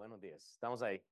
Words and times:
buenos 0.00 0.18
días. 0.18 0.42
Estamos 0.52 0.80
ahí. 0.80 1.02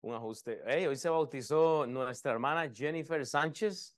Un 0.00 0.14
ajuste. 0.14 0.62
Hey, 0.66 0.86
hoy 0.86 0.96
se 0.96 1.10
bautizó 1.10 1.86
nuestra 1.86 2.32
hermana 2.32 2.72
Jennifer 2.72 3.26
Sánchez. 3.26 3.94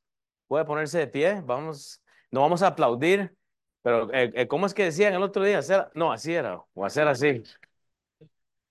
Puede 0.48 0.64
ponerse 0.64 0.98
de 0.98 1.06
pie. 1.06 1.40
Vamos, 1.46 2.02
no 2.32 2.40
vamos 2.40 2.62
a 2.62 2.66
aplaudir, 2.66 3.32
pero 3.80 4.12
eh, 4.12 4.32
eh, 4.34 4.48
¿cómo 4.48 4.66
es 4.66 4.74
que 4.74 4.82
decían 4.82 5.14
el 5.14 5.22
otro 5.22 5.44
día? 5.44 5.58
Hacer, 5.58 5.88
no, 5.94 6.10
así 6.10 6.34
era, 6.34 6.60
o 6.74 6.84
hacer 6.84 7.06
así. 7.06 7.44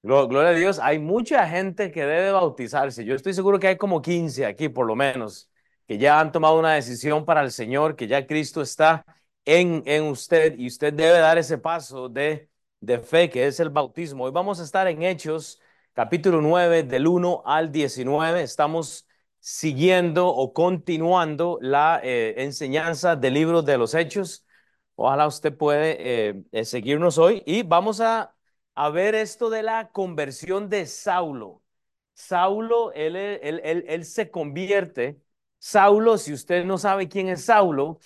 Gloria 0.04 0.50
a 0.50 0.54
Dios, 0.54 0.80
hay 0.80 1.00
mucha 1.00 1.48
gente 1.48 1.92
que 1.92 2.02
debe 2.02 2.32
bautizarse. 2.32 3.06
Yo 3.06 3.16
estoy 3.16 3.34
seguro 3.34 3.58
que 3.58 3.68
hay 3.70 3.78
como 3.78 4.02
15 4.02 4.46
aquí, 4.46 4.68
por 4.68 4.86
lo 4.86 4.98
menos, 4.98 5.50
que 5.88 5.98
ya 5.98 6.20
han 6.20 6.34
tomado 6.34 6.60
una 6.60 6.74
decisión 6.74 7.24
para 7.24 7.42
el 7.42 7.52
Señor, 7.52 7.96
que 7.96 8.08
ya 8.08 8.28
Cristo 8.28 8.62
está 8.62 9.06
en, 9.46 9.82
en 9.86 10.04
usted 10.04 10.60
y 10.60 10.68
usted 10.68 10.94
debe 10.94 11.20
dar 11.20 11.38
ese 11.38 11.58
paso 11.58 12.10
de 12.10 12.50
de 12.80 13.00
fe, 13.00 13.30
que 13.30 13.48
es 13.48 13.60
el 13.60 13.70
bautismo. 13.70 14.26
Hoy 14.26 14.32
vamos 14.32 14.60
a 14.60 14.64
estar 14.64 14.88
en 14.88 15.04
Hechos, 15.04 15.60
capítulo 15.94 16.42
9, 16.42 16.84
del 16.84 17.08
1 17.08 17.44
al 17.46 17.72
19. 17.72 18.42
Estamos 18.44 19.08
siguiendo 19.40 20.28
o 20.28 20.54
continuando 20.54 21.58
la 21.62 22.00
eh, 22.04 22.36
enseñanza 22.44 23.16
del 23.16 23.34
libro 23.34 23.62
de 23.62 23.78
los 23.78 23.94
Hechos. 23.96 24.46
Ojalá 24.96 25.28
usted 25.28 25.56
puede 25.56 26.30
eh, 26.30 26.44
eh, 26.52 26.66
seguirnos 26.66 27.18
hoy 27.18 27.44
y 27.46 27.64
vamos 27.64 28.02
a, 28.02 28.36
a, 28.76 28.90
ver 28.90 29.16
esto 29.16 29.50
de 29.50 29.64
la 29.64 29.92
conversión 29.92 30.70
de 30.70 30.86
Saulo. 30.86 31.64
Saulo, 32.14 32.92
él, 32.94 33.16
él, 33.16 33.62
él, 33.64 33.86
él 33.88 34.06
se 34.06 34.32
convierte. 34.32 35.22
Saulo, 35.60 36.18
si 36.18 36.34
usted 36.34 36.66
no 36.66 36.78
sabe 36.78 37.08
quién 37.10 37.30
es 37.30 37.46
Saulo, 37.46 38.00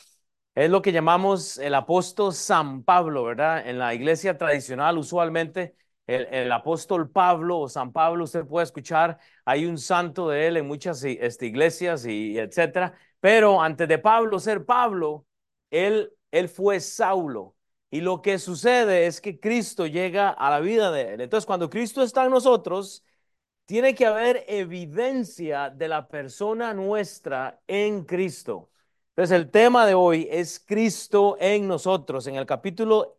es 0.56 0.70
lo 0.70 0.82
que 0.82 0.92
llamamos 0.92 1.58
el 1.58 1.74
apóstol 1.76 2.34
San 2.34 2.84
Pablo, 2.84 3.24
¿verdad? 3.24 3.68
En 3.68 3.80
la 3.80 3.94
iglesia 3.94 4.38
tradicional, 4.38 4.98
usualmente, 4.98 5.76
el, 6.08 6.52
apóstol 6.52 7.10
Pablo 7.10 7.60
o 7.60 7.70
San 7.70 7.94
Pablo, 7.94 8.26
usted 8.26 8.46
puede 8.46 8.66
escuchar, 8.66 9.20
hay 9.46 9.66
un 9.66 9.78
santo 9.78 10.30
de 10.30 10.48
él 10.48 10.58
en 10.58 10.68
muchas 10.68 11.04
este, 11.04 11.46
iglesias 11.46 12.06
y, 12.06 12.38
etcétera. 12.38 12.94
Pero 13.20 13.62
antes 13.62 13.88
de 13.88 13.98
Pablo 14.00 14.40
ser 14.40 14.66
Pablo, 14.66 15.26
él, 15.70 16.12
él 16.32 16.50
fue 16.50 16.80
Saulo. 16.80 17.56
Y 17.90 18.02
lo 18.02 18.22
que 18.22 18.40
sucede 18.40 19.06
es 19.08 19.22
que 19.22 19.40
Cristo 19.40 19.86
llega 19.88 20.30
a 20.30 20.50
la 20.50 20.60
vida 20.60 20.92
de 20.92 21.14
él. 21.14 21.22
Entonces, 21.22 21.46
cuando 21.46 21.70
Cristo 21.70 22.04
está 22.04 22.26
en 22.26 22.32
nosotros, 22.32 23.06
tiene 23.66 23.96
que 23.96 24.06
haber 24.06 24.46
evidencia 24.48 25.70
de 25.70 25.88
la 25.88 26.08
persona 26.08 26.74
nuestra 26.74 27.62
en 27.68 28.06
Cristo. 28.06 28.70
Entonces, 29.16 29.36
el 29.36 29.52
tema 29.52 29.86
de 29.86 29.94
hoy 29.94 30.28
es 30.32 30.60
Cristo 30.66 31.36
en 31.40 31.68
nosotros. 31.68 32.28
En 32.28 32.36
el 32.36 32.46
capítulo 32.46 33.18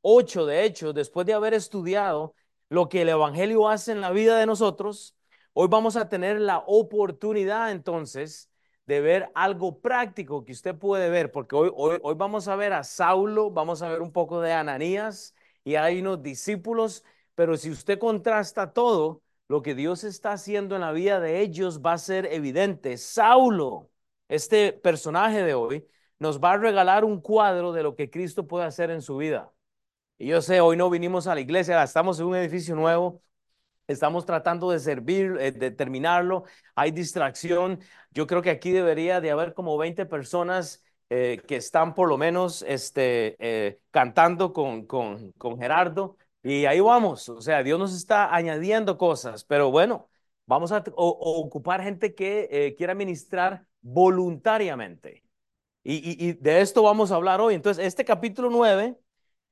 8, 0.00 0.48
eh, 0.48 0.52
de 0.52 0.64
hecho, 0.64 0.92
después 0.94 1.26
de 1.26 1.34
haber 1.34 1.52
estudiado 1.52 2.34
lo 2.70 2.88
que 2.88 3.02
el 3.02 3.10
Evangelio 3.10 3.68
hace 3.68 3.92
en 3.92 4.00
la 4.00 4.12
vida 4.12 4.38
de 4.38 4.46
nosotros, 4.46 5.14
hoy 5.52 5.68
vamos 5.68 5.96
a 5.96 6.08
tener 6.08 6.40
la 6.40 6.58
oportunidad 6.66 7.70
entonces 7.70 8.50
de 8.86 9.00
ver 9.02 9.30
algo 9.34 9.80
práctico 9.80 10.44
que 10.44 10.52
usted 10.52 10.74
puede 10.76 11.10
ver, 11.10 11.30
porque 11.30 11.54
hoy, 11.54 11.70
hoy, 11.74 11.98
hoy 12.02 12.14
vamos 12.14 12.48
a 12.48 12.56
ver 12.56 12.72
a 12.72 12.82
Saulo, 12.82 13.50
vamos 13.50 13.82
a 13.82 13.90
ver 13.90 14.00
un 14.00 14.12
poco 14.12 14.40
de 14.40 14.52
Ananías 14.52 15.34
y 15.64 15.74
hay 15.74 16.00
unos 16.00 16.22
discípulos, 16.22 17.04
pero 17.34 17.56
si 17.58 17.70
usted 17.70 17.98
contrasta 17.98 18.72
todo, 18.72 19.22
lo 19.48 19.62
que 19.62 19.74
Dios 19.74 20.02
está 20.04 20.32
haciendo 20.32 20.76
en 20.76 20.80
la 20.80 20.92
vida 20.92 21.20
de 21.20 21.40
ellos 21.40 21.82
va 21.82 21.92
a 21.92 21.98
ser 21.98 22.26
evidente. 22.32 22.96
Saulo 22.96 23.89
este 24.30 24.72
personaje 24.72 25.42
de 25.42 25.54
hoy 25.54 25.86
nos 26.20 26.40
va 26.40 26.52
a 26.52 26.56
regalar 26.56 27.04
un 27.04 27.20
cuadro 27.20 27.72
de 27.72 27.82
lo 27.82 27.96
que 27.96 28.10
Cristo 28.10 28.46
puede 28.46 28.64
hacer 28.66 28.90
en 28.90 29.02
su 29.02 29.16
vida. 29.16 29.52
Y 30.18 30.28
yo 30.28 30.42
sé, 30.42 30.60
hoy 30.60 30.76
no 30.76 30.90
vinimos 30.90 31.26
a 31.26 31.34
la 31.34 31.40
iglesia, 31.40 31.82
estamos 31.82 32.20
en 32.20 32.26
un 32.26 32.36
edificio 32.36 32.76
nuevo, 32.76 33.22
estamos 33.88 34.26
tratando 34.26 34.70
de 34.70 34.78
servir, 34.80 35.36
eh, 35.40 35.52
de 35.52 35.70
terminarlo, 35.72 36.44
hay 36.74 36.92
distracción. 36.92 37.80
Yo 38.12 38.26
creo 38.26 38.42
que 38.42 38.50
aquí 38.50 38.70
debería 38.72 39.20
de 39.20 39.30
haber 39.32 39.54
como 39.54 39.78
20 39.78 40.06
personas 40.06 40.84
eh, 41.10 41.42
que 41.48 41.56
están 41.56 41.94
por 41.94 42.08
lo 42.08 42.18
menos 42.18 42.62
este, 42.68 43.36
eh, 43.40 43.80
cantando 43.90 44.52
con, 44.52 44.86
con, 44.86 45.32
con 45.32 45.58
Gerardo. 45.58 46.16
Y 46.42 46.66
ahí 46.66 46.80
vamos, 46.80 47.28
o 47.28 47.40
sea, 47.42 47.62
Dios 47.62 47.78
nos 47.78 47.94
está 47.94 48.34
añadiendo 48.34 48.96
cosas, 48.96 49.44
pero 49.44 49.70
bueno, 49.70 50.08
vamos 50.50 50.72
a 50.72 50.82
ocupar 50.96 51.80
gente 51.80 52.12
que 52.12 52.74
quiera 52.76 52.92
ministrar 52.94 53.64
voluntariamente. 53.82 55.22
Y, 55.84 56.32
de 56.34 56.60
esto 56.60 56.82
vamos 56.82 57.12
a 57.12 57.14
hablar 57.14 57.40
hoy. 57.40 57.54
Entonces, 57.54 57.86
este 57.86 58.04
capítulo 58.04 58.50
9 58.50 58.98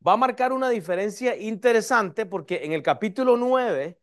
va 0.06 0.14
a 0.14 0.16
marcar 0.16 0.52
una 0.52 0.68
diferencia 0.70 1.36
interesante 1.36 2.26
porque 2.26 2.64
en 2.64 2.72
el 2.72 2.82
capítulo 2.82 3.36
9, 3.36 3.96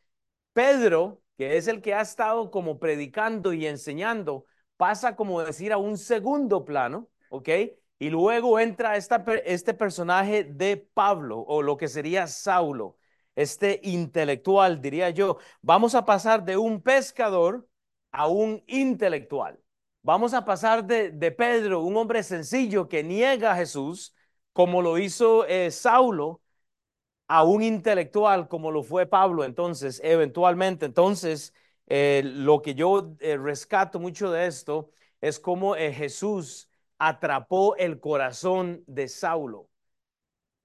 Pedro, 0.54 1.22
que 1.38 1.58
es 1.58 1.68
el 1.68 1.82
que 1.82 1.94
ha 1.94 2.02
estado 2.02 2.50
como 2.50 2.80
predicando 2.80 3.52
y 3.52 3.68
enseñando, 3.68 4.46
pasa 4.78 5.18
como 5.18 5.42
decir 5.42 5.74
a 5.74 5.78
un 5.78 5.98
segundo 5.98 6.64
plano, 6.64 7.10
¿ok? 7.30 7.50
Y 8.00 8.10
luego 8.10 8.58
entra 8.60 8.96
esta, 8.96 9.24
este 9.44 9.74
personaje 9.74 10.46
de 10.46 10.78
Pablo 10.78 11.40
o 11.40 11.62
lo 11.62 11.76
que 11.76 11.90
sería 11.90 12.28
Saulo, 12.28 12.98
este 13.36 13.80
intelectual, 13.84 14.82
diría 14.82 15.10
yo. 15.10 15.38
Vamos 15.62 15.96
a 15.96 16.06
pasar 16.06 16.44
de 16.46 16.58
un 16.58 16.82
pescador 16.82 17.68
a 18.12 18.28
un 18.28 18.64
intelectual. 18.68 19.60
Vamos 20.02 20.34
a 20.34 20.46
pasar 20.46 20.86
de, 20.86 21.32
Pedro, 21.32 21.82
un 21.82 21.98
hombre 21.98 22.24
sencillo 22.24 22.88
que 22.88 23.04
niega 23.04 23.54
a 23.54 23.56
Jesús, 23.56 24.16
como 24.54 24.82
lo 24.82 24.98
hizo 25.00 25.46
eh, 25.48 25.72
Saulo, 25.72 26.42
a 27.28 27.44
un 27.44 27.64
intelectual 27.64 28.48
como 28.48 28.72
lo 28.72 28.84
fue 28.84 29.08
Pablo. 29.08 29.44
Entonces, 29.44 30.00
eventualmente, 30.04 30.86
entonces, 30.86 31.54
eh, 31.88 32.22
lo 32.24 32.62
que 32.62 32.76
yo 32.76 33.16
eh, 33.20 33.38
rescato 33.38 34.00
mucho 34.00 34.32
de 34.32 34.48
esto 34.48 34.92
es 35.22 35.40
cómo 35.40 35.74
Jesús 35.76 36.70
atrapó 37.00 37.76
el 37.78 38.00
corazón 38.00 38.84
de 38.88 39.08
Saulo. 39.08 39.70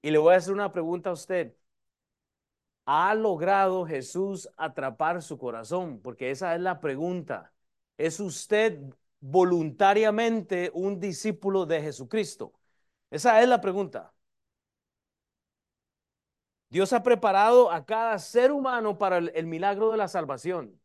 Y 0.03 0.11
le 0.11 0.19
voy 0.19 0.35
a 0.35 0.37
hacer 0.39 0.53
una 0.53 0.73
pregunta 0.73 1.11
a 1.11 1.15
usted. 1.15 1.55
¿Ha 2.93 3.15
logrado 3.15 3.87
Jesús 3.87 4.51
atrapar 4.56 5.23
su 5.23 5.39
corazón? 5.39 6.01
Porque 6.03 6.33
esa 6.33 6.56
es 6.56 6.61
la 6.61 6.81
pregunta. 6.81 7.53
¿Es 7.97 8.19
usted 8.19 8.81
voluntariamente 9.21 10.73
un 10.75 10.99
discípulo 10.99 11.67
de 11.67 11.83
Jesucristo? 11.83 12.53
Esa 13.09 13.43
es 13.43 13.49
la 13.49 13.61
pregunta. 13.61 14.12
Dios 16.69 16.93
ha 16.93 17.05
preparado 17.05 17.71
a 17.71 17.87
cada 17.87 18.19
ser 18.19 18.51
humano 18.51 18.99
para 18.99 19.19
el, 19.19 19.47
milagro 19.47 19.93
de 19.93 19.97
la 19.97 20.09
salvación. 20.09 20.81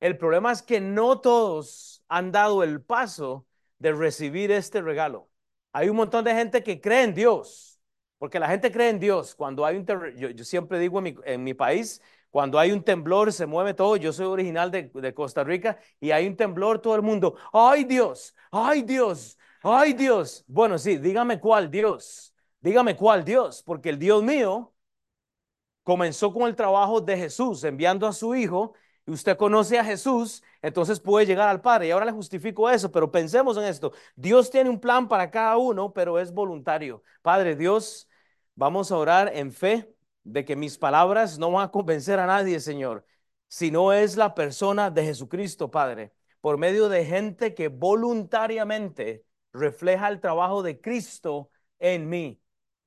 El 0.00 0.16
problema 0.16 0.52
es 0.52 0.62
que 0.62 0.80
no 0.80 1.20
todos 1.20 2.02
han 2.08 2.32
dado 2.32 2.62
el 2.62 2.80
paso 2.80 3.46
de 3.78 3.92
recibir 3.92 4.50
este 4.50 4.80
regalo. 4.80 5.28
Hay 5.72 5.90
un 5.90 5.96
montón 5.96 6.24
de 6.24 6.34
gente 6.34 6.62
que 6.62 6.80
cree 6.80 7.02
en 7.02 7.12
Dios, 7.14 7.69
porque 8.20 8.38
la 8.38 8.48
gente 8.48 8.70
cree 8.70 8.90
en 8.90 9.00
Dios. 9.00 9.34
Cuando 9.34 9.64
hay 9.64 9.78
un 9.78 9.86
yo, 10.14 10.44
siempre 10.44 10.78
digo 10.78 10.98
en 10.98 11.04
mi, 11.04 11.16
en 11.24 11.42
mi 11.42 11.54
país, 11.54 12.02
cuando 12.30 12.58
hay 12.58 12.70
un 12.70 12.82
temblor, 12.84 13.32
se 13.32 13.46
mueve 13.46 13.72
todo. 13.72 13.96
Yo 13.96 14.12
soy 14.12 14.26
original 14.26 14.70
de, 14.70 15.14
Costa 15.14 15.42
Rica 15.42 15.78
y 16.00 16.10
hay 16.10 16.26
un 16.26 16.36
temblor, 16.36 16.80
todo 16.80 16.94
el 16.96 17.02
mundo, 17.02 17.36
ay 17.50 17.84
Dios, 17.84 18.36
ay 18.50 18.82
Dios, 18.82 19.38
ay 19.62 19.94
Dios. 19.94 20.44
Bueno, 20.46 20.76
sí, 20.78 20.98
dígame 20.98 21.40
cuál 21.40 21.70
Dios, 21.70 22.34
dígame 22.60 22.94
cuál 22.94 23.24
Dios, 23.24 23.62
porque 23.64 23.88
el 23.88 23.98
Dios 23.98 24.22
mío 24.22 24.74
comenzó 25.82 26.30
con 26.30 26.42
el 26.46 26.54
trabajo 26.54 27.00
de 27.00 27.16
Jesús, 27.16 27.64
enviando 27.64 28.06
a 28.06 28.12
su 28.12 28.34
Hijo, 28.34 28.74
y 29.06 29.12
usted 29.12 29.38
conoce 29.38 29.78
a 29.78 29.84
Jesús, 29.84 30.42
entonces 30.60 31.00
puede 31.00 31.24
llegar 31.24 31.48
al 31.48 31.62
Padre. 31.62 31.88
Y 31.88 31.90
ahora 31.90 32.04
le 32.04 32.12
justifico 32.12 32.68
eso, 32.68 32.92
pero 32.92 33.10
pensemos 33.10 33.56
en 33.56 33.64
esto. 33.64 33.92
Dios 34.14 34.50
tiene 34.50 34.68
un 34.68 34.78
plan 34.78 35.08
para 35.08 35.30
cada 35.30 35.56
uno, 35.56 35.90
pero 35.94 36.18
es 36.18 36.32
voluntario. 36.34 37.02
Padre 37.22 37.56
Dios, 37.56 38.09
vamos 38.60 38.92
a 38.92 38.98
orar 38.98 39.32
en 39.34 39.52
fe 39.52 39.90
de 40.22 40.44
que 40.44 40.54
mis 40.54 40.76
palabras 40.76 41.38
no 41.38 41.50
van 41.50 41.64
a 41.64 41.70
convencer 41.70 42.18
a 42.20 42.26
nadie, 42.26 42.60
Señor, 42.60 43.06
sino 43.48 43.94
es 43.94 44.18
la 44.18 44.34
persona 44.34 44.90
de 44.90 45.02
Jesucristo, 45.02 45.70
Padre, 45.70 46.12
por 46.42 46.58
medio 46.58 46.90
de 46.90 47.06
gente 47.06 47.54
que 47.54 47.68
voluntariamente 47.68 49.24
refleja 49.54 50.08
el 50.08 50.20
trabajo 50.20 50.62
de 50.62 50.78
Cristo 50.78 51.50
en 51.78 52.10
mí. 52.10 52.38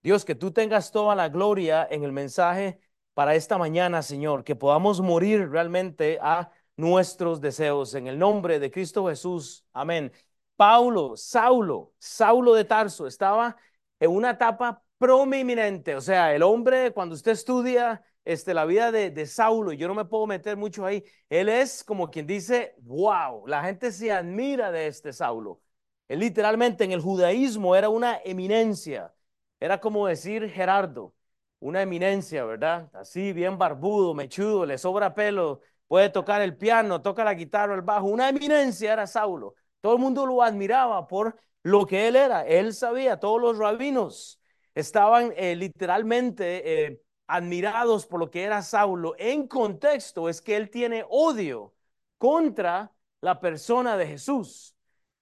Dios, 0.04 0.26
que 0.26 0.36
tú 0.36 0.52
tengas 0.52 0.92
toda 0.92 1.16
la 1.16 1.30
gloria 1.30 1.88
en 1.90 2.04
el 2.04 2.12
mensaje 2.12 2.80
para 3.16 3.34
esta 3.34 3.58
mañana, 3.58 4.04
Señor, 4.04 4.44
que 4.44 4.56
podamos 4.56 5.02
morir 5.02 5.50
realmente 5.50 6.20
a 6.22 6.52
nuestros 6.78 7.42
deseos. 7.42 7.96
En 7.96 8.06
el 8.06 8.20
nombre 8.20 8.60
de 8.60 8.70
Cristo 8.70 9.08
Jesús. 9.08 9.66
Amén. 9.74 10.12
Paulo, 10.56 11.18
Saulo, 11.18 11.94
Saulo 11.98 12.54
de 12.54 12.64
Tarso, 12.64 13.08
estaba 13.08 13.58
en 14.00 14.12
una 14.12 14.32
etapa 14.32 14.83
prominente. 15.04 15.96
O 15.96 16.02
sea, 16.02 16.34
el 16.34 16.44
hombre, 16.44 16.94
cuando 16.94 17.14
usted 17.16 17.34
estudia 17.34 18.02
este, 18.24 18.54
la 18.54 18.64
vida 18.64 18.90
de, 18.90 19.10
de, 19.12 19.26
Saulo, 19.26 19.74
y 19.74 19.78
yo 19.78 19.90
no 19.90 19.94
me 19.96 20.06
puedo 20.06 20.26
meter 20.28 20.56
mucho 20.56 20.86
ahí, 20.86 21.04
él 21.30 21.50
es 21.50 21.84
como 21.84 22.10
quien 22.10 22.26
dice, 22.26 22.74
wow, 22.84 23.46
la 23.46 23.64
gente 23.64 23.92
se 23.92 24.14
admira 24.14 24.72
de 24.72 24.88
este 24.88 25.12
Saulo. 25.12 25.62
Él 26.08 26.20
literalmente 26.20 26.86
en 26.86 26.94
el 26.94 27.02
judaísmo 27.02 27.76
era 27.76 27.90
una 27.90 28.22
eminencia. 28.24 29.14
Era 29.60 29.80
como 29.82 30.08
decir 30.08 30.50
Gerardo, 30.50 31.14
una 31.60 31.82
eminencia, 31.82 32.46
¿verdad? 32.46 32.90
Así, 32.94 33.34
bien 33.34 33.58
barbudo, 33.58 34.14
mechudo, 34.14 34.66
le 34.66 34.78
sobra 34.78 35.14
pelo, 35.14 35.60
puede 35.88 36.10
tocar 36.10 36.42
el 36.42 36.56
piano, 36.58 37.02
toca 37.02 37.26
la 37.26 37.34
guitarra, 37.34 37.76
el 37.76 37.82
bajo. 37.82 38.08
Una 38.08 38.30
eminencia 38.30 38.94
era 38.94 39.06
Saulo. 39.06 39.56
Todo 39.82 39.94
el 39.96 40.00
mundo 40.00 40.26
lo 40.26 40.42
admiraba 40.42 41.08
por 41.08 41.38
lo 41.62 41.86
que 41.86 42.08
él 42.08 42.16
era. 42.16 42.46
Él 42.48 42.74
sabía, 42.74 43.20
todos 43.20 43.42
los 43.42 43.58
rabinos 43.58 44.40
estaban 44.76 45.34
eh, 45.36 45.56
literalmente 45.56 46.86
eh, 46.86 47.02
admirados 47.28 48.06
por 48.06 48.20
lo 48.20 48.32
que 48.32 48.44
era 48.44 48.62
Saulo. 48.62 49.16
En 49.18 49.48
contexto 49.48 50.30
es 50.30 50.42
que 50.42 50.56
él 50.56 50.70
tiene 50.70 51.06
odio 51.10 51.74
contra 52.18 52.94
la 53.22 53.40
persona 53.40 53.98
de 53.98 54.08
Jesús. 54.08 54.76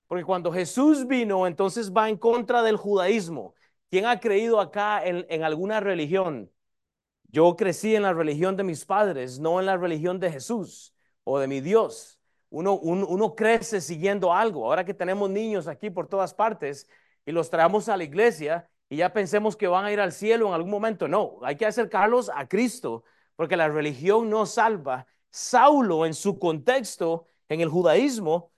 Porque 0.07 0.25
cuando 0.25 0.51
Jesús 0.51 1.07
vino, 1.07 1.47
entonces 1.47 1.91
va 1.93 2.09
en 2.09 2.17
contra 2.17 2.63
del 2.63 2.75
judaísmo. 2.75 3.55
¿Quién 3.89 4.05
ha 4.05 4.19
creído 4.19 4.59
acá 4.59 5.01
en, 5.05 5.43
alguna 5.43 5.79
religión? 5.79 6.51
Yo 7.29 7.55
crecí 7.55 7.95
en 7.95 8.03
la 8.03 8.13
religión 8.13 8.57
de 8.57 8.63
mis 8.63 8.85
padres, 8.85 9.39
no 9.39 9.59
en 9.59 9.65
la 9.65 9.77
religión 9.77 10.19
de 10.19 10.31
Jesús 10.31 10.93
o 11.23 11.39
de 11.39 11.47
mi 11.47 11.61
Dios. 11.61 12.19
Uno, 12.49 12.73
uno, 12.73 13.35
crece 13.35 13.79
siguiendo 13.79 14.33
algo. 14.33 14.65
Ahora 14.65 14.83
que 14.83 14.93
tenemos 14.93 15.29
niños 15.29 15.67
aquí 15.67 15.89
por 15.89 16.07
todas 16.07 16.33
partes 16.33 16.87
y 17.25 17.31
los 17.31 17.49
traemos 17.49 17.87
a 17.87 17.95
la 17.95 18.03
iglesia 18.03 18.69
y 18.91 18.97
ya 18.97 19.13
pensemos 19.13 19.55
que 19.55 19.69
van 19.69 19.85
a 19.85 19.91
ir 19.93 20.01
al 20.01 20.11
cielo 20.11 20.49
en 20.49 20.53
algún 20.53 20.69
momento. 20.69 21.07
No, 21.07 21.39
hay 21.43 21.55
que 21.55 21.65
acercarlos 21.65 22.29
a 22.29 22.49
Cristo 22.49 23.05
porque 23.37 23.55
la 23.55 23.69
religión 23.69 24.29
no 24.29 24.45
salva. 24.45 25.07
Saulo 25.29 26.05
en 26.05 26.13
su 26.13 26.37
contexto, 26.37 27.25
en 27.47 27.61
el 27.61 27.69
judaísmo, 27.69 28.51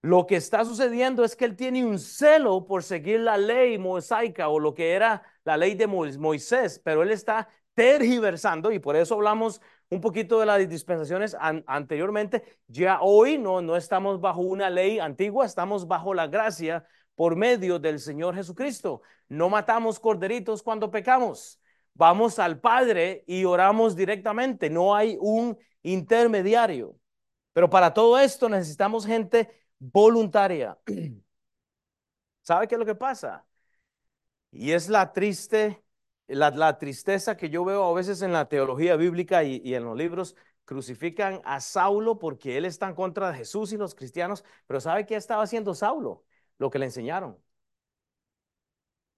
lo 0.00 0.26
que 0.26 0.36
está 0.36 0.64
sucediendo 0.64 1.24
es 1.24 1.34
que 1.34 1.44
él 1.44 1.56
tiene 1.56 1.84
un 1.84 1.98
celo 1.98 2.66
por 2.66 2.84
seguir 2.84 3.18
la 3.18 3.36
ley 3.36 3.76
mosaica 3.76 4.48
o 4.48 4.60
lo 4.60 4.74
que 4.74 4.92
era 4.92 5.24
la 5.44 5.56
ley 5.56 5.74
de 5.74 5.88
Moisés, 5.88 6.80
pero 6.84 7.02
él 7.02 7.10
está 7.10 7.48
tergiversando 7.74 8.70
y 8.70 8.78
por 8.78 8.94
eso 8.94 9.16
hablamos 9.16 9.60
un 9.90 10.00
poquito 10.00 10.38
de 10.38 10.46
las 10.46 10.68
dispensaciones 10.68 11.36
anteriormente. 11.66 12.44
Ya 12.68 13.00
hoy 13.00 13.38
no, 13.38 13.60
no 13.60 13.74
estamos 13.76 14.20
bajo 14.20 14.40
una 14.40 14.70
ley 14.70 15.00
antigua, 15.00 15.46
estamos 15.46 15.88
bajo 15.88 16.14
la 16.14 16.28
gracia 16.28 16.86
por 17.14 17.36
medio 17.36 17.78
del 17.78 18.00
Señor 18.00 18.34
Jesucristo. 18.34 19.02
No 19.28 19.48
matamos 19.48 20.00
corderitos 20.00 20.62
cuando 20.62 20.90
pecamos. 20.90 21.60
Vamos 21.94 22.38
al 22.38 22.60
Padre 22.60 23.24
y 23.26 23.44
oramos 23.44 23.94
directamente. 23.94 24.68
No 24.68 24.94
hay 24.94 25.16
un 25.20 25.56
intermediario. 25.82 26.98
Pero 27.52 27.70
para 27.70 27.94
todo 27.94 28.18
esto 28.18 28.48
necesitamos 28.48 29.06
gente 29.06 29.48
voluntaria. 29.78 30.76
¿Sabe 32.42 32.68
qué 32.68 32.74
es 32.74 32.78
lo 32.78 32.86
que 32.86 32.94
pasa? 32.94 33.46
Y 34.50 34.72
es 34.72 34.88
la 34.88 35.12
triste, 35.12 35.82
la, 36.26 36.78
tristeza 36.78 37.36
que 37.36 37.50
yo 37.50 37.64
veo 37.64 37.84
a 37.84 37.94
veces 37.94 38.22
en 38.22 38.32
la 38.32 38.48
teología 38.48 38.96
bíblica 38.96 39.44
y, 39.44 39.60
y, 39.64 39.74
en 39.74 39.84
los 39.84 39.96
libros. 39.96 40.36
Crucifican 40.64 41.42
a 41.44 41.60
Saulo 41.60 42.18
porque 42.18 42.56
él 42.56 42.64
está 42.64 42.88
en 42.88 42.94
contra 42.94 43.30
de 43.30 43.38
Jesús 43.38 43.72
y 43.72 43.76
los 43.76 43.94
cristianos. 43.94 44.44
Pero 44.66 44.80
¿sabe 44.80 45.06
qué 45.06 45.16
estaba 45.16 45.42
haciendo 45.42 45.74
Saulo? 45.74 46.24
Lo 46.58 46.70
que 46.70 46.78
le 46.78 46.86
enseñaron. 46.86 47.38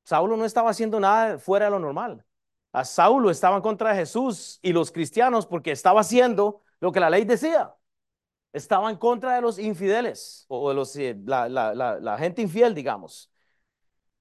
Saulo 0.05 0.37
no 0.37 0.45
estaba 0.45 0.71
haciendo 0.71 1.01
nada 1.01 1.39
fuera 1.39 1.67
de 1.67 1.71
lo 1.73 1.79
normal. 1.79 2.25
A 2.73 2.85
Saulo 2.85 3.31
estaba 3.31 3.57
en 3.57 3.63
contra 3.63 3.91
de 3.91 3.97
Jesús 3.97 4.59
y 4.63 4.73
los 4.73 4.93
cristianos 4.93 5.47
porque 5.47 5.73
estaba 5.73 6.01
haciendo 6.01 6.63
lo 6.81 6.93
que 6.93 7.01
la 7.01 7.11
ley 7.11 7.25
decía 7.25 7.77
estaba 8.57 8.91
en 8.91 8.97
contra 8.97 9.35
de 9.35 9.43
los 9.43 9.59
infideles 9.59 10.47
o 10.49 10.71
de 10.71 10.75
los, 10.75 10.97
eh, 10.97 11.17
la, 11.27 12.17
gente 12.19 12.41
infiel, 12.43 12.75
digamos. 12.75 13.31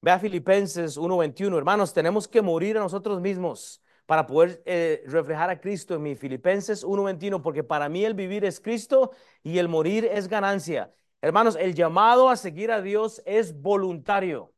Vea 0.01 0.19
Filipenses 0.19 0.97
1:21, 0.97 1.57
hermanos, 1.57 1.93
tenemos 1.93 2.27
que 2.27 2.41
morir 2.41 2.77
a 2.77 2.81
nosotros 2.81 3.21
mismos 3.21 3.81
para 4.05 4.27
poder 4.27 4.61
eh, 4.65 5.03
reflejar 5.07 5.49
a 5.49 5.59
Cristo 5.59 5.95
en 5.95 6.03
mi 6.03 6.15
Filipenses 6.15 6.83
1:21, 6.83 7.41
porque 7.41 7.63
para 7.63 7.87
mí 7.89 8.03
el 8.03 8.13
vivir 8.13 8.43
es 8.45 8.59
Cristo 8.59 9.11
y 9.41 9.57
el 9.57 9.69
morir 9.69 10.05
es 10.05 10.27
ganancia. 10.27 10.93
Hermanos, 11.25 11.57
el 11.59 11.73
llamado 11.73 12.29
a 12.29 12.35
seguir 12.35 12.71
a 12.71 12.83
Dios 12.83 13.19
es 13.25 13.59
voluntario. 13.59 14.53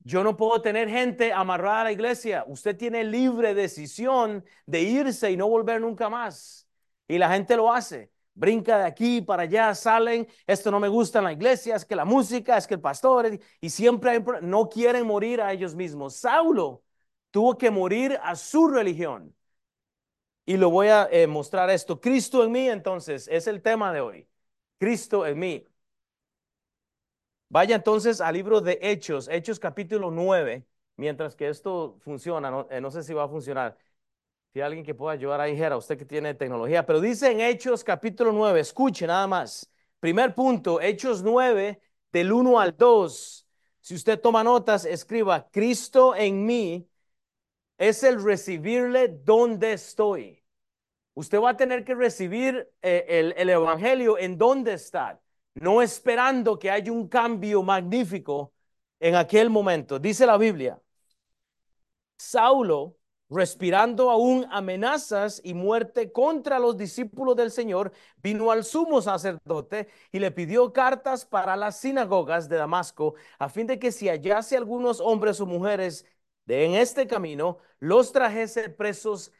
Yo 0.00 0.24
no 0.24 0.34
puedo 0.34 0.62
tener 0.62 0.88
gente 0.88 1.30
amarrada 1.30 1.82
a 1.82 1.84
la 1.84 1.92
iglesia. 1.92 2.42
Usted 2.48 2.74
tiene 2.74 3.04
libre 3.04 3.52
decisión 3.52 4.46
de 4.64 4.80
irse 4.80 5.30
y 5.30 5.36
no 5.36 5.46
volver 5.46 5.82
nunca 5.82 6.08
más. 6.08 6.66
Y 7.06 7.18
la 7.18 7.30
gente 7.30 7.54
lo 7.54 7.70
hace 7.70 8.10
brinca 8.32 8.78
de 8.78 8.84
aquí 8.84 9.20
para 9.20 9.42
allá, 9.42 9.74
salen, 9.74 10.26
esto 10.46 10.70
no 10.70 10.80
me 10.80 10.88
gusta 10.88 11.18
en 11.18 11.24
la 11.24 11.32
iglesia, 11.32 11.74
es 11.74 11.84
que 11.84 11.96
la 11.96 12.04
música, 12.04 12.56
es 12.56 12.66
que 12.66 12.74
el 12.74 12.80
pastor, 12.80 13.38
y 13.60 13.70
siempre 13.70 14.24
no 14.42 14.68
quieren 14.68 15.06
morir 15.06 15.42
a 15.42 15.52
ellos 15.52 15.74
mismos. 15.74 16.14
Saulo 16.14 16.82
tuvo 17.30 17.58
que 17.58 17.70
morir 17.70 18.18
a 18.22 18.36
su 18.36 18.68
religión. 18.68 19.34
Y 20.46 20.56
lo 20.56 20.70
voy 20.70 20.88
a 20.88 21.08
eh, 21.10 21.26
mostrar 21.26 21.68
esto. 21.68 22.00
Cristo 22.00 22.42
en 22.42 22.52
mí, 22.52 22.70
entonces, 22.70 23.28
es 23.28 23.46
el 23.48 23.60
tema 23.60 23.92
de 23.92 24.00
hoy. 24.00 24.27
Cristo 24.78 25.26
en 25.26 25.38
mí. 25.38 25.64
Vaya 27.50 27.76
entonces 27.76 28.20
al 28.20 28.34
libro 28.34 28.60
de 28.60 28.78
Hechos, 28.82 29.28
Hechos 29.28 29.58
capítulo 29.58 30.10
9, 30.10 30.66
mientras 30.96 31.34
que 31.34 31.48
esto 31.48 31.96
funciona, 32.00 32.50
no, 32.50 32.68
eh, 32.70 32.80
no 32.80 32.90
sé 32.90 33.02
si 33.02 33.14
va 33.14 33.24
a 33.24 33.28
funcionar. 33.28 33.78
Si 34.52 34.60
alguien 34.60 34.84
que 34.84 34.94
pueda 34.94 35.12
ayudar 35.14 35.40
ahí, 35.40 35.56
Jera, 35.56 35.76
usted 35.76 35.98
que 35.98 36.04
tiene 36.04 36.34
tecnología. 36.34 36.84
Pero 36.86 37.00
dice 37.00 37.30
en 37.30 37.40
Hechos 37.40 37.84
capítulo 37.84 38.32
9, 38.32 38.60
escuche 38.60 39.06
nada 39.06 39.26
más. 39.26 39.70
Primer 40.00 40.34
punto, 40.34 40.80
Hechos 40.80 41.22
9, 41.22 41.80
del 42.12 42.32
1 42.32 42.60
al 42.60 42.76
2. 42.76 43.46
Si 43.80 43.94
usted 43.94 44.20
toma 44.20 44.44
notas, 44.44 44.84
escriba, 44.84 45.48
Cristo 45.50 46.14
en 46.14 46.44
mí 46.44 46.88
es 47.78 48.02
el 48.02 48.22
recibirle 48.22 49.08
donde 49.08 49.72
estoy. 49.72 50.42
Usted 51.18 51.40
va 51.40 51.50
a 51.50 51.56
tener 51.56 51.84
que 51.84 51.96
recibir 51.96 52.70
eh, 52.80 53.04
el, 53.08 53.34
el 53.36 53.50
Evangelio 53.50 54.18
en 54.18 54.38
donde 54.38 54.74
está, 54.74 55.20
no 55.54 55.82
esperando 55.82 56.60
que 56.60 56.70
haya 56.70 56.92
un 56.92 57.08
cambio 57.08 57.60
magnífico 57.64 58.52
en 59.00 59.16
aquel 59.16 59.50
momento. 59.50 59.98
Dice 59.98 60.24
la 60.26 60.36
Biblia, 60.38 60.80
Saulo 62.16 62.96
respirando 63.28 64.10
aún 64.10 64.46
amenazas 64.52 65.40
y 65.42 65.54
muerte 65.54 66.12
contra 66.12 66.60
los 66.60 66.76
discípulos 66.76 67.34
del 67.34 67.50
Señor, 67.50 67.90
vino 68.22 68.52
al 68.52 68.62
sumo 68.62 69.02
sacerdote 69.02 69.88
y 70.12 70.20
le 70.20 70.30
pidió 70.30 70.72
cartas 70.72 71.26
para 71.26 71.56
las 71.56 71.80
sinagogas 71.80 72.48
de 72.48 72.58
Damasco, 72.58 73.14
a 73.40 73.48
fin 73.48 73.66
de 73.66 73.80
que 73.80 73.90
si 73.90 74.08
hallase 74.08 74.56
algunos 74.56 75.00
hombres 75.00 75.40
o 75.40 75.46
mujeres 75.46 76.06
en 76.46 76.74
este 76.76 77.08
camino, 77.08 77.58
los 77.80 78.12
trajese 78.12 78.70
presos 78.70 79.32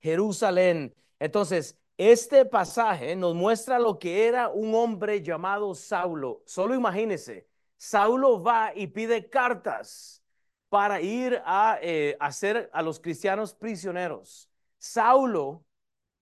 Jerusalén. 0.00 0.94
Entonces, 1.18 1.78
este 1.96 2.44
pasaje 2.44 3.14
nos 3.16 3.34
muestra 3.34 3.78
lo 3.78 3.98
que 3.98 4.26
era 4.26 4.48
un 4.48 4.74
hombre 4.74 5.22
llamado 5.22 5.74
Saulo. 5.74 6.42
Solo 6.46 6.74
imagínese, 6.74 7.46
Saulo 7.76 8.42
va 8.42 8.72
y 8.74 8.88
pide 8.88 9.28
cartas 9.28 10.22
para 10.68 11.00
ir 11.00 11.40
a 11.44 11.78
eh, 11.82 12.16
hacer 12.18 12.70
a 12.72 12.82
los 12.82 12.98
cristianos 12.98 13.54
prisioneros. 13.54 14.48
Saulo, 14.78 15.64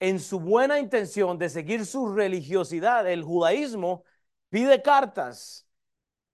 en 0.00 0.18
su 0.18 0.40
buena 0.40 0.78
intención 0.78 1.38
de 1.38 1.48
seguir 1.48 1.86
su 1.86 2.12
religiosidad, 2.12 3.08
el 3.10 3.22
judaísmo, 3.22 4.04
pide 4.48 4.82
cartas 4.82 5.66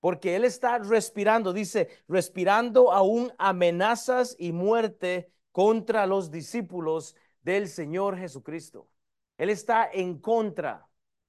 porque 0.01 0.37
él 0.37 0.45
está 0.45 0.79
respirando, 0.79 1.53
dice, 1.53 1.89
respirando 2.07 2.93
aún 2.93 3.33
amenazas 3.39 4.37
y 4.39 4.53
muerte 4.53 5.33
contra 5.57 6.05
los 6.07 6.31
discípulos 6.31 7.17
del 7.41 7.69
Señor 7.69 8.19
Jesucristo. 8.19 8.91
Él 9.39 9.49
está 9.49 9.89
en 9.91 10.19
contra. 10.19 10.87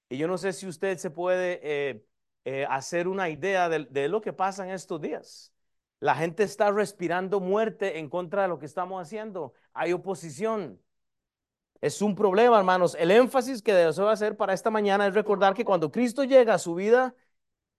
Y 0.09 0.17
yo 0.17 0.27
no 0.27 0.37
sé 0.37 0.51
si 0.51 0.67
usted 0.67 0.97
se 0.97 1.11
puede 1.11 1.61
eh, 1.63 2.05
eh, 2.43 2.65
hacer 2.69 3.07
una 3.07 3.29
idea 3.29 3.69
de 3.69 4.09
lo 4.09 4.19
que 4.19 4.33
pasa 4.33 4.65
en 4.65 4.71
estos 4.71 4.99
días. 4.99 5.53
La 6.01 6.13
gente 6.13 6.43
está 6.43 6.71
respirando 6.71 7.39
muerte 7.39 7.99
en 7.99 8.09
contra 8.09 8.41
de 8.41 8.47
lo 8.49 8.59
que 8.59 8.65
estamos 8.65 9.01
haciendo. 9.01 9.53
Hay 9.71 9.93
oposición. 9.93 10.77
Es 11.79 12.01
un 12.01 12.13
problema, 12.13 12.57
hermanos. 12.57 12.97
El 12.99 13.11
énfasis 13.11 13.61
que 13.61 13.73
deseo 13.73 14.09
hacer 14.09 14.35
para 14.35 14.53
esta 14.53 14.69
mañana 14.69 15.07
es 15.07 15.13
recordar 15.13 15.53
que 15.53 15.63
cuando 15.63 15.89
Cristo 15.89 16.25
llega 16.25 16.55
a 16.55 16.59
su 16.59 16.75
vida, 16.75 17.15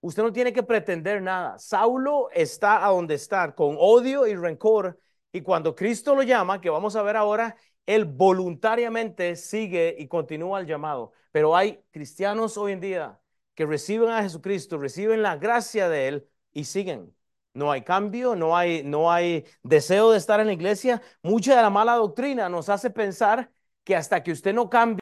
usted 0.01 0.23
no 0.23 0.33
tiene 0.33 0.51
que 0.51 0.63
pretender 0.63 1.21
nada. 1.21 1.59
Saulo 1.59 2.31
está 2.31 2.83
a 2.83 2.89
donde 2.89 3.13
está, 3.13 3.53
con 3.53 3.75
odio 3.77 4.25
y 4.25 4.33
rencor. 4.33 4.99
Y 5.31 5.41
cuando 5.41 5.75
Cristo 5.75 6.15
lo 6.15 6.23
llama, 6.23 6.61
que 6.61 6.69
vamos 6.69 6.95
a 6.95 7.03
ver 7.03 7.15
ahora, 7.17 7.55
él 7.85 8.05
voluntariamente 8.05 9.35
sigue 9.35 9.95
y 9.97 10.07
continúa 10.07 10.59
el 10.59 10.65
llamado. 10.67 11.11
Pero 11.31 11.55
hay 11.55 11.83
cristianos 11.91 12.57
hoy 12.57 12.73
en 12.73 12.79
día 12.81 13.19
que 13.55 13.65
reciben 13.65 14.09
a 14.09 14.23
Jesucristo, 14.23 14.77
reciben 14.77 15.21
la 15.21 15.37
gracia 15.37 15.89
de 15.89 16.07
Él 16.07 16.29
y 16.51 16.63
siguen 16.65 17.13
no 17.53 17.71
hay 17.71 17.83
cambio, 17.83 18.35
no 18.35 18.55
hay, 18.55 18.83
no 18.83 19.11
hay 19.11 19.45
deseo 19.63 20.11
de 20.11 20.17
estar 20.17 20.39
en 20.39 20.47
la 20.47 20.53
iglesia. 20.53 21.01
Mucha 21.23 21.55
de 21.55 21.61
la 21.61 21.69
mala 21.69 21.93
doctrina 21.95 22.49
nos 22.49 22.69
hace 22.69 22.89
pensar 22.89 23.51
que 23.83 23.95
hasta 23.95 24.23
que 24.23 24.31
usted 24.31 24.53
no 24.53 24.69
cambie, 24.69 24.99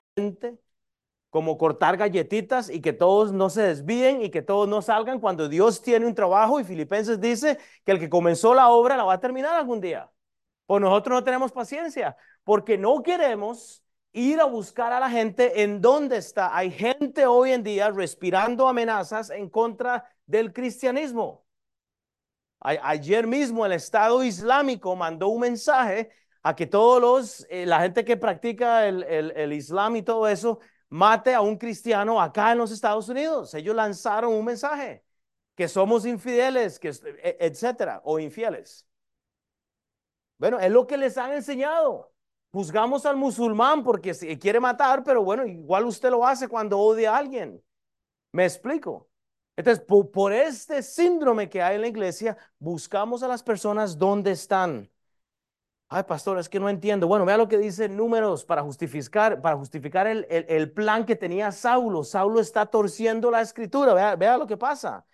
como 1.29 1.57
cortar 1.57 1.97
galletitas 1.97 2.69
y 2.69 2.81
que 2.81 2.93
todos 2.93 3.31
no 3.33 3.49
se 3.49 3.61
desvíen 3.61 4.21
y 4.21 4.29
que 4.31 4.41
todos 4.41 4.67
no 4.67 4.81
salgan 4.81 5.19
cuando 5.19 5.49
Dios 5.49 5.81
tiene 5.81 6.05
un 6.07 6.15
trabajo 6.15 6.59
y 6.59 6.63
Filipenses 6.63 7.19
dice 7.19 7.59
que 7.85 7.91
el 7.91 7.99
que 7.99 8.09
comenzó 8.09 8.53
la 8.53 8.69
obra 8.69 8.97
la 8.97 9.03
va 9.03 9.13
a 9.13 9.19
terminar 9.19 9.55
algún 9.55 9.81
día. 9.81 10.09
Pues 10.67 10.81
nosotros 10.81 11.19
no 11.19 11.23
tenemos 11.23 11.51
paciencia 11.51 12.15
porque 12.43 12.77
no 12.77 13.01
queremos 13.01 13.83
ir 14.13 14.39
a 14.39 14.45
buscar 14.45 14.93
a 14.93 14.99
la 14.99 15.09
gente 15.09 15.63
en 15.63 15.81
dónde 15.81 16.17
está. 16.17 16.55
Hay 16.55 16.71
gente 16.71 17.25
hoy 17.25 17.51
en 17.51 17.63
día 17.63 17.89
respirando 17.89 18.67
amenazas 18.67 19.29
en 19.29 19.49
contra 19.49 20.05
del 20.25 20.53
cristianismo. 20.53 21.45
ayer 22.59 23.27
mismo 23.27 23.65
el 23.65 23.73
Estado 23.73 24.23
Islámico 24.23 24.95
mandó 24.95 25.29
un 25.29 25.41
mensaje 25.41 26.11
a 26.43 26.55
que 26.55 26.65
todos 26.67 27.01
los, 27.01 27.47
eh, 27.49 27.65
la 27.65 27.81
gente 27.81 28.05
que 28.05 28.17
practica 28.17 28.87
el, 28.87 29.03
el 29.03 29.53
Islam 29.53 29.95
y 29.97 30.03
todo 30.03 30.27
eso, 30.27 30.59
mate 30.89 31.33
a 31.33 31.41
un 31.41 31.57
cristiano 31.57 32.21
acá 32.21 32.51
en 32.51 32.57
los 32.59 32.71
Estados 32.71 33.09
Unidos. 33.09 33.53
Ellos 33.53 33.75
lanzaron 33.75 34.33
un 34.33 34.45
mensaje 34.45 35.03
que 35.55 35.67
somos 35.67 36.05
infieles, 36.05 36.79
que, 36.79 36.89
e, 36.89 37.37
etcétera, 37.39 38.01
o 38.03 38.19
infieles. 38.19 38.86
Bueno, 40.37 40.59
es 40.59 40.71
lo 40.71 40.85
que 40.85 40.97
les 40.97 41.17
han 41.17 41.33
enseñado. 41.33 42.11
Juzgamos 42.51 43.05
al 43.05 43.17
musulmán 43.17 43.83
porque 43.83 44.13
quiere 44.39 44.59
matar, 44.59 45.03
pero 45.03 45.23
bueno, 45.23 45.45
igual 45.45 45.85
usted 45.85 46.09
lo 46.09 46.25
hace 46.25 46.47
cuando 46.47 46.79
odia 46.79 47.13
a 47.13 47.17
alguien. 47.17 47.61
¿Me 48.31 48.45
explico? 48.45 49.09
Entonces, 49.55 49.83
por, 49.83 50.31
este 50.31 50.83
síndrome 50.83 51.49
que 51.49 51.61
hay 51.61 51.75
en 51.75 51.81
la 51.81 51.87
iglesia, 51.87 52.37
buscamos 52.59 53.23
a 53.23 53.27
las 53.27 53.41
personas 53.41 53.97
donde 53.97 54.31
están. 54.31 54.89
Ay, 55.89 56.03
pastor, 56.03 56.37
es 56.37 56.49
que 56.49 56.59
no 56.59 56.69
entiendo. 56.69 57.07
Bueno, 57.07 57.25
vea 57.25 57.37
lo 57.37 57.47
que 57.47 57.57
dice 57.57 57.89
números 57.89 58.45
para 58.45 58.61
justificar, 58.61 59.41
para 59.41 59.55
justificar 59.55 60.05
el, 60.05 60.27
el, 60.29 60.71
plan 60.71 61.05
que 61.05 61.15
tenía 61.15 61.51
Saulo. 61.51 62.03
Saulo 62.03 62.39
está 62.41 62.65
torciendo 62.65 63.31
la 63.31 63.41
escritura. 63.41 63.93
Vea, 63.93 64.15
vea 64.15 64.37
lo 64.37 64.45
que 64.45 64.57
pasa. 64.57 65.05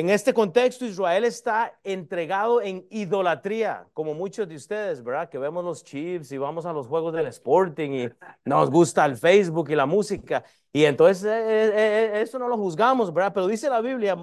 En 0.00 0.08
este 0.08 0.32
contexto, 0.32 0.86
Israel 0.86 1.24
está 1.24 1.78
entregado 1.84 2.62
en 2.62 2.86
idolatría, 2.88 3.86
como 3.92 4.14
muchos 4.14 4.48
de 4.48 4.54
ustedes, 4.54 5.04
¿verdad? 5.04 5.28
Que 5.28 5.36
vemos 5.36 5.62
los 5.62 5.84
chips 5.84 6.32
y 6.32 6.38
vamos 6.38 6.64
a 6.64 6.72
los 6.72 6.86
juegos 6.86 7.12
del 7.12 7.26
Sporting 7.26 7.90
y 7.90 8.08
nos 8.46 8.70
gusta 8.70 9.04
el 9.04 9.18
Facebook 9.18 9.68
y 9.68 9.74
la 9.74 9.84
música. 9.84 10.42
Y 10.72 10.86
entonces 10.86 11.24
eh, 11.24 11.66
eh, 11.66 11.72
eh, 12.14 12.22
eso 12.22 12.38
no 12.38 12.48
lo 12.48 12.56
juzgamos, 12.56 13.12
¿verdad? 13.12 13.34
Pero 13.34 13.46
dice 13.46 13.68
la 13.68 13.82
Biblia, 13.82 14.16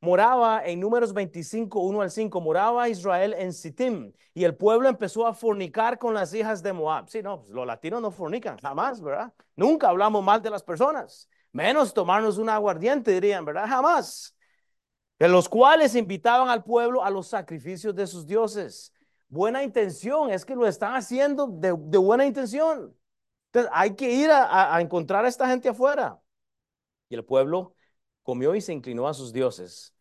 moraba 0.00 0.64
en 0.64 0.78
números 0.78 1.12
25, 1.12 1.80
1 1.80 2.02
al 2.02 2.12
5, 2.12 2.40
moraba 2.40 2.88
Israel 2.88 3.34
en 3.36 3.52
Sittim 3.52 4.12
y 4.32 4.44
el 4.44 4.54
pueblo 4.54 4.88
empezó 4.88 5.26
a 5.26 5.34
fornicar 5.34 5.98
con 5.98 6.14
las 6.14 6.32
hijas 6.34 6.62
de 6.62 6.72
Moab. 6.72 7.08
Sí, 7.08 7.20
no, 7.20 7.40
pues 7.40 7.50
los 7.50 7.66
latinos 7.66 8.00
no 8.00 8.12
fornican, 8.12 8.58
jamás, 8.58 9.02
¿verdad? 9.02 9.32
Nunca 9.56 9.88
hablamos 9.88 10.22
mal 10.22 10.40
de 10.40 10.50
las 10.50 10.62
personas, 10.62 11.28
menos 11.50 11.92
tomarnos 11.92 12.38
un 12.38 12.48
aguardiente, 12.48 13.10
dirían, 13.10 13.44
¿verdad? 13.44 13.66
Jamás 13.66 14.35
de 15.18 15.28
los 15.28 15.48
cuales 15.48 15.94
invitaban 15.94 16.48
al 16.48 16.62
pueblo 16.62 17.02
a 17.02 17.10
los 17.10 17.28
sacrificios 17.28 17.94
de 17.94 18.06
sus 18.06 18.26
dioses. 18.26 18.92
Buena 19.28 19.62
intención, 19.62 20.30
es 20.30 20.44
que 20.44 20.54
lo 20.54 20.66
están 20.66 20.94
haciendo 20.94 21.46
de, 21.46 21.72
buena 21.72 22.26
intención. 22.26 22.94
Entonces 23.46 23.70
hay 23.74 23.94
que 23.96 24.12
ir 24.12 24.30
a, 24.30 24.80
encontrar 24.80 25.24
a 25.24 25.28
esta 25.28 25.48
gente 25.48 25.68
afuera. 25.68 26.20
Y 27.08 27.14
el 27.14 27.24
pueblo 27.24 27.74
comió 28.22 28.54
y 28.54 28.60
se 28.60 28.72
inclinó 28.72 29.08
a 29.08 29.14
sus 29.14 29.32
dioses. 29.32 29.94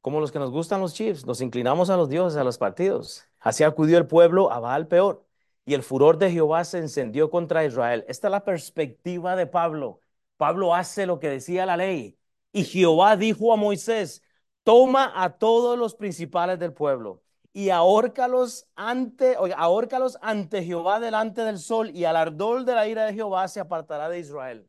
Como 0.00 0.20
los 0.20 0.30
que 0.30 0.38
nos 0.38 0.52
gustan 0.52 0.80
los 0.80 0.94
chips, 0.94 1.26
nos 1.26 1.40
inclinamos 1.40 1.90
a 1.90 1.96
los 1.96 2.08
dioses, 2.08 2.38
a 2.38 2.44
los 2.44 2.58
partidos. 2.58 3.26
Así 3.40 3.64
acudió 3.64 3.98
el 3.98 4.06
pueblo 4.06 4.52
a 4.52 4.60
Baal 4.60 4.86
peor. 4.86 5.26
Y 5.64 5.74
el 5.74 5.82
furor 5.82 6.16
de 6.18 6.30
Jehová 6.30 6.64
se 6.64 6.78
encendió 6.78 7.28
contra 7.28 7.64
Israel. 7.64 8.04
Esta 8.06 8.28
es 8.28 8.30
la 8.30 8.44
perspectiva 8.44 9.34
de 9.34 9.48
Pablo. 9.48 10.00
Pablo 10.36 10.74
hace 10.74 11.06
lo 11.06 11.18
que 11.18 11.28
decía 11.28 11.66
la 11.66 11.76
ley. 11.76 12.16
Y 12.52 12.64
Jehová 12.64 13.16
dijo 13.16 13.52
a 13.52 13.56
Moisés, 13.56 14.22
toma 14.66 15.12
a 15.14 15.38
todos 15.38 15.78
los 15.78 15.94
principales 15.94 16.58
del 16.58 16.72
pueblo 16.72 17.22
y 17.52 17.70
ahórcalos 17.70 18.66
ante, 18.74 19.36
ahórcalos 19.56 20.18
ante 20.20 20.64
Jehová 20.64 20.98
delante 20.98 21.42
del 21.42 21.60
sol 21.60 21.90
y 21.94 22.04
al 22.04 22.16
ardor 22.16 22.64
de 22.64 22.74
la 22.74 22.88
ira 22.88 23.04
de 23.04 23.14
Jehová 23.14 23.46
se 23.46 23.60
apartará 23.60 24.08
de 24.08 24.18
Israel. 24.18 24.68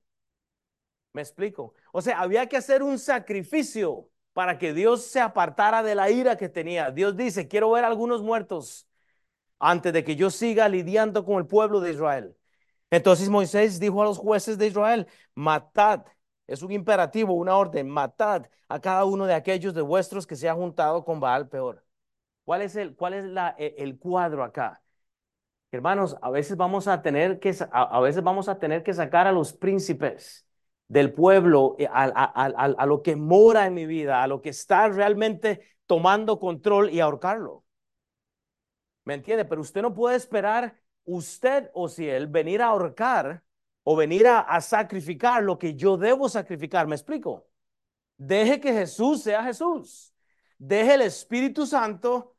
¿Me 1.13 1.23
explico? 1.23 1.73
O 1.91 2.03
sea, 2.03 2.19
había 2.19 2.45
que 2.45 2.57
hacer 2.57 2.83
un 2.83 2.99
sacrificio 2.99 4.07
para 4.33 4.59
que 4.59 4.71
Dios 4.71 5.03
se 5.03 5.19
apartara 5.19 5.81
de 5.81 5.95
la 5.95 6.11
ira 6.11 6.37
que 6.37 6.47
tenía. 6.47 6.91
Dios 6.91 7.17
dice, 7.17 7.47
quiero 7.47 7.71
ver 7.71 7.83
algunos 7.83 8.21
muertos 8.21 8.87
antes 9.57 9.91
de 9.93 10.03
que 10.03 10.15
yo 10.15 10.29
siga 10.29 10.69
lidiando 10.69 11.25
con 11.25 11.39
el 11.39 11.47
pueblo 11.47 11.79
de 11.79 11.93
Israel. 11.93 12.37
Entonces 12.91 13.29
Moisés 13.29 13.79
dijo 13.79 14.03
a 14.03 14.05
los 14.05 14.19
jueces 14.19 14.59
de 14.59 14.67
Israel, 14.67 15.07
matad 15.33 16.05
es 16.47 16.61
un 16.63 16.71
imperativo, 16.71 17.33
una 17.33 17.55
orden. 17.57 17.89
Matad 17.89 18.47
a 18.67 18.79
cada 18.79 19.05
uno 19.05 19.25
de 19.25 19.33
aquellos 19.33 19.73
de 19.73 19.81
vuestros 19.81 20.25
que 20.25 20.35
se 20.35 20.49
ha 20.49 20.53
juntado 20.53 21.03
con 21.05 21.19
Baal 21.19 21.49
peor. 21.49 21.85
¿Cuál 22.45 22.61
es 22.61 22.75
el, 22.75 22.95
cuál 22.95 23.13
es 23.13 23.25
la, 23.25 23.55
e, 23.57 23.75
el 23.77 23.99
cuadro 23.99 24.43
acá? 24.43 24.81
Hermanos, 25.71 26.15
a 26.21 26.29
veces 26.31 26.55
vamos 26.55 26.87
a 26.87 27.01
tener 27.01 27.39
que, 27.39 27.53
a, 27.71 27.99
veces 27.99 28.23
vamos 28.23 28.47
a 28.47 28.57
tener 28.57 28.83
que 28.83 28.93
sacar 28.93 29.27
a 29.27 29.33
los 29.33 29.53
príncipes 29.53 30.47
del 30.87 31.13
pueblo, 31.13 31.75
eh, 31.77 31.87
a, 31.91 32.05
a, 32.05 32.85
lo 32.85 33.01
que 33.01 33.17
mora 33.17 33.65
en 33.67 33.73
mi 33.73 33.85
vida, 33.85 34.23
a 34.23 34.27
lo 34.27 34.41
que 34.41 34.49
está 34.49 34.87
realmente 34.87 35.61
tomando 35.85 36.39
control 36.39 36.89
y 36.89 37.01
ahorcarlo. 37.01 37.65
¿Me 39.03 39.15
entiende? 39.15 39.45
Pero 39.45 39.61
usted 39.61 39.81
no 39.81 39.93
puede 39.93 40.15
esperar, 40.15 40.79
usted 41.03 41.69
o 41.73 41.89
si 41.89 42.07
él, 42.09 42.27
venir 42.27 42.61
a 42.61 42.67
ahorcar 42.67 43.43
o 43.89 43.95
venir 43.95 44.27
a, 44.27 44.59
sacrificar 44.59 45.41
lo 45.41 45.57
que 45.57 45.73
yo 45.73 45.95
debo 45.95 46.27
sacrificar. 46.27 46.87
¿Me 46.87 46.95
explico? 46.95 47.47
Deje 48.17 48.59
que 48.59 48.73
Jesús 48.73 49.23
sea 49.23 49.41
Jesús. 49.45 50.13
Deje 50.57 50.95
el 50.95 51.03
Espíritu 51.03 51.65
Santo 51.65 52.35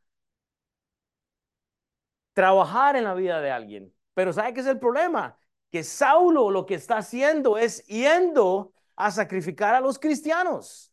trabajar 2.35 2.97
en 2.97 3.05
la 3.05 3.14
vida 3.14 3.40
de 3.40 3.50
alguien. 3.50 3.95
Pero 4.12 4.31
¿sabe 4.35 4.52
qué 4.52 4.61
es 4.61 4.67
el 4.67 4.78
problema? 4.78 5.38
Que 5.73 5.83
Saulo 5.85 6.50
lo 6.50 6.67
que 6.67 6.75
está 6.75 6.99
haciendo 6.99 7.57
es 7.57 7.83
yendo 7.87 8.75
a 8.95 9.11
sacrificar 9.11 9.75
a 9.75 9.81
los 9.81 9.99
cristianos. 9.99 10.93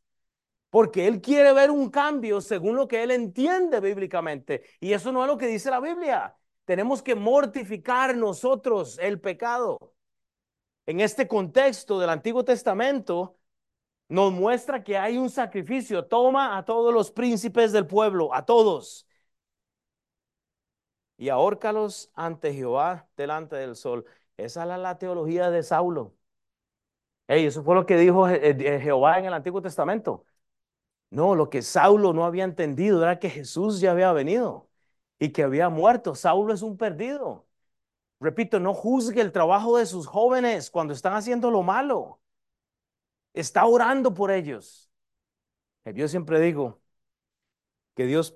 Porque 0.70 1.06
él 1.06 1.20
quiere 1.20 1.52
ver 1.52 1.70
un 1.70 1.90
cambio 1.90 2.40
según 2.40 2.78
lo 2.78 2.88
que 2.88 3.04
él 3.04 3.12
entiende 3.12 3.82
bíblicamente. 3.82 4.64
Y 4.80 4.94
eso 4.94 5.12
no 5.12 5.22
es 5.22 5.28
lo 5.28 5.38
que 5.38 5.48
dice 5.48 5.70
la 5.70 5.82
Biblia. 5.82 6.38
Tenemos 6.64 7.04
que 7.04 7.14
mortificar 7.14 8.16
nosotros 8.16 8.98
el 9.00 9.20
pecado 9.20 9.95
en 10.86 11.00
este 11.00 11.28
contexto 11.28 12.00
del 12.00 12.10
Antiguo 12.10 12.44
Testamento, 12.46 13.38
nos 14.10 14.32
muestra 14.34 14.84
que 14.84 14.98
hay 14.98 15.18
un 15.18 15.30
sacrificio. 15.30 16.06
Toma 16.08 16.58
a 16.58 16.66
todos 16.66 16.94
los 16.94 17.12
príncipes 17.12 17.72
del 17.72 17.88
pueblo, 17.88 18.34
a 18.34 18.46
todos, 18.46 19.08
y 21.18 21.30
ahórcalos 21.30 22.12
ante 22.14 22.54
Jehová 22.54 23.08
delante 23.18 23.56
del 23.56 23.76
sol. 23.76 24.06
Esa 24.38 24.64
es 24.64 24.80
la, 24.80 24.98
teología 24.98 25.50
de 25.50 25.64
Saulo. 25.64 26.16
eso 27.28 27.64
fue 27.64 27.76
lo 27.76 27.86
que 27.86 27.98
dijo 27.98 28.28
Jehová 28.28 29.20
en 29.20 29.26
el 29.26 29.34
Antiguo 29.34 29.62
Testamento. 29.62 30.26
No, 31.10 31.36
lo 31.36 31.50
que 31.50 31.62
Saulo 31.62 32.14
no 32.14 32.26
había 32.26 32.44
entendido 32.44 33.04
era 33.04 33.20
que 33.20 33.30
Jesús 33.30 33.80
ya 33.80 33.92
había 33.92 34.12
venido 34.14 34.70
y 35.20 35.32
que 35.32 35.44
había 35.44 35.70
muerto. 35.70 36.16
Saulo 36.16 36.54
es 36.54 36.62
un 36.62 36.78
perdido. 36.78 37.48
Repito, 38.20 38.60
no 38.60 38.74
juzgue 38.74 39.22
el 39.22 39.32
trabajo 39.32 39.78
de 39.78 39.86
sus 39.86 40.08
jóvenes 40.08 40.72
cuando 40.72 40.94
están 40.94 41.14
haciendo 41.14 41.52
lo 41.52 41.64
malo. 41.64 42.20
Está 43.34 43.66
orando 43.66 44.14
por 44.14 44.32
ellos. 44.32 44.90
Yo 45.94 46.08
siempre 46.08 46.40
digo 46.40 46.82
que 47.96 48.06
Dios 48.06 48.36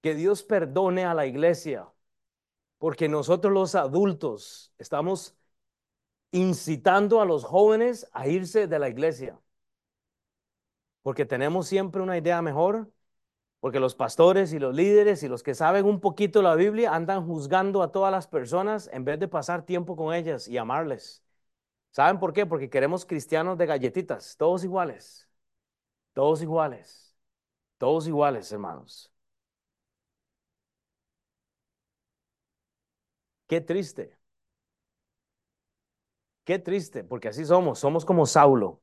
que 0.00 0.14
Dios 0.14 0.42
perdone 0.42 1.04
a 1.04 1.14
la 1.14 1.26
iglesia, 1.26 1.88
porque 2.78 3.08
nosotros 3.08 3.52
los 3.52 3.74
adultos 3.74 4.72
estamos 4.78 5.36
incitando 6.30 7.20
a 7.20 7.24
los 7.24 7.44
jóvenes 7.44 8.08
a 8.12 8.28
irse 8.28 8.66
de 8.66 8.78
la 8.78 8.88
iglesia, 8.88 9.40
porque 11.02 11.24
tenemos 11.24 11.66
siempre 11.66 12.02
una 12.02 12.16
idea 12.18 12.40
mejor 12.42 12.90
porque 13.60 13.80
los 13.80 13.94
pastores 13.94 14.52
y 14.52 14.58
los 14.58 14.74
líderes 14.74 15.22
y 15.22 15.28
los 15.28 15.42
que 15.42 15.54
saben 15.54 15.84
un 15.86 16.00
poquito 16.00 16.42
la 16.42 16.54
Biblia 16.54 16.94
andan 16.94 17.26
juzgando 17.26 17.82
a 17.82 17.92
todas 17.92 18.12
las 18.12 18.26
personas 18.28 18.88
en 18.92 19.04
vez 19.04 19.18
de 19.18 19.28
pasar 19.28 19.64
tiempo 19.66 19.96
con 19.96 20.14
ellas 20.14 20.48
y 20.48 20.58
amarles. 20.58 21.22
¿Saben 21.92 22.18
por 22.20 22.32
qué? 22.32 22.46
Porque 22.46 22.70
queremos 22.70 23.06
cristianos 23.06 23.58
de 23.58 23.66
galletitas, 23.66 24.36
todos 24.38 24.64
iguales, 24.64 25.28
todos 26.14 26.42
iguales, 26.42 27.16
todos 27.78 28.08
iguales, 28.08 28.52
hermanos. 28.52 29.12
Qué 33.46 33.60
triste. 33.60 34.16
Qué 36.44 36.58
triste, 36.58 37.04
porque 37.04 37.28
así 37.28 37.44
somos, 37.44 37.78
somos 37.78 38.04
como 38.04 38.26
Saulo 38.26 38.80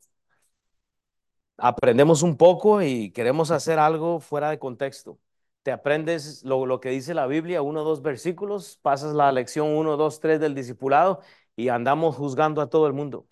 aprendemos 1.58 2.24
un 2.24 2.38
poco 2.38 2.82
y 2.82 3.12
queremos 3.12 3.52
hacer 3.52 3.80
algo 3.80 4.20
fuera 4.20 4.50
de 4.50 4.60
contexto. 4.60 5.20
Te 5.64 5.72
aprendes 5.72 6.44
lo, 6.44 6.80
que 6.80 6.90
dice 6.90 7.14
la 7.14 7.28
Biblia, 7.28 7.62
uno 7.62 7.84
dos 7.84 8.02
versículos, 8.02 8.78
pasas 8.82 9.16
la 9.16 9.32
lección 9.32 9.70
uno, 9.70 9.98
dos, 9.98 10.20
tres 10.20 10.40
del 10.40 10.54
discipulado 10.56 11.22
y 11.56 11.70
andamos 11.70 12.16
juzgando 12.16 12.62
a 12.62 12.70
todo 12.70 12.88
el 12.88 12.94
mundo. 12.94 13.28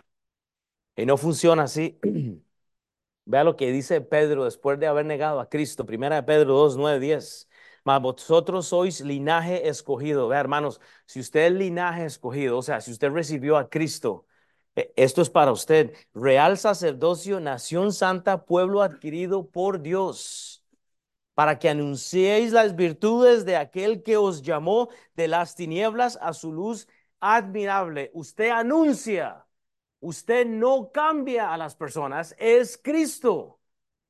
Y 0.96 1.06
no 1.06 1.18
funciona 1.18 1.64
así. 1.64 2.00
Vea 3.26 3.44
lo 3.44 3.56
que 3.56 3.72
dice 3.72 4.02
Pedro 4.02 4.46
después 4.46 4.80
de 4.80 4.88
haber 4.88 5.06
negado 5.06 5.40
a 5.40 5.50
Cristo. 5.50 5.86
Primera 5.86 6.18
de 6.18 6.24
Pedro 6.24 6.54
2, 6.56 6.78
9, 6.78 7.00
10. 7.00 7.50
Mas 7.84 8.02
vosotros 8.02 8.68
sois 8.68 9.02
linaje 9.02 9.68
escogido. 9.68 10.28
Vea, 10.28 10.40
hermanos, 10.40 10.82
si 11.06 11.20
usted 11.20 11.48
es 11.48 11.54
linaje 11.54 12.06
escogido, 12.06 12.58
o 12.58 12.62
sea, 12.62 12.82
si 12.82 12.92
usted 12.92 13.12
recibió 13.12 13.58
a 13.58 13.70
Cristo, 13.70 14.26
esto 14.76 15.22
es 15.22 15.30
para 15.30 15.52
usted. 15.52 15.94
Real 16.14 16.58
sacerdocio, 16.58 17.40
nación 17.40 17.94
santa, 17.94 18.46
pueblo 18.46 18.82
adquirido 18.82 19.50
por 19.50 19.82
Dios, 19.82 20.64
para 21.34 21.60
que 21.60 21.70
anunciéis 21.70 22.52
las 22.52 22.76
virtudes 22.76 23.46
de 23.46 23.58
aquel 23.58 24.04
que 24.04 24.18
os 24.18 24.42
llamó 24.42 24.90
de 25.16 25.28
las 25.28 25.56
tinieblas 25.56 26.18
a 26.22 26.34
su 26.34 26.52
luz 26.54 26.88
admirable. 27.20 28.12
Usted 28.14 28.50
anuncia 28.50 29.44
Usted 30.04 30.46
no 30.46 30.92
cambia 30.92 31.54
a 31.54 31.58
las 31.58 31.76
personas, 31.76 32.36
es 32.38 32.78
Cristo. 32.78 33.62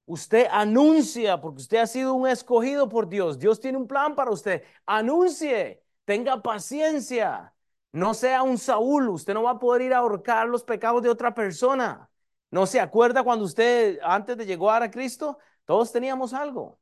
Usted 0.05 0.47
anuncia 0.51 1.39
porque 1.39 1.61
usted 1.61 1.77
ha 1.77 1.87
sido 1.87 2.15
un 2.15 2.27
escogido 2.27 2.89
por 2.89 3.07
Dios. 3.07 3.37
Dios 3.37 3.59
tiene 3.59 3.77
un 3.77 3.87
plan 3.87 4.15
para 4.15 4.31
usted. 4.31 4.63
Anuncie, 4.87 5.83
tenga 6.03 6.41
paciencia. 6.41 7.52
No 7.93 8.13
sea 8.13 8.43
un 8.43 8.57
Saúl. 8.57 9.09
Usted 9.09 9.33
no 9.33 9.43
va 9.43 9.51
a 9.51 9.59
poder 9.59 9.83
ir 9.83 9.93
a 9.93 9.99
ahorcar 9.99 10.49
los 10.49 10.63
pecados 10.63 11.01
de 11.03 11.09
otra 11.09 11.33
persona. 11.33 12.09
¿No 12.51 12.65
se 12.65 12.79
acuerda 12.79 13.23
cuando 13.23 13.45
usted 13.45 13.99
antes 14.03 14.37
de 14.37 14.45
llegar 14.45 14.83
a 14.83 14.91
Cristo? 14.91 15.37
Todos 15.65 15.91
teníamos 15.91 16.33
algo. 16.33 16.79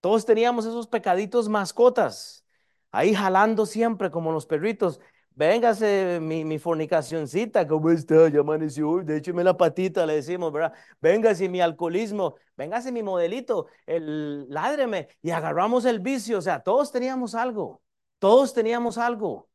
Todos 0.00 0.24
teníamos 0.24 0.64
esos 0.64 0.86
pecaditos 0.88 1.48
mascotas. 1.48 2.46
Ahí 2.90 3.14
jalando 3.14 3.66
siempre 3.66 4.10
como 4.10 4.32
los 4.32 4.46
perritos. 4.46 5.00
Véngase 5.32 6.18
mi, 6.20 6.44
mi 6.44 6.58
fornicacioncita, 6.58 7.66
¿cómo 7.66 7.90
está? 7.90 8.28
Ya 8.28 8.40
amaneció, 8.40 9.00
décheme 9.02 9.44
la 9.44 9.56
patita, 9.56 10.04
le 10.04 10.14
decimos, 10.16 10.52
¿verdad? 10.52 10.72
Véngase 11.00 11.48
mi 11.48 11.60
alcoholismo, 11.60 12.34
véngase 12.56 12.92
mi 12.92 13.02
modelito, 13.02 13.66
el, 13.86 14.48
ládreme, 14.50 15.08
y 15.22 15.30
agarramos 15.30 15.84
el 15.84 16.00
vicio, 16.00 16.38
o 16.38 16.42
sea, 16.42 16.62
todos 16.62 16.92
teníamos 16.92 17.34
algo, 17.34 17.80
todos 18.18 18.52
teníamos 18.52 18.98
algo, 18.98 19.49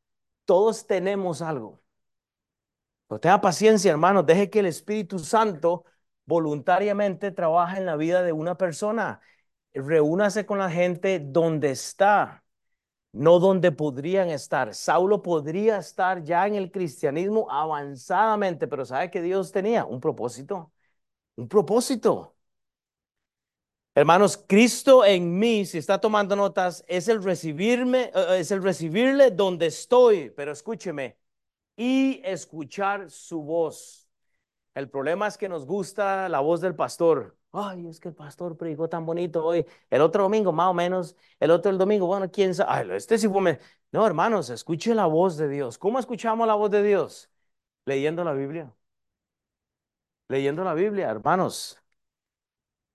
todos 0.46 0.86
tenemos 0.86 1.42
algo. 1.42 1.82
Pero 3.08 3.20
tenga 3.20 3.40
paciencia, 3.40 3.90
hermano, 3.90 4.22
deje 4.22 4.50
que 4.50 4.60
el 4.60 4.66
Espíritu 4.66 5.18
Santo 5.18 5.84
voluntariamente 6.24 7.30
trabaje 7.30 7.78
en 7.78 7.86
la 7.86 7.96
vida 7.96 8.22
de 8.22 8.32
una 8.32 8.56
persona. 8.56 9.20
Reúnase 9.74 10.46
con 10.46 10.58
la 10.58 10.70
gente 10.70 11.20
donde 11.20 11.70
está 11.70 12.44
no 13.16 13.38
donde 13.40 13.72
podrían 13.72 14.28
estar. 14.30 14.74
Saulo 14.74 15.22
podría 15.22 15.78
estar 15.78 16.22
ya 16.22 16.46
en 16.46 16.54
el 16.54 16.70
cristianismo 16.70 17.50
avanzadamente, 17.50 18.68
pero 18.68 18.84
¿sabe 18.84 19.10
que 19.10 19.22
Dios 19.22 19.52
tenía? 19.52 19.84
Un 19.86 20.00
propósito. 20.00 20.72
Un 21.36 21.48
propósito. 21.48 22.35
Hermanos, 23.96 24.36
Cristo 24.46 25.06
en 25.06 25.38
mí, 25.38 25.64
si 25.64 25.78
está 25.78 25.98
tomando 25.98 26.36
notas, 26.36 26.84
es 26.86 27.08
el 27.08 27.22
recibirme, 27.24 28.10
eh, 28.14 28.40
es 28.40 28.50
el 28.50 28.62
recibirle 28.62 29.30
donde 29.30 29.66
estoy, 29.66 30.28
pero 30.36 30.52
escúcheme, 30.52 31.16
y 31.76 32.20
escuchar 32.24 33.10
su 33.10 33.42
voz. 33.42 34.10
El 34.74 34.90
problema 34.90 35.28
es 35.28 35.38
que 35.38 35.48
nos 35.48 35.66
gusta 35.66 36.28
la 36.28 36.40
voz 36.40 36.60
del 36.60 36.74
pastor. 36.76 37.38
Ay, 37.52 37.88
es 37.88 38.00
que 38.00 38.08
el 38.08 38.14
pastor 38.14 38.56
predicó 38.58 38.88
tan 38.88 39.06
bonito 39.06 39.44
hoy. 39.44 39.66
El 39.90 40.02
otro 40.02 40.24
domingo, 40.24 40.52
más 40.52 40.68
o 40.70 40.74
menos. 40.74 41.16
El 41.40 41.50
otro 41.50 41.70
el 41.72 41.78
domingo, 41.78 42.06
bueno, 42.06 42.30
quién 42.30 42.54
sabe. 42.54 42.70
Ay, 42.72 42.96
este 42.96 43.18
sí 43.18 43.28
fue. 43.28 43.60
No, 43.92 44.06
hermanos, 44.06 44.50
escuche 44.50 44.94
la 44.94 45.06
voz 45.06 45.38
de 45.38 45.48
Dios. 45.48 45.78
¿Cómo 45.78 45.98
escuchamos 45.98 46.46
la 46.46 46.54
voz 46.54 46.70
de 46.70 46.82
Dios? 46.82 47.30
Leyendo 47.86 48.24
la 48.24 48.34
Biblia. 48.34 48.74
Leyendo 50.28 50.62
la 50.64 50.74
Biblia, 50.74 51.10
hermanos. 51.10 51.78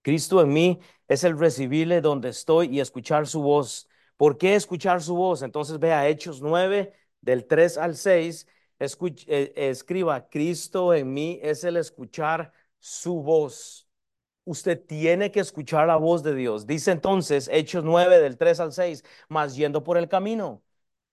Cristo 0.01 0.41
en 0.41 0.53
mí 0.53 0.79
es 1.07 1.23
el 1.23 1.37
recibirle 1.37 2.01
donde 2.01 2.29
estoy 2.29 2.67
y 2.75 2.79
escuchar 2.79 3.27
su 3.27 3.41
voz. 3.41 3.87
¿Por 4.17 4.37
qué 4.37 4.55
escuchar 4.55 5.01
su 5.01 5.15
voz? 5.15 5.41
Entonces 5.41 5.79
vea 5.79 6.07
Hechos 6.07 6.41
9, 6.41 6.93
del 7.21 7.45
3 7.47 7.77
al 7.77 7.95
6. 7.95 8.47
Eh, 8.79 9.53
escriba, 9.55 10.27
Cristo 10.29 10.93
en 10.93 11.13
mí 11.13 11.39
es 11.41 11.63
el 11.63 11.77
escuchar 11.77 12.51
su 12.79 13.21
voz 13.21 13.87
usted 14.45 14.83
tiene 14.85 15.31
que 15.31 15.39
escuchar 15.39 15.87
la 15.87 15.95
voz 15.97 16.23
de 16.23 16.35
Dios. 16.35 16.65
Dice 16.67 16.91
entonces, 16.91 17.49
Hechos 17.51 17.83
9 17.83 18.19
del 18.19 18.37
3 18.37 18.59
al 18.59 18.73
6, 18.73 19.03
más 19.29 19.55
yendo 19.55 19.83
por 19.83 19.97
el 19.97 20.07
camino. 20.09 20.63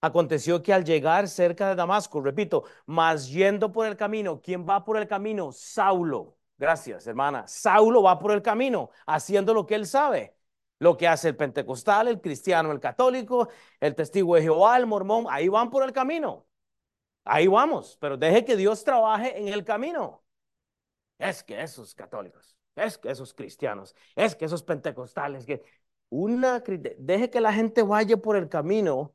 Aconteció 0.01 0.63
que 0.63 0.73
al 0.73 0.85
llegar 0.85 1.29
cerca 1.29 1.69
de 1.69 1.75
Damasco, 1.75 2.21
repito, 2.21 2.65
más 2.87 3.29
yendo 3.29 3.73
por 3.73 3.87
el 3.87 3.97
camino, 3.97 4.41
¿quién 4.41 4.67
va 4.69 4.85
por 4.85 4.97
el 4.97 5.09
camino? 5.09 5.53
Saulo. 5.53 6.38
Gracias, 6.59 7.07
hermana. 7.07 7.47
Saulo 7.47 8.03
va 8.03 8.19
por 8.19 8.33
el 8.33 8.43
camino, 8.43 8.91
haciendo 9.07 9.55
lo 9.55 9.65
que 9.65 9.77
él 9.77 9.87
sabe. 9.87 10.35
Lo 10.81 10.97
que 10.97 11.09
hace 11.09 11.29
el 11.29 11.37
pentecostal, 11.37 12.09
el 12.09 12.21
cristiano, 12.21 12.71
el 12.73 12.81
católico, 12.81 13.49
el 13.81 13.95
testigo 13.95 14.35
de 14.35 14.43
Jehová, 14.43 14.77
el 14.77 14.87
mormón, 14.87 15.27
ahí 15.31 15.49
van 15.49 15.71
por 15.71 15.83
el 15.83 15.93
camino. 15.93 16.47
Ahí 17.25 17.47
vamos, 17.47 17.97
pero 18.01 18.17
deje 18.17 18.45
que 18.45 18.57
Dios 18.57 18.85
trabaje 18.85 19.39
en 19.39 19.49
el 19.49 19.65
camino. 19.65 20.25
Es 21.19 21.43
que 21.43 21.61
esos 21.61 21.95
católicos, 21.95 22.57
es 22.77 22.99
que 22.99 23.11
esos 23.11 23.35
cristianos, 23.35 23.95
es 24.15 24.37
que 24.37 24.45
esos 24.45 24.63
pentecostales, 24.63 25.45
que 25.45 25.63
una, 26.11 26.61
deje 26.99 27.31
que 27.31 27.41
la 27.41 27.53
gente 27.53 27.83
vaya 27.83 28.17
por 28.17 28.37
el 28.37 28.49
camino 28.49 29.15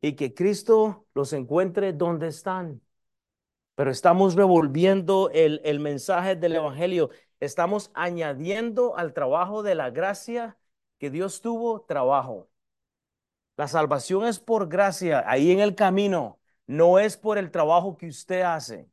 y 0.00 0.14
que 0.16 0.34
Cristo 0.34 1.06
los 1.14 1.32
encuentre 1.32 1.92
donde 1.92 2.28
están. 2.28 2.80
Pero 3.74 3.90
estamos 3.90 4.34
revolviendo 4.34 5.30
el, 5.30 5.60
el 5.64 5.80
mensaje 5.80 6.36
del 6.36 6.56
Evangelio, 6.56 7.10
estamos 7.40 7.90
añadiendo 7.94 8.96
al 8.96 9.12
trabajo 9.14 9.62
de 9.62 9.74
la 9.74 9.90
gracia 9.90 10.58
que 10.98 11.10
Dios 11.10 11.40
tuvo 11.40 11.82
trabajo. 11.82 12.48
La 13.56 13.68
salvación 13.68 14.26
es 14.26 14.38
por 14.40 14.68
gracia, 14.68 15.24
ahí 15.26 15.50
en 15.52 15.60
el 15.60 15.74
camino, 15.74 16.38
no 16.66 16.98
es 16.98 17.16
por 17.16 17.38
el 17.38 17.50
trabajo 17.50 17.96
que 17.96 18.06
usted 18.08 18.42
hace. 18.42 18.88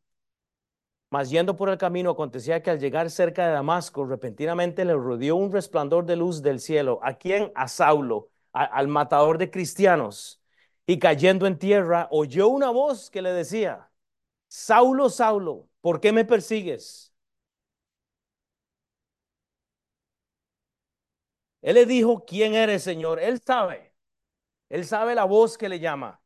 Mas 1.09 1.29
yendo 1.31 1.55
por 1.55 1.69
el 1.69 1.77
camino, 1.77 2.11
acontecía 2.11 2.61
que 2.61 2.69
al 2.69 2.79
llegar 2.79 3.09
cerca 3.09 3.47
de 3.47 3.53
Damasco, 3.53 4.05
repentinamente 4.05 4.85
le 4.85 4.93
rodeó 4.93 5.35
un 5.37 5.51
resplandor 5.51 6.05
de 6.05 6.15
luz 6.15 6.41
del 6.43 6.59
cielo. 6.59 6.99
¿A 7.01 7.15
quién? 7.15 7.51
A 7.55 7.67
Saulo, 7.67 8.29
al 8.51 8.87
matador 8.87 9.37
de 9.39 9.49
cristianos. 9.49 10.41
Y 10.85 10.99
cayendo 10.99 11.47
en 11.47 11.57
tierra, 11.57 12.07
oyó 12.11 12.47
una 12.49 12.69
voz 12.69 13.09
que 13.09 13.21
le 13.23 13.33
decía, 13.33 13.88
Saulo, 14.49 15.09
Saulo, 15.09 15.69
¿por 15.81 15.99
qué 16.01 16.11
me 16.11 16.25
persigues? 16.25 17.13
Él 21.61 21.75
le 21.75 21.85
dijo, 21.85 22.25
¿quién 22.25 22.53
eres, 22.53 22.83
Señor? 22.83 23.19
Él 23.19 23.39
sabe. 23.41 23.93
Él 24.69 24.85
sabe 24.85 25.15
la 25.15 25.25
voz 25.25 25.57
que 25.57 25.69
le 25.69 25.79
llama. 25.79 26.21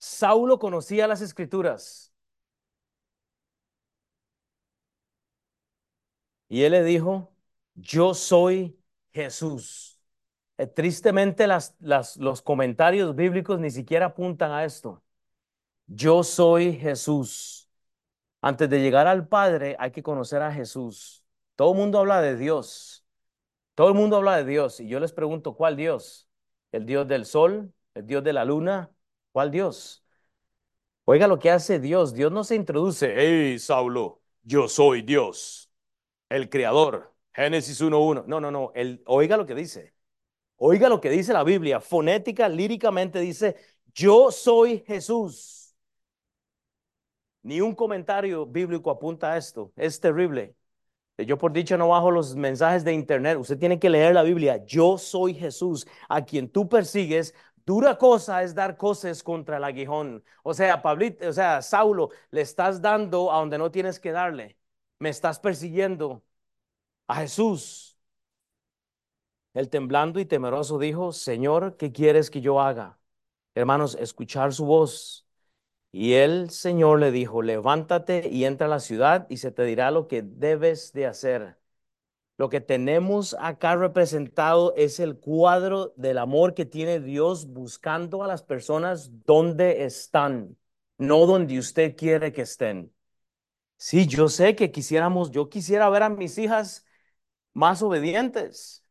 Saulo 0.00 0.58
conocía 0.58 1.06
las 1.06 1.20
escrituras. 1.20 2.12
Y 6.48 6.62
él 6.62 6.72
le 6.72 6.82
dijo, 6.84 7.32
yo 7.74 8.14
soy 8.14 8.78
Jesús. 9.12 10.00
Eh, 10.58 10.66
tristemente 10.66 11.46
las, 11.46 11.76
los 12.18 12.42
comentarios 12.42 13.14
bíblicos 13.16 13.60
ni 13.60 13.70
siquiera 13.70 14.06
apuntan 14.08 14.52
a 14.52 14.64
esto. 14.64 15.02
Yo 15.88 16.22
soy 16.22 16.74
Jesús. 16.74 17.68
Antes 18.40 18.70
de 18.70 18.80
llegar 18.80 19.06
al 19.06 19.26
Padre 19.26 19.76
hay 19.78 19.90
que 19.90 20.02
conocer 20.02 20.42
a 20.42 20.52
Jesús. 20.52 21.24
Todo 21.56 21.72
el 21.72 21.78
mundo 21.78 21.98
habla 21.98 22.20
de 22.22 22.36
Dios. 22.36 23.04
Todo 23.74 23.88
el 23.88 23.94
mundo 23.94 24.16
habla 24.16 24.36
de 24.36 24.44
Dios. 24.44 24.80
Y 24.80 24.88
yo 24.88 25.00
les 25.00 25.12
pregunto, 25.12 25.56
¿cuál 25.56 25.76
Dios? 25.76 26.28
¿El 26.72 26.86
Dios 26.86 27.08
del 27.08 27.24
sol? 27.26 27.72
¿El 27.94 28.06
Dios 28.06 28.22
de 28.22 28.32
la 28.32 28.44
luna? 28.44 28.90
¿Cuál 29.32 29.50
Dios? 29.50 30.04
Oiga 31.04 31.26
lo 31.26 31.38
que 31.38 31.50
hace 31.50 31.80
Dios. 31.80 32.14
Dios 32.14 32.30
no 32.30 32.44
se 32.44 32.54
introduce. 32.54 33.14
Hey, 33.16 33.58
Saulo, 33.58 34.20
yo 34.42 34.68
soy 34.68 35.02
Dios 35.02 35.68
el 36.28 36.50
creador. 36.50 37.14
Génesis 37.32 37.80
1.1. 37.80 38.24
No, 38.26 38.40
no, 38.40 38.50
no. 38.50 38.72
El, 38.74 39.02
oiga 39.06 39.36
lo 39.36 39.46
que 39.46 39.54
dice. 39.54 39.94
Oiga 40.56 40.88
lo 40.88 41.00
que 41.00 41.10
dice 41.10 41.32
la 41.32 41.44
Biblia. 41.44 41.80
Fonética, 41.80 42.48
líricamente 42.48 43.20
dice, 43.20 43.56
yo 43.94 44.30
soy 44.30 44.80
Jesús. 44.86 45.57
Ni 47.42 47.60
un 47.60 47.74
comentario 47.74 48.46
bíblico 48.46 48.90
apunta 48.90 49.32
a 49.32 49.36
esto. 49.36 49.72
Es 49.76 50.00
terrible. 50.00 50.54
Yo 51.18 51.38
por 51.38 51.52
dicho 51.52 51.76
no 51.78 51.88
bajo 51.88 52.10
los 52.10 52.36
mensajes 52.36 52.84
de 52.84 52.92
internet. 52.92 53.38
Usted 53.38 53.58
tiene 53.58 53.78
que 53.78 53.90
leer 53.90 54.14
la 54.14 54.22
Biblia. 54.22 54.64
Yo 54.66 54.98
soy 54.98 55.34
Jesús, 55.34 55.86
a 56.08 56.24
quien 56.24 56.50
tú 56.50 56.68
persigues. 56.68 57.34
Dura 57.66 57.98
cosa 57.98 58.42
es 58.42 58.54
dar 58.54 58.76
cosas 58.76 59.22
contra 59.22 59.58
el 59.58 59.64
aguijón. 59.64 60.24
O 60.42 60.54
sea, 60.54 60.82
Pablito, 60.82 61.28
o 61.28 61.32
sea, 61.32 61.62
Saulo, 61.62 62.10
le 62.30 62.40
estás 62.42 62.80
dando 62.82 63.32
a 63.32 63.38
donde 63.38 63.58
no 63.58 63.70
tienes 63.70 64.00
que 64.00 64.12
darle 64.12 64.58
me 64.98 65.10
estás 65.10 65.38
persiguiendo. 65.40 66.24
A 67.08 67.16
Jesús. 67.16 67.98
El 69.54 69.68
temblando 69.68 70.20
y 70.20 70.24
temeroso 70.26 70.78
dijo, 70.78 71.12
Señor, 71.12 71.76
¿qué 71.76 71.92
quieres 71.92 72.30
que 72.30 72.40
yo 72.40 72.60
haga? 72.60 72.98
Hermanos, 73.54 73.96
escuchar 74.00 74.54
su 74.54 74.66
voz. 74.66 75.27
Y 75.90 76.14
el 76.14 76.50
Señor 76.50 77.00
le 77.00 77.10
dijo, 77.10 77.42
levántate 77.42 78.28
y 78.28 78.44
entra 78.44 78.66
a 78.66 78.70
la 78.70 78.80
ciudad 78.80 79.26
y 79.30 79.38
se 79.38 79.50
te 79.50 79.64
dirá 79.64 79.90
lo 79.90 80.06
que 80.06 80.22
debes 80.22 80.92
de 80.92 81.06
hacer. 81.06 81.58
Lo 82.38 82.48
que 82.50 82.60
tenemos 82.60 83.36
acá 83.40 83.76
representado 83.76 84.74
es 84.76 85.00
el 85.00 85.18
cuadro 85.18 85.92
del 85.96 86.18
amor 86.18 86.54
que 86.54 86.66
tiene 86.66 87.00
Dios 87.00 87.48
buscando 87.48 88.22
a 88.22 88.28
las 88.28 88.42
personas 88.44 89.10
donde 89.26 89.84
están, 89.84 90.56
no 90.98 91.26
donde 91.26 91.58
usted 91.58 91.96
quiere 91.96 92.32
que 92.32 92.42
estén. 92.42 92.92
Sí, 93.76 94.06
yo 94.06 94.28
sé 94.28 94.56
que 94.56 94.72
quisiéramos, 94.72 95.30
yo 95.30 95.48
quisiera 95.48 95.88
ver 95.90 96.02
a 96.04 96.08
mis 96.10 96.38
hijas 96.38 96.86
más 97.54 97.82
obedientes. 97.82 98.84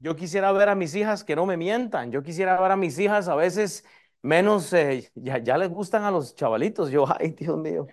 Yo 0.00 0.16
quisiera 0.16 0.52
ver 0.52 0.68
a 0.70 0.74
mis 0.74 0.94
hijas 0.94 1.24
que 1.24 1.36
no 1.36 1.46
me 1.46 1.56
mientan. 1.56 2.12
Yo 2.12 2.22
quisiera 2.22 2.60
ver 2.60 2.72
a 2.72 2.76
mis 2.76 2.98
hijas 2.98 3.28
a 3.28 3.34
veces 3.34 3.84
menos, 4.22 4.72
eh, 4.72 5.10
ya, 5.14 5.38
ya 5.38 5.58
les 5.58 5.68
gustan 5.70 6.04
a 6.04 6.10
los 6.10 6.34
chavalitos. 6.34 6.90
Yo, 6.90 7.04
ay, 7.18 7.30
Dios 7.30 7.56
mío. 7.58 7.86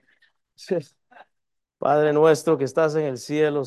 Padre 1.77 2.13
nuestro 2.13 2.57
que 2.57 2.63
estás 2.65 2.95
en 2.95 3.05
el 3.05 3.17
cielo. 3.17 3.63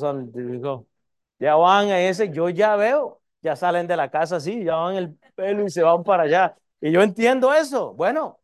Ya 1.39 1.55
van 1.57 1.89
a 1.91 2.01
ese, 2.01 2.31
yo 2.31 2.49
ya 2.51 2.77
veo, 2.77 3.23
ya 3.43 3.57
salen 3.57 3.87
de 3.87 3.97
la 3.97 4.11
casa 4.11 4.37
así, 4.37 4.65
ya 4.65 4.77
van 4.77 4.97
el 4.97 5.19
pelo 5.35 5.65
y 5.65 5.71
se 5.71 5.83
van 5.83 6.03
para 6.05 6.25
allá. 6.25 6.57
Y 6.81 6.93
yo 6.93 7.03
entiendo 7.03 7.53
eso. 7.55 7.95
Bueno, 7.95 8.41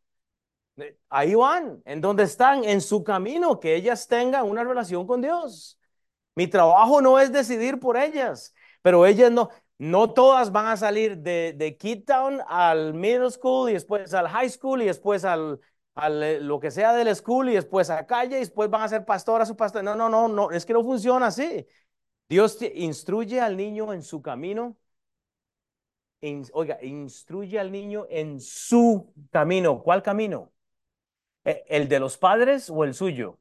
eh, 0.76 0.96
ahí 1.08 1.34
van, 1.34 1.82
en 1.84 2.00
donde 2.00 2.24
están, 2.24 2.64
en 2.64 2.80
su 2.80 3.04
camino, 3.04 3.60
que 3.60 3.74
ellas 3.76 4.08
tengan 4.08 4.46
una 4.46 4.64
relación 4.64 5.06
con 5.06 5.20
Dios. 5.22 5.78
Mi 6.34 6.46
trabajo 6.48 7.00
no 7.00 7.18
es 7.18 7.32
decidir 7.32 7.80
por 7.80 7.96
ellas, 7.96 8.54
pero 8.82 9.06
ellas 9.06 9.30
no, 9.32 9.50
no 9.78 10.12
todas 10.12 10.52
van 10.52 10.66
a 10.66 10.76
salir 10.76 11.18
de, 11.18 11.54
de 11.56 11.76
Kid 11.76 12.04
Town 12.04 12.40
al 12.48 12.94
middle 12.94 13.30
school 13.30 13.70
y 13.70 13.74
después 13.74 14.12
al 14.14 14.28
high 14.28 14.48
school 14.48 14.82
y 14.82 14.86
después 14.86 15.24
al, 15.24 15.60
al 15.94 16.22
eh, 16.22 16.40
lo 16.40 16.60
que 16.60 16.70
sea 16.70 16.92
del 16.94 17.14
school 17.14 17.50
y 17.50 17.54
después 17.54 17.90
a 17.90 18.06
calle 18.06 18.36
y 18.36 18.40
después 18.40 18.70
van 18.70 18.82
a 18.82 18.88
ser 18.88 19.04
pastor 19.04 19.42
a 19.42 19.46
su 19.46 19.56
pastor. 19.56 19.84
No, 19.84 19.94
no, 19.94 20.08
no, 20.08 20.28
no, 20.28 20.50
es 20.50 20.64
que 20.66 20.72
no 20.72 20.82
funciona 20.84 21.26
así. 21.28 21.66
Dios 22.28 22.58
instruye 22.74 23.40
al 23.40 23.56
niño 23.56 23.92
en 23.92 24.02
su 24.02 24.22
camino. 24.22 24.76
oiga, 26.52 26.78
instruye 26.82 27.58
al 27.58 27.70
niño 27.70 28.06
en 28.08 28.40
su 28.40 29.12
camino. 29.30 29.82
¿Cuál 29.82 30.02
camino? 30.02 30.52
¿E, 31.44 31.64
¿El 31.68 31.88
de 31.88 32.00
los 32.00 32.18
padres 32.18 32.70
o 32.70 32.84
el 32.84 32.94
suyo? 32.94 33.38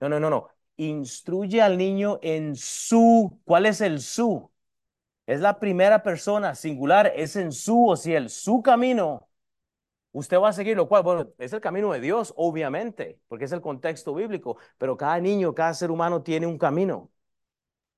No, 0.00 0.10
no, 0.10 0.20
no, 0.20 0.30
no. 0.30 0.48
Instruye 0.78 1.62
al 1.62 1.78
niño 1.78 2.20
en 2.22 2.56
su. 2.56 3.40
¿Cuál 3.44 3.66
es 3.66 3.82
el 3.82 4.00
su? 4.02 4.51
Es 5.32 5.40
la 5.40 5.58
primera 5.58 6.02
persona 6.02 6.54
singular, 6.54 7.10
es 7.16 7.36
en 7.36 7.52
su 7.52 7.88
o 7.88 7.96
si 7.96 8.14
el 8.14 8.28
su 8.28 8.62
camino. 8.62 9.30
Usted 10.12 10.38
va 10.38 10.50
a 10.50 10.52
seguir 10.52 10.76
lo 10.76 10.88
cual, 10.88 11.02
bueno, 11.02 11.30
es 11.38 11.54
el 11.54 11.60
camino 11.62 11.90
de 11.92 12.00
Dios, 12.00 12.34
obviamente, 12.36 13.18
porque 13.28 13.46
es 13.46 13.52
el 13.52 13.62
contexto 13.62 14.14
bíblico, 14.14 14.58
pero 14.76 14.94
cada 14.96 15.18
niño, 15.20 15.54
cada 15.54 15.72
ser 15.72 15.90
humano 15.90 16.22
tiene 16.22 16.46
un 16.46 16.58
camino 16.58 17.10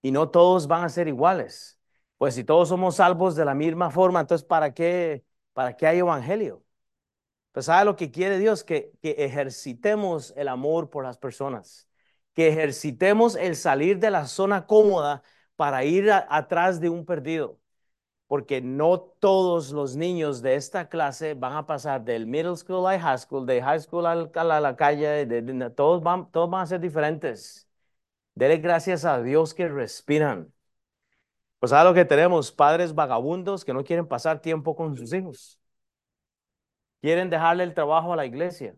y 0.01 0.13
no 0.13 0.31
todos 0.31 0.69
van 0.69 0.85
a 0.85 0.89
ser 0.89 1.09
iguales. 1.09 1.81
Pues 2.19 2.37
si 2.37 2.45
todos 2.45 2.69
somos 2.69 2.97
salvos 2.97 3.35
de 3.35 3.45
la 3.45 3.55
misma 3.55 3.91
forma, 3.91 4.21
entonces 4.21 4.47
¿para 4.47 4.73
qué, 4.73 5.25
para 5.55 5.77
qué 5.77 5.89
hay 5.89 5.99
evangelio? 5.99 6.65
Pues 7.51 7.67
¿sabe 7.67 7.85
lo 7.85 7.97
que 7.97 8.13
quiere 8.13 8.39
Dios? 8.39 8.63
Que, 8.63 8.93
que 9.03 9.13
ejercitemos 9.19 10.33
el 10.37 10.47
amor 10.49 10.89
por 10.89 11.05
las 11.05 11.19
personas, 11.19 11.89
que 12.33 12.47
ejercitemos 12.49 13.35
el 13.35 13.57
salir 13.57 13.99
de 13.99 14.13
la 14.13 14.29
zona 14.29 14.67
cómoda 14.67 15.25
para 15.57 15.85
ir 15.85 16.11
atrás 16.13 16.81
de 16.81 16.89
un 16.89 17.05
perdido. 17.05 17.59
Porque 18.27 18.61
no 18.63 19.01
todos 19.01 19.73
los 19.73 19.97
niños 19.97 20.43
de 20.43 20.57
esta 20.57 20.89
clase 20.89 21.35
van 21.35 21.55
a 21.55 21.67
pasar 21.67 22.05
del 22.05 22.27
middle 22.27 22.57
school 22.57 22.87
a 22.87 22.99
high 22.99 23.19
school, 23.19 23.47
de 23.47 23.63
high 23.63 23.81
school 23.81 24.07
a 24.07 24.15
la, 24.61 24.77
calle, 24.77 25.27
todos, 25.77 26.03
van, 26.03 26.31
todos 26.33 26.51
van 26.51 26.63
a 26.63 26.67
ser 26.67 26.81
diferentes. 26.81 27.69
Dele 28.35 28.59
gracias 28.59 29.05
a 29.05 29.23
Dios 29.23 29.55
que 29.55 29.69
respiran. 29.69 30.53
Pues 31.59 31.73
a 31.73 31.83
lo 31.85 31.95
que 31.95 32.05
tenemos, 32.05 32.53
padres 32.53 32.95
vagabundos 32.95 33.65
que 33.65 33.73
no 33.73 33.85
quieren 33.85 34.07
pasar 34.07 34.41
tiempo 34.41 34.77
con 34.77 34.97
sus 34.97 35.13
hijos. 35.13 35.59
Quieren 37.01 37.31
dejarle 37.31 37.65
el 37.65 37.75
trabajo 37.75 38.13
a 38.13 38.17
la 38.17 38.27
iglesia. 38.27 38.75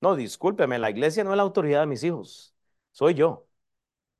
No, 0.00 0.16
discúlpeme, 0.16 0.78
la 0.78 0.90
iglesia 0.90 1.24
no 1.24 1.32
es 1.32 1.36
la 1.36 1.44
autoridad 1.44 1.80
de 1.80 1.86
mis 1.86 2.04
hijos. 2.04 2.54
Soy 2.92 3.14
yo. 3.14 3.46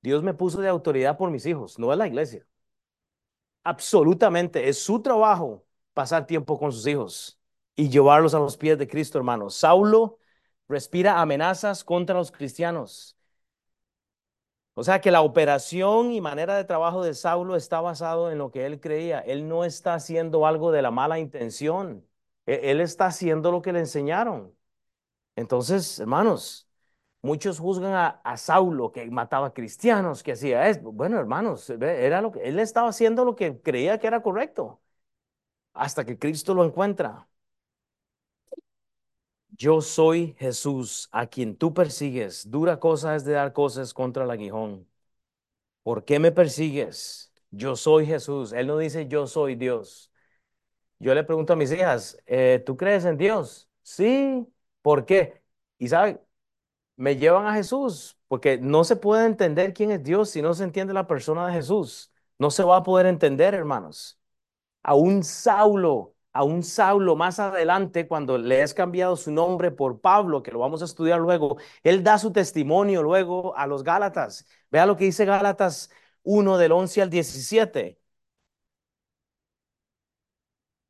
Dios 0.02 0.22
me 0.22 0.34
puso 0.34 0.60
de 0.60 0.68
autoridad 0.68 1.16
por 1.16 1.30
mis 1.30 1.46
hijos, 1.46 1.78
no 1.78 1.92
es 1.92 1.98
la 1.98 2.06
iglesia. 2.06 2.46
Absolutamente, 3.64 4.68
es 4.68 4.82
su 4.82 5.00
trabajo 5.02 5.64
pasar 5.94 6.26
tiempo 6.26 6.58
con 6.58 6.72
sus 6.72 6.86
hijos 6.86 7.40
y 7.76 7.88
llevarlos 7.88 8.34
a 8.34 8.38
los 8.38 8.56
pies 8.56 8.78
de 8.78 8.88
Cristo, 8.88 9.18
hermano. 9.18 9.50
Saulo 9.50 10.18
respira 10.68 11.20
amenazas 11.20 11.84
contra 11.84 12.16
los 12.16 12.32
cristianos. 12.32 13.16
O 14.74 14.84
sea 14.84 15.00
que 15.00 15.10
la 15.10 15.20
operación 15.22 16.12
y 16.12 16.20
manera 16.20 16.56
de 16.56 16.64
trabajo 16.64 17.02
de 17.04 17.14
Saulo 17.14 17.56
está 17.56 17.80
basado 17.80 18.30
en 18.30 18.38
lo 18.38 18.50
que 18.50 18.64
él 18.66 18.80
creía. 18.80 19.20
Él 19.20 19.46
no 19.48 19.64
está 19.64 19.94
haciendo 19.94 20.46
algo 20.46 20.72
de 20.72 20.82
la 20.82 20.90
mala 20.90 21.18
intención. 21.18 22.06
E-, 22.46 22.70
él 22.70 22.80
está 22.80 23.06
haciendo 23.06 23.50
lo 23.52 23.60
que 23.62 23.72
le 23.72 23.80
enseñaron. 23.80 24.54
Entonces, 25.36 26.00
hermanos, 26.00 26.68
muchos 27.22 27.58
juzgan 27.58 27.94
a, 28.24 28.36
Saulo 28.36 28.92
que 28.92 29.04
mataba 29.10 29.52
cristianos, 29.54 30.22
que 30.22 30.32
hacía 30.32 30.68
esto. 30.68 30.92
Bueno, 30.92 31.18
hermanos, 31.18 31.70
era 31.70 32.20
lo 32.20 32.32
que 32.32 32.40
él 32.48 32.58
estaba 32.58 32.88
haciendo 32.88 33.24
lo 33.24 33.36
que 33.36 33.60
creía 33.60 33.98
que 33.98 34.06
era 34.08 34.22
correcto. 34.22 34.80
Hasta 35.74 36.04
que 36.04 36.18
Cristo 36.18 36.54
lo 36.54 36.64
encuentra. 36.64 37.28
Yo 39.50 39.80
soy 39.80 40.34
Jesús 40.38 41.08
a 41.12 41.26
quien 41.26 41.56
tú 41.56 41.74
persigues. 41.74 42.50
Dura 42.50 42.80
cosa 42.80 43.14
es 43.14 43.24
de 43.24 43.32
dar 43.32 43.52
cosas 43.52 43.92
contra 43.94 44.24
el 44.24 44.30
aguijón. 44.30 44.88
¿Por 45.82 46.04
qué 46.04 46.18
me 46.18 46.32
persigues? 46.32 47.32
Yo 47.50 47.76
soy 47.76 48.06
Jesús. 48.06 48.52
Él 48.52 48.66
no 48.66 48.78
dice 48.78 49.08
yo 49.08 49.26
soy 49.26 49.56
Dios. 49.56 50.10
Yo 50.98 51.14
le 51.14 51.24
pregunto 51.24 51.54
a 51.54 51.56
mis 51.56 51.72
hijas, 51.72 52.18
eh, 52.26 52.62
¿tú 52.66 52.76
crees 52.76 53.04
en 53.04 53.18
Dios? 53.18 53.68
Sí. 53.82 54.46
¿Por 54.82 55.06
qué? 55.06 55.42
Y 55.78 55.88
sabe, 55.88 56.20
me 57.02 57.16
llevan 57.16 57.46
a 57.46 57.54
Jesús, 57.54 58.18
porque 58.28 58.58
no 58.58 58.84
se 58.84 58.96
puede 58.96 59.26
entender 59.26 59.74
quién 59.74 59.90
es 59.90 60.02
Dios 60.02 60.30
si 60.30 60.42
no 60.42 60.54
se 60.54 60.64
entiende 60.64 60.94
la 60.94 61.06
persona 61.06 61.46
de 61.46 61.54
Jesús. 61.54 62.12
No 62.38 62.50
se 62.50 62.64
va 62.64 62.78
a 62.78 62.82
poder 62.84 63.06
entender, 63.06 63.54
hermanos. 63.54 64.20
A 64.82 64.94
un 64.94 65.24
Saulo 65.24 66.14
a 66.32 66.44
un 66.44 66.62
Saulo 66.62 67.16
más 67.16 67.38
adelante, 67.38 68.08
cuando 68.08 68.38
le 68.38 68.62
es 68.62 68.74
cambiado 68.74 69.16
su 69.16 69.30
nombre 69.32 69.70
por 69.70 70.00
Pablo, 70.00 70.42
que 70.42 70.50
lo 70.50 70.58
vamos 70.60 70.82
a 70.82 70.86
estudiar 70.86 71.20
luego, 71.20 71.58
él 71.82 72.02
da 72.02 72.18
su 72.18 72.32
testimonio 72.32 73.02
luego 73.02 73.56
a 73.56 73.66
los 73.66 73.84
Gálatas. 73.84 74.46
Vea 74.70 74.86
lo 74.86 74.96
que 74.96 75.04
dice 75.04 75.24
Gálatas 75.24 75.90
1 76.22 76.58
del 76.58 76.72
11 76.72 77.02
al 77.02 77.10
17. 77.10 77.98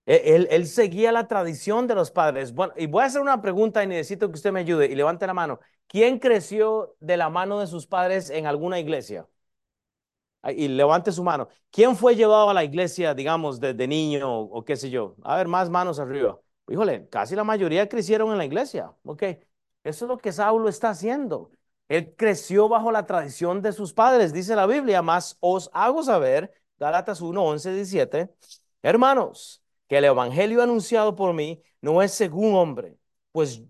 E, 0.07 0.35
él, 0.35 0.48
él, 0.51 0.66
seguía 0.66 1.12
la 1.12 1.29
tradición 1.29 1.87
de 1.87 1.94
los 1.94 2.11
padres. 2.11 2.53
Bueno, 2.55 2.72
y 2.77 2.87
voy 2.87 3.03
a 3.05 3.07
hacer 3.07 3.20
una 3.20 3.40
pregunta 3.40 3.83
y 3.85 3.87
necesito 3.87 4.29
que 4.29 4.35
usted 4.35 4.53
me 4.53 4.61
ayude 4.61 4.87
y 4.87 4.94
levante 4.96 5.27
la 5.27 5.35
mano. 5.35 5.61
¿Quién 5.92 6.18
creció 6.18 6.96
de 7.00 7.18
la 7.18 7.28
mano 7.28 7.61
de 7.61 7.66
sus 7.66 7.87
padres 7.87 8.31
en 8.31 8.46
alguna 8.46 8.81
iglesia? 8.81 9.28
y 10.57 10.68
levante 10.68 11.12
su 11.12 11.22
mano. 11.22 11.48
¿Quién 11.70 11.94
fue 11.96 12.16
llevado 12.16 12.48
a 12.50 12.55
la 12.55 12.64
iglesia, 12.64 13.14
digamos, 13.14 13.61
desde 13.61 13.87
niño 13.87 14.40
o, 14.40 14.64
qué 14.64 14.76
sé 14.76 14.90
yo? 14.90 15.14
A 15.22 15.37
ver, 15.37 15.48
más 15.48 15.70
manos 15.70 15.98
arriba. 15.98 16.40
Híjole, 16.68 17.09
casi 17.11 17.37
la 17.37 17.44
mayoría 17.44 17.88
crecieron 17.88 18.33
en 18.33 18.38
la 18.38 18.44
iglesia. 18.46 18.92
Ok, 19.05 19.22
eso 19.85 20.05
es 20.05 20.09
lo 20.09 20.18
que 20.18 20.33
Saulo 20.33 20.68
está 20.68 20.90
haciendo. 20.90 21.50
Él 21.88 22.14
creció 22.16 22.68
bajo 22.68 22.90
la 22.90 23.07
tradición 23.07 23.61
de 23.62 23.72
sus 23.72 23.92
padres, 23.92 24.33
dice 24.33 24.57
la 24.57 24.66
Biblia, 24.66 25.02
más 25.02 25.37
os 25.40 25.70
hago 25.74 26.02
saber, 26.02 26.52
Gálatas 26.78 27.20
1, 27.20 27.44
11, 27.44 27.74
17, 27.74 28.35
hermanos, 28.83 29.62
que 29.88 29.98
el 29.98 30.07
evangelio 30.07 30.62
anunciado 30.62 31.14
por 31.14 31.35
mí 31.35 31.62
no 31.83 32.02
es 32.02 32.12
según 32.12 32.55
hombre, 32.55 32.96
pues 33.31 33.62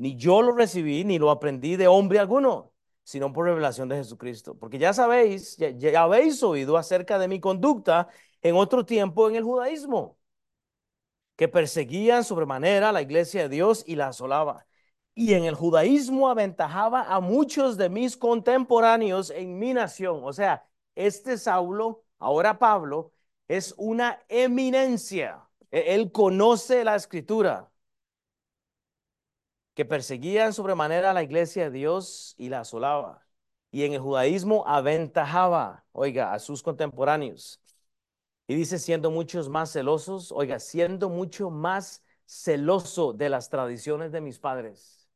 ni 0.00 0.16
yo 0.16 0.40
lo 0.40 0.52
recibí 0.52 1.04
ni 1.04 1.18
lo 1.18 1.30
aprendí 1.30 1.76
de 1.76 1.86
hombre 1.86 2.18
alguno, 2.20 2.72
sino 3.04 3.32
por 3.34 3.44
revelación 3.44 3.86
de 3.90 3.96
Jesucristo. 3.96 4.56
Porque 4.58 4.78
ya 4.78 4.94
sabéis, 4.94 5.58
ya, 5.58 6.02
habéis 6.02 6.42
oído 6.42 6.78
acerca 6.78 7.18
de 7.18 7.28
mi 7.28 7.38
conducta 7.38 8.08
en 8.40 8.56
otro 8.56 8.86
tiempo 8.86 9.28
en 9.28 9.36
el 9.36 9.44
judaísmo, 9.44 10.18
que 11.36 11.48
perseguían 11.48 12.24
sobremanera 12.24 12.92
la 12.92 13.02
iglesia 13.02 13.42
de 13.42 13.50
Dios 13.50 13.84
y 13.86 13.96
la 13.96 14.08
asolaba. 14.08 14.66
Y 15.14 15.34
en 15.34 15.44
el 15.44 15.54
judaísmo 15.54 16.30
aventajaba 16.30 17.02
a 17.02 17.20
muchos 17.20 17.76
de 17.76 17.90
mis 17.90 18.16
contemporáneos 18.16 19.28
en 19.30 19.58
mi 19.58 19.74
nación. 19.74 20.20
O 20.24 20.32
sea, 20.32 20.66
este 20.94 21.36
Saulo, 21.36 22.04
ahora 22.18 22.58
Pablo, 22.58 23.12
es 23.48 23.74
una 23.76 24.18
eminencia. 24.28 25.46
E, 25.70 25.94
él 25.94 26.10
conoce 26.10 26.84
la 26.84 26.96
escritura 26.96 27.69
que 29.80 29.86
perseguían 29.86 30.52
sobremanera 30.52 31.10
a 31.10 31.14
la 31.14 31.22
iglesia 31.22 31.64
de 31.64 31.70
Dios 31.70 32.34
y 32.36 32.50
la 32.50 32.60
asolaba. 32.60 33.26
Y 33.70 33.84
en 33.84 33.94
el 33.94 34.00
judaísmo 34.00 34.62
aventajaba, 34.66 35.86
oiga, 35.92 36.34
a 36.34 36.38
sus 36.38 36.62
contemporáneos. 36.62 37.62
Y 38.46 38.56
dice, 38.56 38.78
siendo 38.78 39.10
muchos 39.10 39.48
más 39.48 39.72
celosos, 39.72 40.32
oiga, 40.32 40.58
siendo 40.58 41.08
mucho 41.08 41.48
más 41.48 42.04
celoso 42.26 43.14
de 43.14 43.30
las 43.30 43.48
tradiciones 43.48 44.12
de 44.12 44.20
mis 44.20 44.38
padres. 44.38 45.08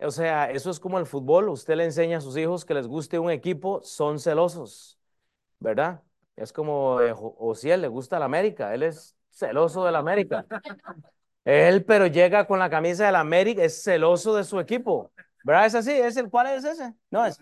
O 0.00 0.10
sea, 0.10 0.50
eso 0.50 0.70
es 0.70 0.80
como 0.80 0.98
el 0.98 1.06
fútbol. 1.06 1.48
Usted 1.48 1.76
le 1.76 1.84
enseña 1.84 2.18
a 2.18 2.20
sus 2.20 2.36
hijos 2.36 2.64
que 2.64 2.74
les 2.74 2.88
guste 2.88 3.20
un 3.20 3.30
equipo, 3.30 3.80
son 3.84 4.18
celosos, 4.18 4.98
¿verdad? 5.60 6.02
Es 6.34 6.52
como 6.52 7.00
eh, 7.00 7.14
él 7.62 7.80
le 7.80 7.86
gusta 7.86 8.18
la 8.18 8.24
América, 8.24 8.74
él 8.74 8.82
es 8.82 9.14
celoso 9.30 9.84
de 9.84 9.92
la 9.92 10.00
América. 10.00 10.44
Él, 11.44 11.84
pero 11.84 12.06
llega 12.06 12.46
con 12.46 12.58
la 12.58 12.70
camisa 12.70 13.06
de 13.06 13.12
la 13.12 13.20
América, 13.20 13.62
es 13.62 13.82
celoso 13.82 14.34
de 14.34 14.44
su 14.44 14.58
equipo. 14.60 15.12
¿Verdad? 15.44 15.66
Es 15.66 15.74
así, 15.74 15.90
es 15.92 16.16
el 16.16 16.30
cuál 16.30 16.46
es 16.48 16.64
ese? 16.64 16.94
No 17.10 17.24
es. 17.26 17.38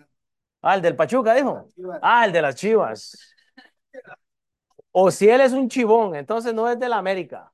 Ah, 0.61 0.75
el 0.75 0.81
del 0.81 0.95
Pachuca, 0.95 1.33
dijo. 1.33 1.67
Ah, 2.01 2.25
el 2.25 2.31
de 2.33 2.41
las 2.41 2.55
Chivas. 2.55 3.17
O 4.91 5.11
si 5.11 5.27
él 5.29 5.41
es 5.41 5.53
un 5.53 5.69
chivón, 5.69 6.15
entonces 6.15 6.53
no 6.53 6.69
es 6.69 6.79
de 6.79 6.89
la 6.89 6.97
América. 6.97 7.51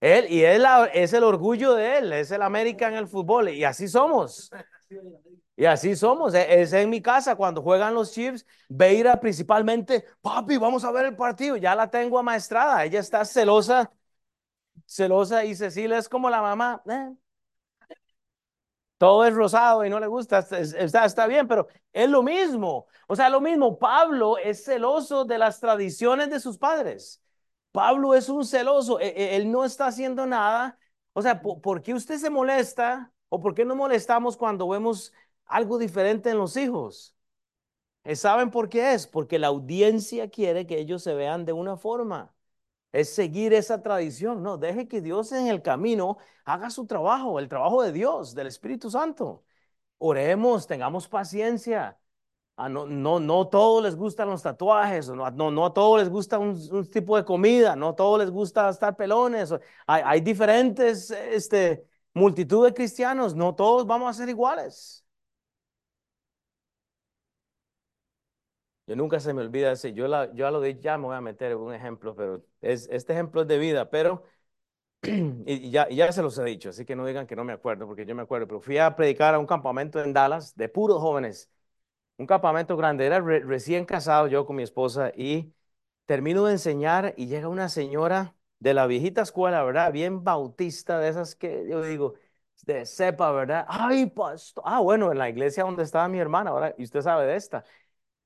Él, 0.00 0.26
y 0.30 0.44
él 0.44 0.64
es 0.94 1.12
el 1.12 1.24
orgullo 1.24 1.74
de 1.74 1.98
él, 1.98 2.12
es 2.12 2.30
el 2.30 2.42
América 2.42 2.88
en 2.88 2.94
el 2.94 3.08
fútbol, 3.08 3.50
y 3.50 3.64
así 3.64 3.88
somos. 3.88 4.50
Y 5.56 5.64
así 5.66 5.96
somos. 5.96 6.34
E, 6.34 6.62
es 6.62 6.72
en 6.72 6.90
mi 6.90 7.02
casa 7.02 7.36
cuando 7.36 7.62
juegan 7.62 7.94
los 7.94 8.12
Chiefs, 8.12 8.46
Beira 8.68 9.20
principalmente, 9.20 10.04
papi, 10.20 10.56
vamos 10.58 10.84
a 10.84 10.90
ver 10.92 11.06
el 11.06 11.16
partido. 11.16 11.56
Ya 11.56 11.74
la 11.74 11.90
tengo 11.90 12.18
amaestrada. 12.18 12.84
Ella 12.84 13.00
está 13.00 13.24
celosa, 13.24 13.92
celosa 14.86 15.44
y 15.44 15.54
Cecilia 15.54 15.98
es 15.98 16.08
como 16.08 16.30
la 16.30 16.42
mamá. 16.42 16.82
Eh, 16.88 17.14
todo 19.02 19.24
es 19.24 19.34
rosado 19.34 19.84
y 19.84 19.90
no 19.90 19.98
le 19.98 20.06
gusta, 20.06 20.38
está, 20.38 21.26
bien, 21.26 21.48
pero 21.48 21.66
es 21.92 22.08
lo 22.08 22.22
mismo. 22.22 22.86
O 23.08 23.16
sea, 23.16 23.28
lo 23.30 23.40
mismo. 23.40 23.76
Pablo 23.76 24.38
es 24.38 24.64
celoso 24.64 25.24
de 25.24 25.38
las 25.38 25.58
tradiciones 25.58 26.30
de 26.30 26.38
sus 26.38 26.56
padres. 26.56 27.20
Pablo 27.72 28.14
es 28.14 28.28
un 28.28 28.44
celoso, 28.46 29.00
e, 29.00 29.08
e, 29.08 29.36
él 29.36 29.50
no 29.50 29.64
está 29.64 29.86
haciendo 29.88 30.24
nada. 30.24 30.78
O 31.14 31.22
sea, 31.22 31.42
¿por, 31.42 31.82
qué 31.82 31.94
usted 31.94 32.16
se 32.18 32.30
molesta 32.30 33.12
o 33.28 33.40
por 33.40 33.54
qué 33.54 33.64
no 33.64 33.74
molestamos 33.74 34.36
cuando 34.36 34.68
vemos 34.68 35.12
algo 35.46 35.78
diferente 35.78 36.30
en 36.30 36.38
los 36.38 36.56
hijos? 36.56 37.16
Eh, 38.04 38.16
¿Saben 38.16 38.50
por 38.50 38.68
qué 38.68 38.94
es? 38.94 39.06
Porque 39.08 39.38
la 39.40 39.48
audiencia 39.48 40.30
quiere 40.30 40.66
que 40.66 40.78
ellos 40.78 41.02
se 41.02 41.14
vean 41.14 41.44
de 41.44 41.52
una 41.52 41.76
forma. 41.76 42.32
Es 42.92 43.14
seguir 43.14 43.52
esa 43.54 43.82
tradición. 43.82 44.42
No, 44.42 44.58
deje 44.58 44.88
que 44.88 45.00
Dios 45.00 45.32
en 45.32 45.48
el 45.48 45.62
camino 45.62 46.18
haga 46.44 46.70
su 46.70 46.86
trabajo, 46.86 47.38
el 47.38 47.48
trabajo 47.48 47.82
de 47.82 47.92
Dios, 47.92 48.34
del 48.34 48.46
Espíritu 48.48 48.90
Santo. 48.90 49.44
Oremos, 49.98 50.66
tengamos 50.66 51.08
paciencia. 51.08 51.98
Ah, 52.56 52.68
no, 52.68 52.86
no, 52.86 53.18
no 53.18 53.48
todos 53.48 53.82
les 53.82 53.96
gustan 53.96 54.28
los 54.28 54.42
tatuajes, 54.42 55.08
no, 55.08 55.30
no, 55.30 55.50
no 55.50 55.66
a 55.66 55.72
todos 55.74 56.00
les 56.00 56.10
gusta 56.10 56.38
un, 56.38 56.86
tipo 56.90 57.16
de 57.16 57.24
comida, 57.24 57.74
no 57.76 57.90
a 57.90 57.96
todos 57.96 58.20
les 58.20 58.30
gusta 58.30 58.68
estar 58.68 58.94
pelones. 58.96 59.52
Hay, 59.86 60.02
hay 60.04 60.20
diferentes, 60.20 61.10
este, 61.10 61.86
multitud 62.14 62.64
de 62.66 62.74
cristianos, 62.74 63.34
no 63.34 63.54
todos 63.54 63.86
vamos 63.86 64.10
a 64.10 64.18
ser 64.18 64.28
iguales. 64.28 65.01
Nunca 68.96 69.20
se 69.20 69.32
me 69.34 69.42
olvida 69.42 69.72
ese, 69.72 69.92
yo, 69.92 70.08
la, 70.08 70.32
yo 70.34 70.46
a 70.46 70.50
lo 70.50 70.60
de 70.60 70.78
ya 70.80 70.98
me 70.98 71.06
voy 71.06 71.16
a 71.16 71.20
meter 71.20 71.56
un 71.56 71.74
ejemplo, 71.74 72.14
pero 72.14 72.44
es, 72.60 72.88
este 72.90 73.12
ejemplo 73.12 73.42
es 73.42 73.48
de 73.48 73.58
vida, 73.58 73.90
pero 73.90 74.24
y 75.02 75.70
ya, 75.70 75.88
ya 75.90 76.12
se 76.12 76.22
los 76.22 76.38
he 76.38 76.44
dicho, 76.44 76.70
así 76.70 76.84
que 76.84 76.96
no 76.96 77.06
digan 77.06 77.26
que 77.26 77.36
no 77.36 77.44
me 77.44 77.52
acuerdo, 77.52 77.86
porque 77.86 78.06
yo 78.06 78.14
me 78.14 78.22
acuerdo, 78.22 78.46
pero 78.46 78.60
fui 78.60 78.78
a 78.78 78.94
predicar 78.96 79.34
a 79.34 79.38
un 79.38 79.46
campamento 79.46 80.02
en 80.02 80.12
Dallas 80.12 80.54
de 80.56 80.68
puros 80.68 81.00
jóvenes 81.00 81.50
un 82.16 82.26
campamento 82.26 82.76
grande. 82.76 83.06
Era 83.06 83.20
recién 83.20 83.84
casado 83.84 84.26
yo 84.28 84.46
con 84.46 84.56
mi 84.56 84.62
esposa 84.62 85.12
y 85.16 85.52
termino 86.06 86.44
de 86.44 86.52
enseñar 86.52 87.14
y 87.16 87.26
llega 87.26 87.48
una 87.48 87.68
señora 87.68 88.34
de 88.58 88.74
la 88.74 88.86
viejita 88.86 89.22
escuela, 89.22 89.62
¿verdad? 89.64 89.92
Bien 89.92 90.22
bautista, 90.24 90.98
de 90.98 91.08
esas 91.08 91.34
que 91.34 91.66
yo 91.68 91.82
digo, 91.82 92.14
de 92.64 92.86
cepa, 92.86 93.32
¿verdad? 93.32 93.66
Ay, 93.68 94.06
pastor. 94.06 94.62
Ah, 94.66 94.80
bueno, 94.80 95.10
en 95.12 95.18
la 95.18 95.28
iglesia 95.28 95.64
donde 95.64 95.82
estaba 95.82 96.08
mi 96.08 96.18
hermana, 96.18 96.50
ahora, 96.50 96.74
y 96.78 96.84
usted 96.84 97.00
sabe 97.02 97.26
de 97.26 97.36
esta. 97.36 97.64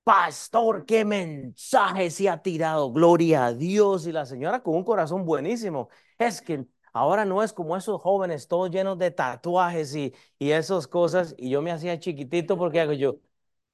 Pastor, 0.06 0.86
qué 0.86 1.04
mensaje 1.04 2.10
se 2.10 2.28
ha 2.28 2.40
tirado, 2.40 2.92
gloria 2.92 3.46
a 3.46 3.52
Dios. 3.52 4.06
Y 4.06 4.12
la 4.12 4.24
señora 4.24 4.62
con 4.62 4.76
un 4.76 4.84
corazón 4.84 5.24
buenísimo. 5.24 5.88
Es 6.16 6.40
que 6.40 6.64
ahora 6.92 7.24
no 7.24 7.42
es 7.42 7.52
como 7.52 7.76
esos 7.76 8.00
jóvenes 8.00 8.46
todos 8.46 8.70
llenos 8.70 8.98
de 8.98 9.10
tatuajes 9.10 9.96
y, 9.96 10.14
y 10.38 10.52
esas 10.52 10.86
cosas. 10.86 11.34
Y 11.36 11.50
yo 11.50 11.60
me 11.60 11.72
hacía 11.72 11.98
chiquitito 11.98 12.56
porque 12.56 12.96
yo, 12.96 13.16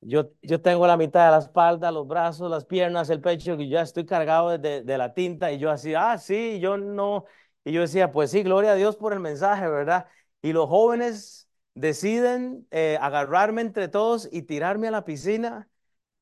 yo, 0.00 0.30
yo 0.40 0.62
tengo 0.62 0.86
la 0.86 0.96
mitad 0.96 1.26
de 1.26 1.32
la 1.32 1.38
espalda, 1.38 1.92
los 1.92 2.06
brazos, 2.08 2.50
las 2.50 2.64
piernas, 2.64 3.10
el 3.10 3.20
pecho, 3.20 3.58
que 3.58 3.68
ya 3.68 3.82
estoy 3.82 4.06
cargado 4.06 4.56
de, 4.58 4.82
de, 4.82 4.98
la 4.98 5.12
tinta. 5.12 5.52
Y 5.52 5.58
yo 5.58 5.70
así, 5.70 5.92
ah, 5.94 6.16
sí, 6.16 6.58
yo 6.60 6.78
no. 6.78 7.26
Y 7.64 7.72
yo 7.72 7.82
decía, 7.82 8.10
pues 8.10 8.30
sí, 8.30 8.42
gloria 8.42 8.72
a 8.72 8.74
Dios 8.76 8.96
por 8.96 9.12
el 9.12 9.20
mensaje, 9.20 9.68
¿verdad? 9.68 10.06
Y 10.40 10.52
los 10.54 10.66
jóvenes 10.68 11.46
deciden 11.74 12.66
eh, 12.70 12.96
agarrarme 13.02 13.60
entre 13.60 13.88
todos 13.88 14.28
y 14.32 14.42
tirarme 14.42 14.88
a 14.88 14.90
la 14.92 15.04
piscina. 15.04 15.68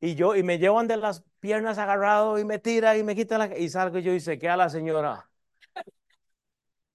Y 0.01 0.15
yo, 0.15 0.35
y 0.37 0.43
me 0.43 0.59
llevan 0.59 0.89
de 0.89 0.97
las 0.97 1.23
piernas 1.41 1.79
agarrado 1.79 2.39
y 2.39 2.45
me 2.45 2.59
tiran 2.59 2.99
y 2.99 3.03
me 3.05 3.15
quitan 3.17 3.39
la... 3.41 3.59
Y 3.59 3.69
salgo 3.69 3.99
yo 3.99 4.13
y 4.15 4.21
se 4.21 4.39
queda 4.39 4.57
la 4.57 4.69
señora. 4.71 5.29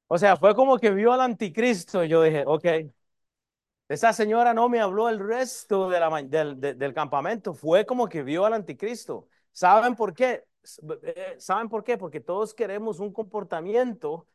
O 0.08 0.18
sea, 0.18 0.38
fue 0.38 0.56
como 0.56 0.78
que 0.78 0.92
vio 0.92 1.14
al 1.14 1.22
anticristo. 1.22 2.04
Y 2.04 2.10
yo 2.10 2.22
dije, 2.24 2.44
ok, 2.46 2.66
esa 3.88 4.14
señora 4.14 4.54
no 4.54 4.68
me 4.70 4.80
habló 4.82 5.10
el 5.10 5.20
resto 5.20 5.90
de 5.90 6.00
la, 6.00 6.10
del, 6.24 6.60
del 6.60 6.94
campamento, 6.94 7.54
fue 7.54 7.86
como 7.86 8.08
que 8.10 8.24
vio 8.24 8.46
al 8.46 8.54
anticristo. 8.54 9.28
¿Saben 9.52 9.96
por 9.96 10.14
qué? 10.14 10.44
Eh, 11.04 11.36
¿Saben 11.40 11.70
por 11.70 11.84
qué? 11.84 11.98
Porque 11.98 12.20
todos 12.20 12.54
queremos 12.54 13.00
un 13.00 13.14
comportamiento 13.14 14.28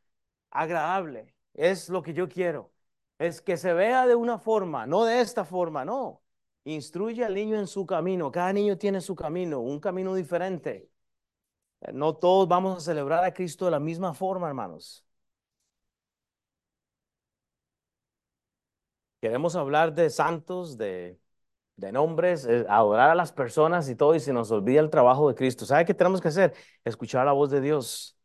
agradable. 0.51 1.35
Es 1.55 1.89
lo 1.89 2.03
que 2.03 2.15
yo 2.15 2.29
quiero. 2.29 2.73
Es 3.19 3.41
que 3.43 3.57
se 3.57 3.73
vea 3.75 4.07
de 4.07 4.15
una 4.17 4.39
forma, 4.39 4.87
no 4.87 5.05
de 5.05 5.21
esta 5.21 5.45
forma, 5.45 5.85
no. 5.85 6.23
Instruye 6.64 7.25
al 7.25 7.35
niño 7.35 7.59
en 7.59 7.66
su 7.66 7.87
camino. 7.87 8.31
Cada 8.31 8.53
niño 8.53 8.79
tiene 8.79 9.01
su 9.01 9.14
camino, 9.14 9.61
un 9.61 9.81
camino 9.81 10.14
diferente. 10.14 10.88
No 11.92 12.14
todos 12.16 12.49
vamos 12.49 12.79
a 12.79 12.81
celebrar 12.81 13.25
a 13.25 13.35
Cristo 13.35 13.64
de 13.66 13.70
la 13.73 13.81
misma 13.81 14.14
forma, 14.14 14.49
hermanos. 14.49 15.05
Queremos 19.20 19.55
hablar 19.55 19.94
de 19.94 20.09
santos, 20.11 20.79
de, 20.79 21.18
de 21.77 21.92
nombres, 21.92 22.46
eh, 22.46 22.66
adorar 22.68 23.11
a 23.11 23.14
las 23.16 23.33
personas 23.33 23.88
y 23.90 23.96
todo, 23.96 24.14
y 24.14 24.20
se 24.20 24.33
nos 24.33 24.51
olvida 24.53 24.81
el 24.81 24.90
trabajo 24.90 25.29
de 25.29 25.35
Cristo. 25.37 25.66
¿Sabe 25.66 25.85
qué 25.87 25.94
tenemos 25.94 26.20
que 26.23 26.29
hacer? 26.29 26.55
Escuchar 26.85 27.27
la 27.27 27.33
voz 27.33 27.51
de 27.51 27.61
Dios. 27.61 28.18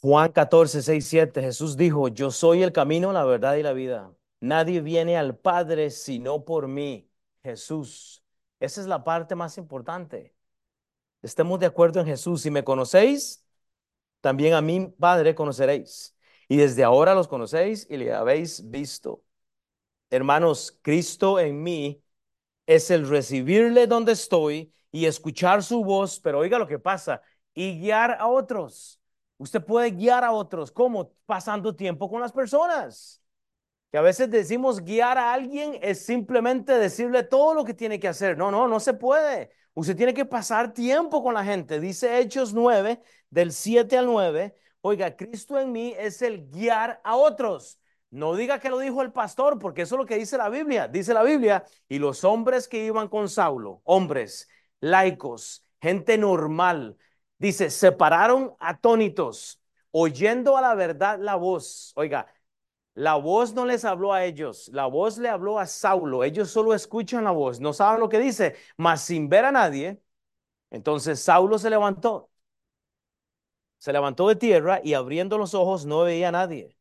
Juan 0.00 0.32
14, 0.32 0.82
6, 0.82 1.06
7, 1.06 1.40
Jesús 1.42 1.76
dijo, 1.76 2.08
yo 2.08 2.30
soy 2.32 2.62
el 2.64 2.72
camino, 2.72 3.12
la 3.12 3.24
verdad 3.24 3.54
y 3.56 3.62
la 3.62 3.72
vida. 3.72 4.12
Nadie 4.40 4.80
viene 4.80 5.16
al 5.16 5.36
Padre 5.36 5.90
sino 5.90 6.44
por 6.44 6.68
mí, 6.68 7.10
Jesús. 7.42 8.22
Esa 8.60 8.80
es 8.80 8.86
la 8.86 9.04
parte 9.04 9.34
más 9.34 9.58
importante. 9.58 10.34
Estemos 11.22 11.58
de 11.60 11.66
acuerdo 11.66 12.00
en 12.00 12.06
Jesús. 12.06 12.42
Si 12.42 12.50
me 12.50 12.64
conocéis, 12.64 13.44
también 14.20 14.54
a 14.54 14.60
mí, 14.60 14.88
Padre, 14.98 15.34
conoceréis. 15.34 16.16
Y 16.48 16.56
desde 16.56 16.84
ahora 16.84 17.14
los 17.14 17.28
conocéis 17.28 17.86
y 17.90 17.96
le 17.96 18.12
habéis 18.12 18.68
visto. 18.70 19.24
Hermanos, 20.10 20.78
Cristo 20.82 21.38
en 21.38 21.62
mí 21.62 22.02
es 22.66 22.90
el 22.90 23.08
recibirle 23.08 23.86
donde 23.86 24.12
estoy 24.12 24.72
y 24.90 25.06
escuchar 25.06 25.62
su 25.62 25.84
voz, 25.84 26.20
pero 26.20 26.38
oiga 26.38 26.58
lo 26.58 26.66
que 26.66 26.78
pasa, 26.78 27.22
y 27.54 27.80
guiar 27.80 28.12
a 28.12 28.26
otros. 28.28 29.00
Usted 29.36 29.64
puede 29.64 29.90
guiar 29.90 30.24
a 30.24 30.32
otros, 30.32 30.72
¿cómo? 30.72 31.12
Pasando 31.26 31.74
tiempo 31.74 32.10
con 32.10 32.20
las 32.20 32.32
personas. 32.32 33.22
Que 33.90 33.98
a 33.98 34.02
veces 34.02 34.30
decimos 34.30 34.84
guiar 34.84 35.16
a 35.16 35.32
alguien 35.32 35.78
es 35.80 36.04
simplemente 36.04 36.72
decirle 36.72 37.22
todo 37.22 37.54
lo 37.54 37.64
que 37.64 37.74
tiene 37.74 37.98
que 37.98 38.08
hacer. 38.08 38.36
No, 38.36 38.50
no, 38.50 38.68
no 38.68 38.80
se 38.80 38.94
puede. 38.94 39.50
Usted 39.72 39.96
tiene 39.96 40.12
que 40.12 40.26
pasar 40.26 40.74
tiempo 40.74 41.22
con 41.22 41.34
la 41.34 41.44
gente. 41.44 41.80
Dice 41.80 42.18
Hechos 42.18 42.52
9, 42.52 43.00
del 43.30 43.52
7 43.52 43.96
al 43.96 44.06
9. 44.06 44.54
Oiga, 44.82 45.16
Cristo 45.16 45.58
en 45.58 45.72
mí 45.72 45.94
es 45.98 46.20
el 46.22 46.50
guiar 46.50 47.00
a 47.02 47.16
otros. 47.16 47.78
No 48.10 48.34
diga 48.34 48.58
que 48.58 48.70
lo 48.70 48.78
dijo 48.78 49.02
el 49.02 49.12
pastor, 49.12 49.58
porque 49.58 49.82
eso 49.82 49.94
es 49.94 49.98
lo 50.00 50.06
que 50.06 50.16
dice 50.16 50.38
la 50.38 50.48
Biblia. 50.48 50.88
Dice 50.88 51.14
la 51.14 51.22
Biblia, 51.22 51.64
y 51.88 51.98
los 51.98 52.24
hombres 52.24 52.68
que 52.68 52.84
iban 52.84 53.08
con 53.08 53.28
Saulo, 53.28 53.80
hombres, 53.84 54.48
laicos, 54.80 55.64
gente 55.80 56.16
normal, 56.16 56.96
dice, 57.38 57.70
se 57.70 57.92
pararon 57.92 58.54
atónitos, 58.58 59.60
oyendo 59.90 60.56
a 60.56 60.62
la 60.62 60.74
verdad 60.74 61.18
la 61.20 61.36
voz. 61.36 61.92
Oiga, 61.96 62.26
la 62.98 63.14
voz 63.14 63.54
no 63.54 63.64
les 63.64 63.84
habló 63.84 64.12
a 64.12 64.24
ellos, 64.24 64.68
la 64.72 64.86
voz 64.86 65.18
le 65.18 65.28
habló 65.28 65.60
a 65.60 65.66
Saulo. 65.66 66.24
Ellos 66.24 66.50
solo 66.50 66.74
escuchan 66.74 67.22
la 67.24 67.30
voz, 67.30 67.60
no 67.60 67.72
saben 67.72 68.00
lo 68.00 68.08
que 68.08 68.18
dice, 68.18 68.56
mas 68.76 69.02
sin 69.02 69.28
ver 69.28 69.44
a 69.44 69.52
nadie. 69.52 70.00
Entonces 70.70 71.20
Saulo 71.20 71.58
se 71.58 71.70
levantó, 71.70 72.30
se 73.78 73.92
levantó 73.92 74.28
de 74.28 74.36
tierra 74.36 74.80
y 74.82 74.94
abriendo 74.94 75.38
los 75.38 75.54
ojos 75.54 75.86
no 75.86 76.02
veía 76.02 76.28
a 76.28 76.32
nadie. 76.32 76.76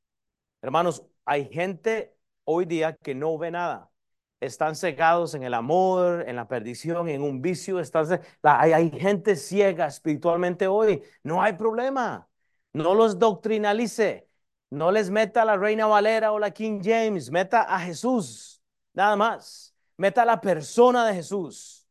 Hermanos, 0.61 1.03
hay 1.25 1.49
gente 1.49 2.15
hoy 2.45 2.65
día 2.65 2.95
que 2.97 3.15
no 3.15 3.37
ve 3.37 3.51
nada. 3.51 3.91
Están 4.39 4.75
cegados 4.75 5.35
en 5.35 5.43
el 5.43 5.53
amor, 5.53 6.25
en 6.27 6.35
la 6.35 6.47
perdición, 6.47 7.09
en 7.09 7.21
un 7.23 7.41
vicio. 7.41 7.79
Están, 7.79 8.21
hay, 8.43 8.73
hay 8.73 8.91
gente 8.91 9.35
ciega 9.35 9.87
espiritualmente 9.87 10.67
hoy. 10.67 11.03
No 11.23 11.41
hay 11.43 11.53
problema. 11.53 12.29
No 12.73 12.95
los 12.95 13.19
doctrinalice. 13.19 14.27
No 14.69 14.91
les 14.91 15.09
meta 15.09 15.45
la 15.45 15.55
Reina 15.57 15.87
Valera 15.87 16.31
o 16.31 16.39
la 16.39 16.51
King 16.51 16.81
James, 16.83 17.31
meta 17.31 17.63
a 17.63 17.79
Jesús, 17.79 18.61
nada 18.93 19.15
más. 19.15 19.73
Meta 19.95 20.21
a 20.23 20.25
la 20.25 20.39
persona 20.41 21.05
de 21.05 21.15
Jesús. 21.15 21.87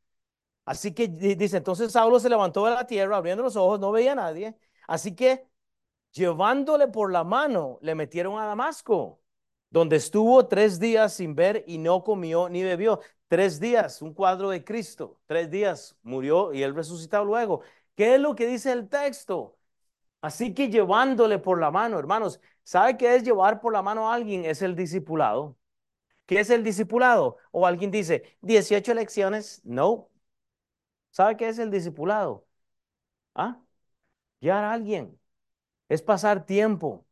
Así 0.65 0.93
que 0.93 1.09
dice, 1.09 1.59
entonces 1.59 1.93
Saulo 1.93 2.21
se 2.21 2.29
levantó 2.29 2.65
de 2.67 2.73
la 2.73 2.87
tierra, 2.87 3.17
abriendo 3.17 3.43
los 3.43 3.57
ojos, 3.57 3.81
no 3.81 3.93
veía 3.93 4.12
a 4.12 4.17
nadie. 4.17 4.57
Así 4.87 5.15
que 5.15 5.49
llevándole 6.12 6.89
por 6.89 7.12
la 7.12 7.25
mano, 7.25 7.79
le 7.83 7.95
metieron 7.95 8.39
a 8.39 8.47
Damasco, 8.47 9.21
donde 9.71 9.97
estuvo 9.97 10.47
tres 10.47 10.79
días 10.81 11.15
sin 11.15 11.35
ver 11.35 11.65
y 11.67 11.79
no 11.79 12.03
comió 12.05 12.49
ni 12.49 12.62
bebió. 12.62 13.01
Tres 13.29 13.61
días, 13.61 14.03
un 14.03 14.15
cuadro 14.15 14.51
de 14.51 14.65
Cristo. 14.65 15.21
Tres 15.27 15.51
días 15.51 15.97
murió 16.03 16.53
y 16.53 16.62
él 16.62 16.75
resucitó 16.75 17.25
luego. 17.25 17.62
¿Qué 17.95 18.15
es 18.17 18.21
lo 18.21 18.35
que 18.35 18.47
dice 18.47 18.73
el 18.73 18.89
texto? 18.89 19.59
Así 20.21 20.55
que 20.55 20.69
llevándole 20.71 21.39
por 21.39 21.61
la 21.61 21.71
mano, 21.71 21.99
hermanos, 21.99 22.41
¿sabe 22.67 22.97
qué 22.99 23.15
es 23.17 23.25
llevar 23.25 23.61
por 23.61 23.73
la 23.73 23.83
mano 23.83 24.11
a 24.11 24.15
alguien? 24.15 24.45
Es 24.45 24.63
el 24.63 24.77
discipulado. 24.77 25.57
¿Qué 26.27 26.41
es 26.41 26.51
el 26.51 26.65
discipulado? 26.65 27.39
O 27.53 27.67
alguien 27.67 27.91
dice, 27.91 28.37
18 28.43 28.95
lecciones. 28.95 29.63
No. 29.65 30.11
¿Sabe 31.11 31.37
qué 31.37 31.49
es 31.49 31.59
el 31.59 31.71
discipulado? 31.71 32.47
¿Ah? 33.35 33.61
A 34.43 34.73
alguien. 34.73 35.19
Es 35.89 36.03
pasar 36.03 36.47
tiempo. 36.47 37.07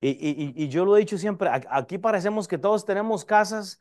Y, 0.00 0.62
y, 0.64 0.68
yo 0.68 0.84
lo 0.84 0.96
he 0.96 1.00
dicho 1.00 1.16
siempre, 1.16 1.48
aquí 1.70 1.96
parecemos 1.98 2.48
que 2.48 2.58
todos 2.58 2.84
tenemos 2.84 3.24
casas 3.24 3.80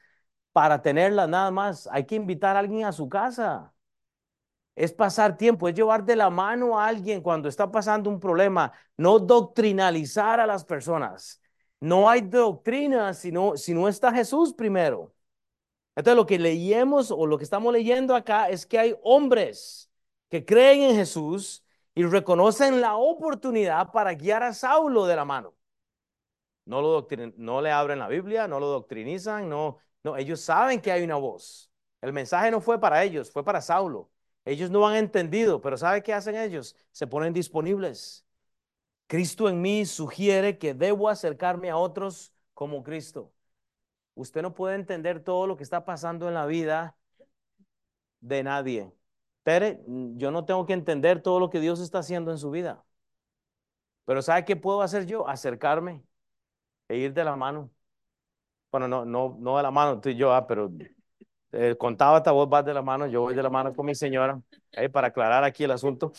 para 0.52 0.82
tenerlas 0.82 1.28
nada 1.30 1.52
más. 1.52 1.88
Hay 1.92 2.06
que 2.06 2.16
invitar 2.16 2.56
a 2.56 2.60
alguien 2.60 2.86
a 2.86 2.92
su 2.92 3.10
casa 3.10 3.74
es 4.76 4.94
pasar 4.94 5.38
tiempo, 5.38 5.68
es 5.68 5.76
llevar 5.76 6.04
de 6.06 6.16
la 6.16 6.30
mano 6.30 6.80
a 6.80 6.88
alguien 6.88 7.22
cuando 7.22 7.50
está 7.50 7.72
pasando 7.72 8.10
un 8.10 8.20
problema, 8.20 8.72
no 8.98 9.20
doctrinalizar 9.20 10.40
a 10.40 10.48
las 10.48 10.64
personas. 10.66 11.42
No 11.80 12.10
hay 12.10 12.22
doctrina 12.22 13.14
si 13.14 13.32
no, 13.32 13.58
si 13.58 13.74
no 13.74 13.88
está 13.88 14.14
Jesús 14.14 14.54
primero. 14.54 15.14
Entonces 15.96 16.18
lo 16.18 16.26
que 16.26 16.40
leemos 16.40 17.12
o 17.12 17.26
lo 17.28 17.38
que 17.38 17.44
estamos 17.44 17.74
leyendo 17.74 18.16
acá 18.16 18.50
es 18.50 18.66
que 18.66 18.80
hay 18.80 18.96
hombres 19.04 19.92
que 20.30 20.46
creen 20.46 20.84
en 20.92 20.96
Jesús 20.96 21.66
y 21.96 22.04
reconocen 22.06 22.82
la 22.82 22.96
oportunidad 22.96 23.92
para 23.92 24.14
guiar 24.14 24.44
a 24.44 24.54
Saulo 24.54 25.06
de 25.06 25.16
la 25.16 25.26
mano. 25.26 25.56
No, 26.66 26.82
lo 26.82 27.08
no 27.38 27.62
le 27.62 27.72
abren 27.72 28.00
la 28.00 28.08
Biblia, 28.08 28.48
no 28.48 28.60
lo 28.60 28.68
doctrinizan, 28.68 29.50
no, 29.50 29.78
no, 30.04 30.16
ellos 30.16 30.40
saben 30.42 30.80
que 30.82 30.92
hay 30.92 31.04
una 31.04 31.16
voz. 31.16 31.72
El 32.02 32.14
mensaje 32.14 32.52
no 32.52 32.62
fue 32.62 32.80
para 32.80 33.04
ellos, 33.04 33.32
fue 33.32 33.44
para 33.44 33.62
Saulo. 33.62 34.11
Ellos 34.46 34.72
no 34.72 34.88
han 34.88 34.96
entendido, 34.96 35.62
pero 35.62 35.78
¿sabe 35.78 36.02
qué 36.04 36.14
hacen 36.14 36.36
ellos? 36.36 36.76
Se 36.92 37.08
ponen 37.08 37.34
disponibles. 37.34 38.26
Cristo 39.08 39.50
en 39.50 39.62
mí 39.62 39.86
sugiere 39.86 40.58
que 40.58 40.74
debo 40.74 41.10
acercarme 41.10 41.70
a 41.70 41.78
otros 41.78 42.34
como 42.54 42.84
Cristo. 42.84 43.34
Usted 44.16 44.42
no 44.42 44.54
puede 44.56 44.76
entender 44.76 45.24
todo 45.24 45.48
lo 45.48 45.58
que 45.58 45.64
está 45.64 45.86
pasando 45.86 46.28
en 46.28 46.34
la 46.36 46.46
vida 46.46 46.98
de 48.22 48.44
nadie. 48.44 48.92
Tere, 49.44 49.82
yo 50.18 50.32
no 50.32 50.46
tengo 50.46 50.66
que 50.66 50.74
entender 50.74 51.22
todo 51.22 51.40
lo 51.40 51.50
que 51.50 51.60
Dios 51.60 51.80
está 51.80 52.00
haciendo 52.00 52.32
en 52.32 52.38
su 52.38 52.52
vida. 52.52 52.84
Pero 54.06 54.22
¿sabe 54.22 54.46
qué 54.46 54.56
puedo 54.56 54.82
hacer 54.82 55.06
yo? 55.06 55.28
Acercarme 55.28 56.04
e 56.90 56.98
ir 56.98 57.14
de 57.14 57.24
la 57.24 57.36
mano. 57.36 57.72
Bueno, 58.72 58.88
no, 58.88 59.06
no, 59.06 59.38
no 59.40 59.58
de 59.58 59.64
la 59.64 59.72
mano, 59.72 60.00
tú 60.02 60.10
y 60.10 60.16
yo, 60.16 60.34
ah, 60.34 60.48
pero 60.48 60.72
eh, 61.52 61.76
contaba 61.78 62.18
esta 62.20 62.32
voz 62.32 62.48
va 62.52 62.64
de 62.64 62.74
la 62.74 62.82
mano, 62.82 63.08
yo 63.08 63.22
voy 63.22 63.36
de 63.36 63.44
la 63.44 63.50
mano 63.50 63.74
con 63.76 63.86
mi 63.86 63.96
señora, 63.96 64.42
eh, 64.72 64.90
para 64.90 65.08
aclarar 65.08 65.44
aquí 65.44 65.64
el 65.64 65.72
asunto. 65.72 66.14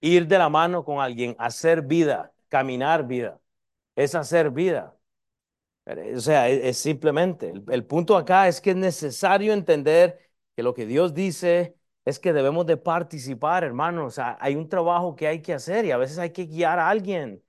Ir 0.00 0.26
de 0.26 0.38
la 0.38 0.48
mano 0.48 0.84
con 0.84 1.00
alguien, 1.00 1.34
hacer 1.38 1.82
vida, 1.82 2.32
caminar 2.48 3.06
vida, 3.06 3.40
es 3.96 4.14
hacer 4.14 4.50
vida. 4.50 4.96
O 6.14 6.20
sea, 6.20 6.48
es, 6.48 6.76
simplemente, 6.78 7.52
el, 7.68 7.84
punto 7.86 8.16
acá 8.16 8.46
es 8.46 8.60
que 8.60 8.70
es 8.70 8.76
necesario 8.76 9.52
entender 9.54 10.18
que 10.54 10.62
lo 10.62 10.74
que 10.74 10.84
Dios 10.86 11.14
dice 11.14 11.76
es 12.04 12.18
que 12.18 12.32
debemos 12.34 12.66
de 12.66 12.76
participar, 12.76 13.64
hermanos. 13.64 14.06
O 14.06 14.10
sea, 14.10 14.36
hay 14.40 14.54
un 14.56 14.68
trabajo 14.68 15.16
que 15.16 15.26
hay 15.26 15.40
que 15.40 15.54
hacer 15.54 15.84
y 15.86 15.90
a 15.90 15.96
veces 15.96 16.18
hay 16.18 16.30
que 16.32 16.44
guiar 16.46 16.78
a 16.78 16.90
alguien. 16.90 17.42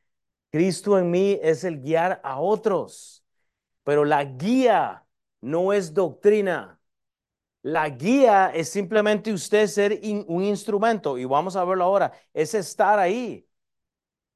Cristo 0.52 0.98
en 0.98 1.12
mí 1.12 1.40
es 1.42 1.64
el 1.64 1.82
guiar 1.82 2.22
a 2.24 2.40
otros, 2.40 3.24
pero 3.84 4.06
la 4.06 4.24
guía 4.26 5.06
no 5.42 5.74
es 5.74 5.94
doctrina. 5.94 6.80
La 7.62 7.90
guía 7.90 8.52
es 8.54 8.70
simplemente 8.70 9.34
usted 9.34 9.68
ser 9.68 10.00
un 10.28 10.44
instrumento, 10.44 11.18
y 11.18 11.26
vamos 11.26 11.56
a 11.56 11.66
verlo 11.66 11.84
ahora, 11.86 12.14
es 12.34 12.54
estar 12.54 13.00
ahí. 13.00 13.48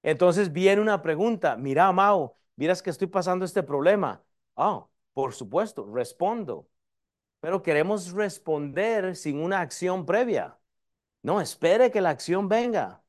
Entonces 0.03 0.51
viene 0.51 0.81
una 0.81 1.01
pregunta, 1.01 1.55
mira, 1.57 1.91
Mao, 1.91 2.37
miras 2.55 2.81
que 2.81 2.89
estoy 2.89 3.07
pasando 3.07 3.45
este 3.45 3.63
problema. 3.63 4.23
Ah, 4.55 4.85
por 5.13 5.33
supuesto, 5.33 5.85
respondo. 5.93 6.69
Pero 7.39 7.61
queremos 7.63 8.11
responder 8.11 9.15
sin 9.15 9.39
una 9.39 9.61
acción 9.61 10.05
previa. 10.05 10.59
No, 11.23 11.41
espere 11.41 11.91
que 11.91 12.01
la 12.01 12.11
acción 12.11 12.49
venga. 12.49 13.03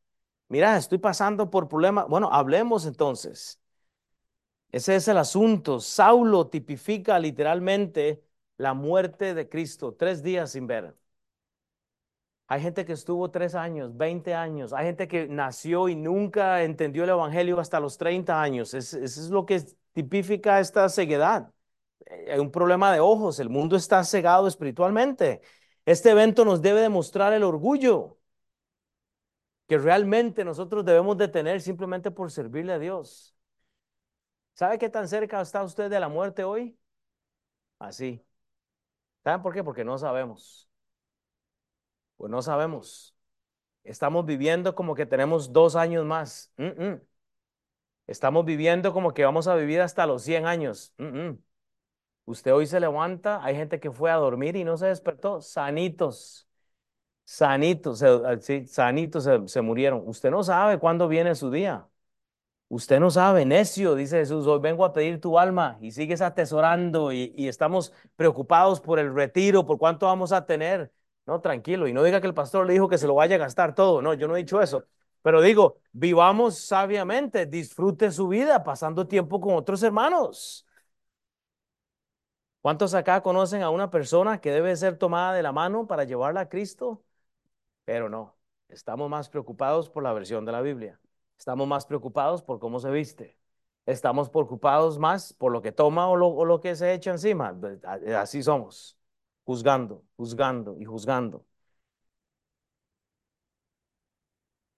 Mira, 0.49 0.77
estoy 0.77 0.99
pasando 0.99 1.51
por 1.51 1.69
problema. 1.69 2.05
Bueno, 2.05 2.31
hablemos 2.33 2.87
entonces. 2.87 3.61
Ese 4.75 4.97
es 4.97 5.07
el 5.07 5.19
asunto. 5.19 5.79
Saulo 5.79 6.49
tipifica 6.49 7.17
literalmente 7.21 8.25
la 8.57 8.75
muerte 8.75 9.33
de 9.33 9.49
Cristo, 9.49 9.95
tres 9.95 10.21
días 10.23 10.51
sin 10.51 10.67
ver. 10.67 10.97
Hay 12.49 12.61
gente 12.61 12.85
que 12.85 12.93
estuvo 12.93 13.31
tres 13.31 13.55
años, 13.55 13.97
20 13.97 14.35
años. 14.35 14.73
Hay 14.73 14.87
gente 14.87 15.07
que 15.07 15.29
nació 15.29 15.89
y 15.89 15.95
nunca 15.95 16.63
entendió 16.65 17.05
el 17.05 17.11
Evangelio 17.11 17.61
hasta 17.61 17.79
los 17.79 17.97
30 17.99 18.41
años. 18.43 18.75
Eso 18.75 18.99
es 18.99 19.31
lo 19.31 19.47
que 19.47 19.63
tipifica 19.93 20.59
esta 20.59 20.89
ceguedad. 20.89 21.53
Hay 22.31 22.41
un 22.41 22.51
problema 22.51 22.93
de 22.93 23.01
ojos. 23.01 23.41
El 23.41 23.51
mundo 23.51 23.77
está 23.77 24.03
cegado 24.05 24.49
espiritualmente. 24.49 25.41
Este 25.87 26.11
evento 26.11 26.45
nos 26.45 26.63
debe 26.63 26.81
demostrar 26.81 27.33
el 27.33 27.45
orgullo 27.45 28.19
que 29.69 29.79
realmente 29.79 30.45
nosotros 30.45 30.85
debemos 30.85 31.17
de 31.17 31.29
tener 31.29 31.61
simplemente 31.61 32.11
por 32.11 32.31
servirle 32.31 32.73
a 32.75 32.79
Dios. 32.79 33.34
¿Sabe 34.55 34.79
qué 34.79 34.89
tan 34.89 35.09
cerca 35.09 35.41
está 35.41 35.63
usted 35.63 35.91
de 35.91 36.01
la 36.01 36.09
muerte 36.09 36.45
hoy? 36.45 36.79
Así. 37.79 38.25
¿Saben 39.23 39.43
por 39.43 39.53
qué? 39.53 39.63
Porque 39.63 39.85
no 39.85 39.99
sabemos. 39.99 40.69
Pues 42.17 42.31
no 42.31 42.41
sabemos. 42.41 43.15
Estamos 43.83 44.25
viviendo 44.25 44.75
como 44.75 44.95
que 44.95 45.07
tenemos 45.07 45.53
dos 45.53 45.77
años 45.77 46.05
más. 46.05 46.53
Estamos 48.07 48.45
viviendo 48.45 48.93
como 48.93 49.13
que 49.13 49.25
vamos 49.25 49.49
a 49.49 49.57
vivir 49.57 49.81
hasta 49.81 50.07
los 50.07 50.23
100 50.23 50.47
años. 50.47 50.95
Usted 52.27 52.55
hoy 52.55 52.67
se 52.67 52.81
levanta, 52.81 53.45
hay 53.45 53.57
gente 53.57 53.81
que 53.81 53.91
fue 53.91 54.11
a 54.11 54.17
dormir 54.17 54.57
y 54.57 54.65
no 54.65 54.79
se 54.79 54.87
despertó, 54.87 55.43
sanitos, 55.43 56.49
sanitos, 57.25 58.03
sí, 58.41 58.67
sanitos 58.67 59.29
se 59.47 59.61
murieron. 59.61 60.03
Usted 60.07 60.31
no 60.31 60.43
sabe 60.43 60.79
cuándo 60.79 61.09
viene 61.09 61.35
su 61.35 61.51
día. 61.51 61.87
Usted 62.75 62.99
no 62.99 63.09
sabe, 63.09 63.45
necio, 63.45 63.95
dice 63.95 64.19
Jesús, 64.19 64.49
hoy 64.49 64.59
vengo 64.59 64.85
a 64.85 64.93
pedir 64.93 65.21
tu 65.21 65.39
alma 65.39 65.79
y 65.81 65.93
sigues 65.93 66.21
atesorando 66.21 67.13
y, 67.13 67.33
estamos 67.47 67.93
preocupados 68.17 68.81
por 68.81 68.99
el 68.99 69.15
retiro, 69.15 69.65
por 69.65 69.79
cuánto 69.79 70.07
vamos 70.07 70.33
a 70.33 70.45
tener. 70.45 70.93
No, 71.25 71.41
tranquilo, 71.41 71.87
y 71.87 71.93
no 71.93 72.03
diga 72.03 72.21
que 72.21 72.27
el 72.27 72.35
pastor 72.35 72.67
le 72.67 72.73
dijo 72.73 72.89
que 72.89 72.99
se 72.99 73.07
lo 73.07 73.15
vaya 73.15 73.37
a 73.37 73.39
gastar 73.39 73.77
todo, 73.77 74.03
no, 74.03 74.13
yo 74.15 74.27
no 74.27 74.35
he 74.35 74.41
dicho 74.41 74.61
eso, 74.61 74.85
pero 75.23 75.41
digo, 75.41 75.79
vivamos 75.93 76.59
sabiamente, 76.59 77.47
disfrute 77.47 78.11
su 78.11 78.27
vida 78.27 78.65
pasando 78.65 79.07
tiempo 79.07 79.41
con 79.41 79.55
otros 79.55 79.81
hermanos. 79.85 80.67
¿Cuántos 82.61 82.93
acá 82.95 83.23
conocen 83.23 83.63
a 83.63 83.71
una 83.71 83.91
persona 83.91 84.41
que 84.41 84.51
debe 84.51 84.75
ser 84.75 84.99
tomada 84.99 85.33
de 85.35 85.43
la 85.45 85.53
mano 85.53 85.87
para 85.87 86.03
llevarla 86.05 86.41
a 86.41 86.49
Cristo? 86.49 87.05
Pero 87.85 88.09
no, 88.09 88.37
estamos 88.69 89.09
más 89.11 89.29
preocupados 89.29 89.91
por 89.91 90.03
la 90.03 90.13
versión 90.13 90.45
de 90.45 90.53
la 90.53 90.61
Biblia. 90.61 90.99
Estamos 91.39 91.67
más 91.69 91.87
preocupados 91.87 92.43
por 92.43 92.59
cómo 92.59 92.81
se 92.81 92.91
viste. 92.91 93.39
Estamos 93.87 94.31
preocupados 94.31 94.99
más 94.99 95.33
por 95.35 95.53
lo 95.53 95.61
que 95.63 95.73
toma 95.73 96.09
o 96.09 96.17
lo, 96.17 96.61
que 96.61 96.75
se 96.77 96.95
echa 96.95 97.11
encima. 97.11 97.55
Así 98.19 98.43
somos, 98.43 98.97
juzgando, 99.45 100.03
juzgando 100.17 100.77
y 100.79 100.85
juzgando. 100.85 101.45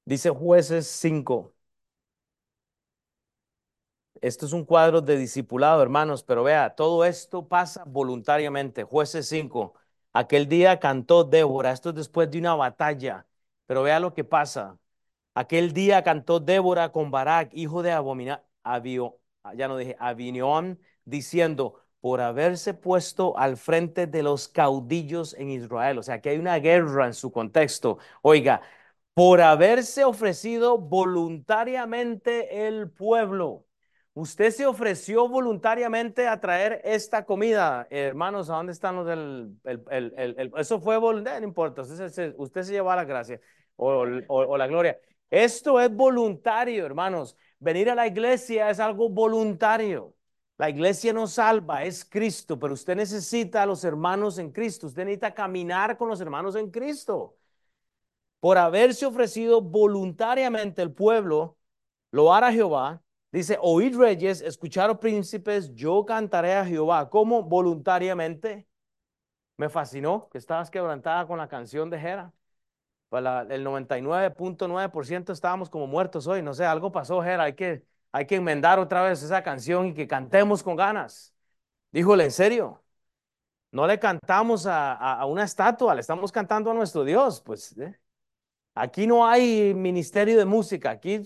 Dice 0.07 0.31
jueces 0.31 0.87
5. 0.87 1.55
Esto 4.21 4.47
es 4.47 4.53
un 4.53 4.65
cuadro 4.65 5.01
de 5.03 5.17
discipulado, 5.17 5.83
hermanos, 5.83 6.23
pero 6.25 6.43
vea, 6.43 6.75
todo 6.75 7.05
esto 7.05 7.47
pasa 7.49 7.85
voluntariamente. 7.87 8.83
Jueces 8.85 9.29
5. 9.29 9.75
Aquel 10.13 10.49
día 10.49 10.81
cantó 10.81 11.25
Débora, 11.25 11.73
esto 11.73 11.91
es 11.91 11.95
después 11.97 12.31
de 12.31 12.39
una 12.39 12.55
batalla, 12.55 13.27
pero 13.67 13.83
vea 13.83 14.01
lo 14.01 14.15
que 14.15 14.25
pasa. 14.25 14.79
Aquel 15.37 15.75
día 15.75 16.03
cantó 16.03 16.41
Débora 16.41 16.93
con 16.93 17.11
Barak, 17.11 17.51
hijo 17.53 17.83
de 17.83 17.93
Abomina, 17.93 18.43
ya 18.65 19.69
no 19.69 19.77
dije, 19.77 19.95
Avinión, 19.99 20.81
diciendo, 21.05 21.83
por 22.01 22.23
haberse 22.23 22.73
puesto 22.73 23.37
al 23.37 23.59
frente 23.59 24.07
de 24.07 24.23
los 24.23 24.49
caudillos 24.49 25.35
en 25.35 25.51
Israel. 25.51 25.99
O 25.99 26.03
sea, 26.03 26.23
que 26.23 26.31
hay 26.31 26.39
una 26.39 26.57
guerra 26.59 27.07
en 27.07 27.13
su 27.13 27.31
contexto. 27.33 27.99
Oiga, 28.23 28.63
por 29.13 29.43
haberse 29.43 30.05
ofrecido 30.05 30.79
voluntariamente 30.79 32.67
el 32.67 32.91
pueblo. 32.91 33.67
Usted 34.15 34.51
se 34.51 34.65
ofreció 34.65 35.29
voluntariamente 35.29 36.29
a 36.29 36.41
traer 36.41 36.81
esta 36.83 37.27
comida, 37.27 37.87
hermanos. 37.91 38.49
¿A 38.49 38.55
dónde 38.55 38.73
están 38.73 38.97
los 38.97 39.07
del... 39.07 39.55
El, 39.65 40.51
eso 40.57 40.81
fue 40.81 40.97
voluntario, 40.97 41.41
no 41.41 41.49
importa. 41.49 41.83
Usted 41.83 42.09
se, 42.09 42.35
usted 42.39 42.63
se 42.63 42.73
lleva 42.73 42.97
la 42.97 43.05
gracia 43.05 43.39
o, 43.77 44.07
o 44.29 44.57
la 44.57 44.67
gloria. 44.67 44.99
Esto 45.31 45.81
es 45.81 45.95
voluntario, 45.95 46.87
hermanos. 46.87 47.37
Venir 47.59 47.91
a 47.91 47.95
la 47.95 48.07
iglesia 48.07 48.71
es 48.71 48.81
algo 48.81 49.09
voluntario. 49.09 50.15
La 50.59 50.71
iglesia 50.71 51.13
no 51.13 51.27
salva, 51.27 51.85
es 51.85 52.05
Cristo, 52.05 52.59
pero 52.59 52.75
usted 52.75 52.97
necesita 52.97 53.63
a 53.63 53.67
los 53.67 53.85
hermanos 53.85 54.39
en 54.39 54.51
Cristo. 54.53 54.87
Usted 54.87 55.05
necesita 55.05 55.35
caminar 55.35 55.99
con 55.99 56.09
los 56.09 56.21
hermanos 56.21 56.57
en 56.57 56.71
Cristo 56.71 57.37
por 58.41 58.59
haberse 58.59 59.07
ofrecido 59.07 59.61
voluntariamente 59.61 60.83
el 60.83 60.93
pueblo, 60.93 61.59
lo 62.13 62.33
hará 62.33 62.53
Jehová. 62.53 63.03
Dice, 63.33 63.59
oíd 63.61 63.97
reyes, 63.97 64.41
escucharos 64.41 64.99
príncipes, 64.99 65.75
yo 65.75 66.05
cantaré 66.07 66.55
a 66.55 66.65
Jehová. 66.65 67.11
¿Cómo? 67.11 67.43
Voluntariamente. 67.43 68.69
Me 69.57 69.69
fascinó 69.69 70.29
que 70.31 70.39
estabas 70.39 70.71
quebrantada 70.71 71.27
con 71.27 71.39
la 71.39 71.49
canción 71.49 71.91
de 71.91 71.99
Jera. 71.99 72.33
Para 73.09 73.45
pues 73.45 73.53
el 73.53 73.65
99.9% 73.65 75.33
estábamos 75.33 75.71
como 75.71 75.87
muertos 75.87 76.27
hoy. 76.27 76.43
No 76.43 76.55
sé, 76.55 76.65
algo 76.65 76.93
pasó, 76.93 77.23
Jera. 77.23 77.45
Hay 77.45 77.55
que, 77.55 77.85
hay 78.13 78.27
que 78.27 78.37
enmendar 78.37 78.79
otra 78.79 79.03
vez 79.03 79.23
esa 79.23 79.43
canción 79.43 79.89
y 79.89 79.95
que 79.95 80.07
cantemos 80.09 80.63
con 80.63 80.77
ganas. 80.77 81.35
Díjole, 81.93 82.25
¿en 82.25 82.33
serio? 82.33 82.83
No 83.73 83.87
le 83.87 83.99
cantamos 83.99 84.67
a, 84.67 85.25
una 85.27 85.45
estatua, 85.45 85.95
le 85.95 86.01
estamos 86.01 86.33
cantando 86.33 86.71
a 86.71 86.75
nuestro 86.75 87.05
Dios. 87.05 87.41
Pues, 87.43 87.77
¿eh? 87.79 87.99
Aquí 88.75 89.07
no 89.07 89.27
hay 89.27 89.75
ministerio 89.75 90.39
de 90.39 90.45
música, 90.45 90.91
aquí 90.91 91.23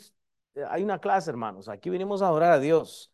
hay 0.69 0.83
una 0.83 1.01
clase, 1.01 1.31
hermanos. 1.31 1.69
Aquí 1.69 1.91
vinimos 1.91 2.23
a 2.23 2.29
adorar 2.29 2.53
a 2.53 2.59
Dios. 2.59 3.13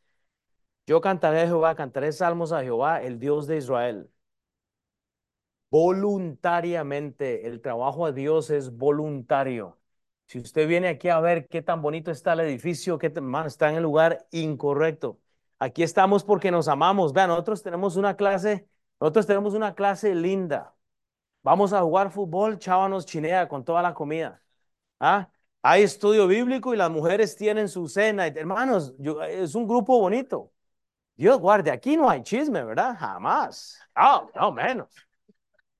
Yo 0.86 1.00
cantaré 1.00 1.42
a 1.42 1.46
Jehová, 1.46 1.74
cantaré 1.74 2.12
salmos 2.12 2.52
a 2.52 2.62
Jehová, 2.62 3.02
el 3.02 3.18
Dios 3.18 3.46
de 3.46 3.58
Israel. 3.58 4.10
Voluntariamente, 5.70 7.46
el 7.48 7.60
trabajo 7.60 8.06
a 8.06 8.12
Dios 8.12 8.50
es 8.50 8.76
voluntario. 8.76 9.78
Si 10.26 10.38
usted 10.38 10.66
viene 10.68 10.88
aquí 10.88 11.08
a 11.08 11.20
ver 11.20 11.48
qué 11.48 11.62
tan 11.62 11.82
bonito 11.82 12.10
está 12.10 12.32
el 12.34 12.40
edificio, 12.40 12.98
qué 12.98 13.08
hermano, 13.08 13.46
está 13.48 13.68
en 13.70 13.76
el 13.76 13.82
lugar 13.82 14.26
incorrecto. 14.30 15.20
Aquí 15.58 15.82
estamos 15.82 16.24
porque 16.24 16.50
nos 16.50 16.68
amamos. 16.68 17.12
Vean, 17.12 17.28
nosotros 17.28 17.62
tenemos 17.62 17.96
una 17.96 18.16
clase, 18.16 18.68
nosotros 19.00 19.26
tenemos 19.26 19.54
una 19.54 19.74
clase 19.74 20.14
linda. 20.14 20.74
Vamos 21.42 21.72
a 21.72 21.82
jugar 21.82 22.10
fútbol, 22.10 22.58
chávanos 22.58 23.06
chinea 23.06 23.48
con 23.48 23.64
toda 23.64 23.82
la 23.82 23.94
comida. 23.94 24.42
¿Ah? 25.00 25.30
Hay 25.62 25.82
estudio 25.82 26.26
bíblico 26.26 26.74
y 26.74 26.76
las 26.76 26.90
mujeres 26.90 27.36
tienen 27.36 27.68
su 27.68 27.88
cena. 27.88 28.26
Hermanos, 28.28 28.94
es 29.30 29.54
un 29.54 29.66
grupo 29.66 29.98
bonito. 30.00 30.52
Dios 31.16 31.38
guarde, 31.40 31.70
aquí 31.70 31.96
no 31.96 32.10
hay 32.10 32.22
chisme, 32.22 32.64
¿verdad? 32.64 32.96
Jamás. 32.98 33.80
No, 33.96 34.30
no 34.34 34.52
menos. 34.52 35.05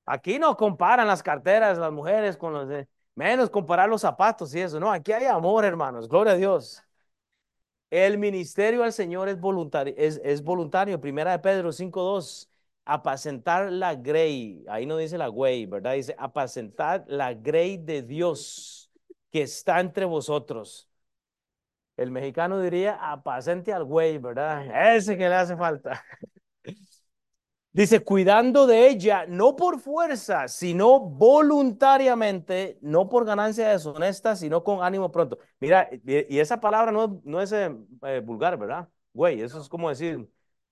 Aquí 0.07 0.39
no 0.39 0.55
comparan 0.55 1.05
las 1.05 1.21
carteras 1.21 1.77
las 1.77 1.91
mujeres 1.91 2.37
con 2.37 2.53
los 2.53 2.67
de, 2.69 2.87
menos 3.13 3.49
comparar 3.49 3.89
los 3.89 4.01
zapatos 4.01 4.55
y 4.55 4.61
eso. 4.61 4.79
No, 4.79 4.91
aquí 4.91 5.11
hay 5.11 5.25
amor, 5.25 5.65
hermanos. 5.65 6.07
Gloria 6.07 6.33
a 6.33 6.37
Dios. 6.37 6.81
El 7.89 8.17
ministerio 8.17 8.83
al 8.83 8.93
Señor 8.93 9.29
es 9.29 9.39
voluntario, 9.39 9.93
es, 9.97 10.43
voluntario. 10.43 10.99
Primera 10.99 11.31
de 11.31 11.39
Pedro 11.39 11.71
5.2 11.71 12.49
apacentar 12.85 13.69
la 13.71 13.95
grey, 13.95 14.63
ahí 14.69 14.85
no 14.85 14.95
dice 14.95 15.17
la 15.17 15.27
güey, 15.27 15.65
¿verdad? 15.65 15.93
Dice 15.95 16.15
apacentar 16.17 17.03
la 17.07 17.33
grey 17.33 17.75
de 17.77 18.01
Dios 18.01 18.89
que 19.29 19.41
está 19.41 19.81
entre 19.81 20.05
vosotros. 20.05 20.89
El 21.97 22.11
mexicano 22.11 22.61
diría 22.61 22.95
apacente 23.11 23.73
al 23.73 23.83
güey, 23.83 24.19
¿verdad? 24.19 24.95
Ese 24.95 25.17
que 25.17 25.27
le 25.27 25.35
hace 25.35 25.57
falta. 25.57 26.03
Dice, 27.77 28.03
cuidando 28.03 28.65
de 28.65 28.87
ella, 28.87 29.27
no 29.27 29.55
por 29.55 29.79
fuerza, 29.79 30.47
sino 30.47 30.99
voluntariamente, 30.99 32.79
no 32.81 33.07
por 33.07 33.23
ganancia 33.23 33.69
deshonesta, 33.69 34.35
sino 34.35 34.63
con 34.63 34.81
ánimo 34.83 35.11
pronto. 35.11 35.37
Mira, 35.59 35.87
y 36.03 36.39
esa 36.39 36.59
palabra 36.59 36.91
no, 36.91 37.21
no 37.23 37.39
es 37.39 37.51
eh, 37.51 37.71
eh, 38.01 38.19
vulgar, 38.25 38.57
¿verdad? 38.57 38.89
Güey, 39.13 39.41
eso 39.43 39.61
es 39.61 39.69
como 39.69 39.89
decir, 39.89 40.27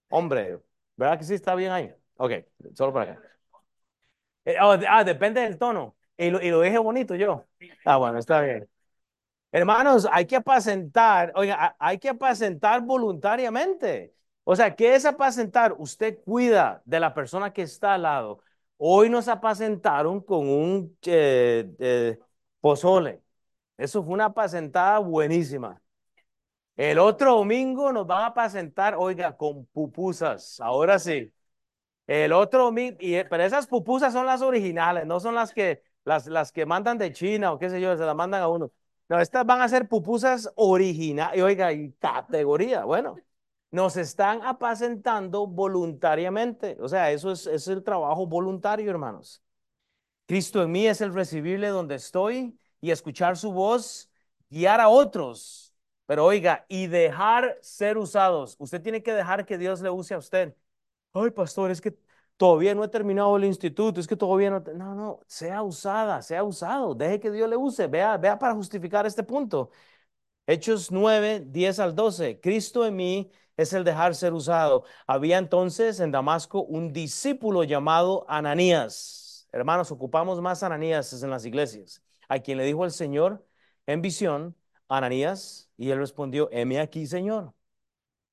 hombre, 0.10 0.60
¿verdad 0.95 1.20
que 1.20 1.26
sí 1.26 1.36
está 1.36 1.53
bien 1.53 1.72
ahí? 1.72 1.93
Ok, 2.18 2.32
solo 2.74 2.91
para 2.91 3.12
acá. 3.12 3.22
Eh, 4.43 4.56
oh, 4.60 4.76
ah, 4.89 5.03
depende 5.03 5.41
del 5.41 5.60
tono. 5.60 5.95
Y 6.18 6.32
lo, 6.32 6.41
y 6.41 6.49
lo 6.49 6.62
dije 6.62 6.80
bonito 6.80 7.14
yo. 7.14 7.45
Ah, 7.86 7.97
bueno, 7.97 8.18
está 8.18 8.41
bien. 8.41 8.68
Hermanos, 9.51 10.08
hay 10.12 10.26
que 10.26 10.38
apacentar, 10.38 11.32
oiga, 11.36 11.76
hay 11.78 11.99
que 11.99 12.10
apacentar 12.10 12.82
voluntariamente. 12.82 14.16
O 14.45 14.55
sea, 14.55 14.75
¿qué 14.75 14.95
es 14.95 15.05
apacentar? 15.05 15.75
Usted 15.77 16.19
cuida 16.23 16.81
de 16.85 16.99
la 16.99 17.13
persona 17.13 17.51
que 17.51 17.63
está 17.63 17.95
al 17.95 18.03
lado. 18.03 18.41
Hoy 18.77 19.09
nos 19.09 19.27
apacentaron 19.27 20.21
con 20.21 20.47
un 20.47 20.97
eh, 21.05 21.69
eh, 21.79 22.19
pozole. 22.61 23.21
Eso 23.77 24.03
fue 24.03 24.13
una 24.13 24.25
apacentada 24.25 24.99
buenísima. 24.99 25.81
El 26.75 26.99
otro 26.99 27.35
domingo 27.37 27.91
nos 27.93 28.07
van 28.07 28.23
a 28.23 28.27
apacentar, 28.27 28.95
oiga, 28.97 29.35
con 29.37 29.65
pupusas. 29.67 30.59
Ahora 30.59 30.99
sí. 30.99 31.31
El 32.07 32.33
otro, 32.33 32.73
y, 32.77 33.23
pero 33.25 33.43
esas 33.43 33.67
pupusas 33.67 34.13
son 34.13 34.25
las 34.27 34.41
originales, 34.41 35.05
no 35.07 35.19
son 35.19 35.35
las 35.35 35.53
que, 35.53 35.83
las, 36.05 36.27
las 36.27 36.51
que 36.51 36.65
mandan 36.65 36.97
de 36.99 37.11
China 37.13 37.53
o 37.53 37.59
qué 37.59 37.69
sé 37.69 37.81
yo, 37.81 37.97
se 37.97 38.05
las 38.05 38.15
mandan 38.15 38.41
a 38.43 38.47
uno. 38.47 38.71
No, 39.09 39.19
estas 39.19 39.45
van 39.45 39.61
a 39.61 39.69
ser 39.69 39.87
pupusas 39.87 40.51
originales, 40.55 41.41
oiga, 41.41 41.73
y 41.73 41.91
categoría, 41.93 42.85
bueno, 42.85 43.15
nos 43.76 43.97
están 43.97 44.41
apacentando 44.43 45.47
voluntariamente, 45.47 46.78
o 46.80 46.88
sea, 46.88 47.11
eso 47.11 47.32
es, 47.32 47.45
es 47.45 47.67
el 47.67 47.84
trabajo 47.84 48.26
voluntario, 48.26 48.89
hermanos. 48.89 49.43
Cristo 50.28 50.63
en 50.63 50.71
mí 50.71 50.88
es 50.88 51.01
el 51.01 51.13
recibirle 51.13 51.67
donde 51.69 51.95
estoy 51.95 52.57
y 52.80 52.91
escuchar 52.91 53.38
su 53.38 53.51
voz, 53.51 54.09
guiar 54.49 54.80
a 54.80 54.88
otros, 54.88 55.76
pero 56.05 56.26
oiga, 56.26 56.65
y 56.69 56.88
dejar 56.88 57.57
ser 57.61 57.97
usados. 57.97 58.55
Usted 58.59 58.82
tiene 58.82 59.03
que 59.03 59.13
dejar 59.13 59.45
que 59.45 59.57
Dios 59.57 59.82
le 59.82 59.89
use 59.89 60.13
a 60.13 60.19
usted. 60.19 60.55
Ay, 61.13 61.32
pastor, 61.32 61.71
es 61.71 61.82
que 61.82 61.97
todavía 62.38 62.76
no 62.76 62.84
he 62.84 62.88
terminado 62.89 63.36
el 63.38 63.45
instituto, 63.45 63.99
es 63.99 64.07
que 64.07 64.15
todavía 64.15 64.51
no... 64.51 64.61
No, 64.76 64.95
no, 64.95 65.19
sea 65.28 65.63
usada, 65.63 66.21
sea 66.21 66.43
usado, 66.45 66.95
deje 66.95 67.19
que 67.19 67.32
Dios 67.32 67.49
le 67.49 67.57
use, 67.57 67.88
vea, 67.88 68.17
vea 68.17 68.39
para 68.39 68.55
justificar 68.55 69.05
este 69.05 69.23
punto. 69.23 69.71
Hechos 70.47 70.91
9, 70.91 71.43
10 71.47 71.80
al 71.80 71.95
12, 71.95 72.39
Cristo 72.39 72.86
en 72.86 72.95
mí 72.95 73.32
es 73.58 73.74
el 73.74 73.84
dejar 73.84 74.16
ser 74.16 74.34
usado. 74.34 74.84
Había 75.08 75.38
entonces 75.38 75.99
en 75.99 76.12
Damasco 76.12 76.64
un 76.64 76.93
discípulo 76.93 77.64
llamado 77.64 78.26
Ananías. 78.28 79.47
Hermanos, 79.51 79.91
ocupamos 79.91 80.41
más 80.41 80.64
Ananías 80.64 81.22
en 81.24 81.30
las 81.30 81.45
iglesias. 81.45 82.01
A 82.28 82.39
quien 82.39 82.58
le 82.58 82.66
dijo 82.66 82.86
el 82.86 82.91
Señor 82.91 83.45
en 83.86 84.01
visión, 84.01 84.56
Ananías, 84.88 85.70
y 85.78 85.91
él 85.91 85.99
respondió, 85.99 86.49
heme 86.51 86.80
aquí, 86.80 87.08
Señor. 87.08 87.53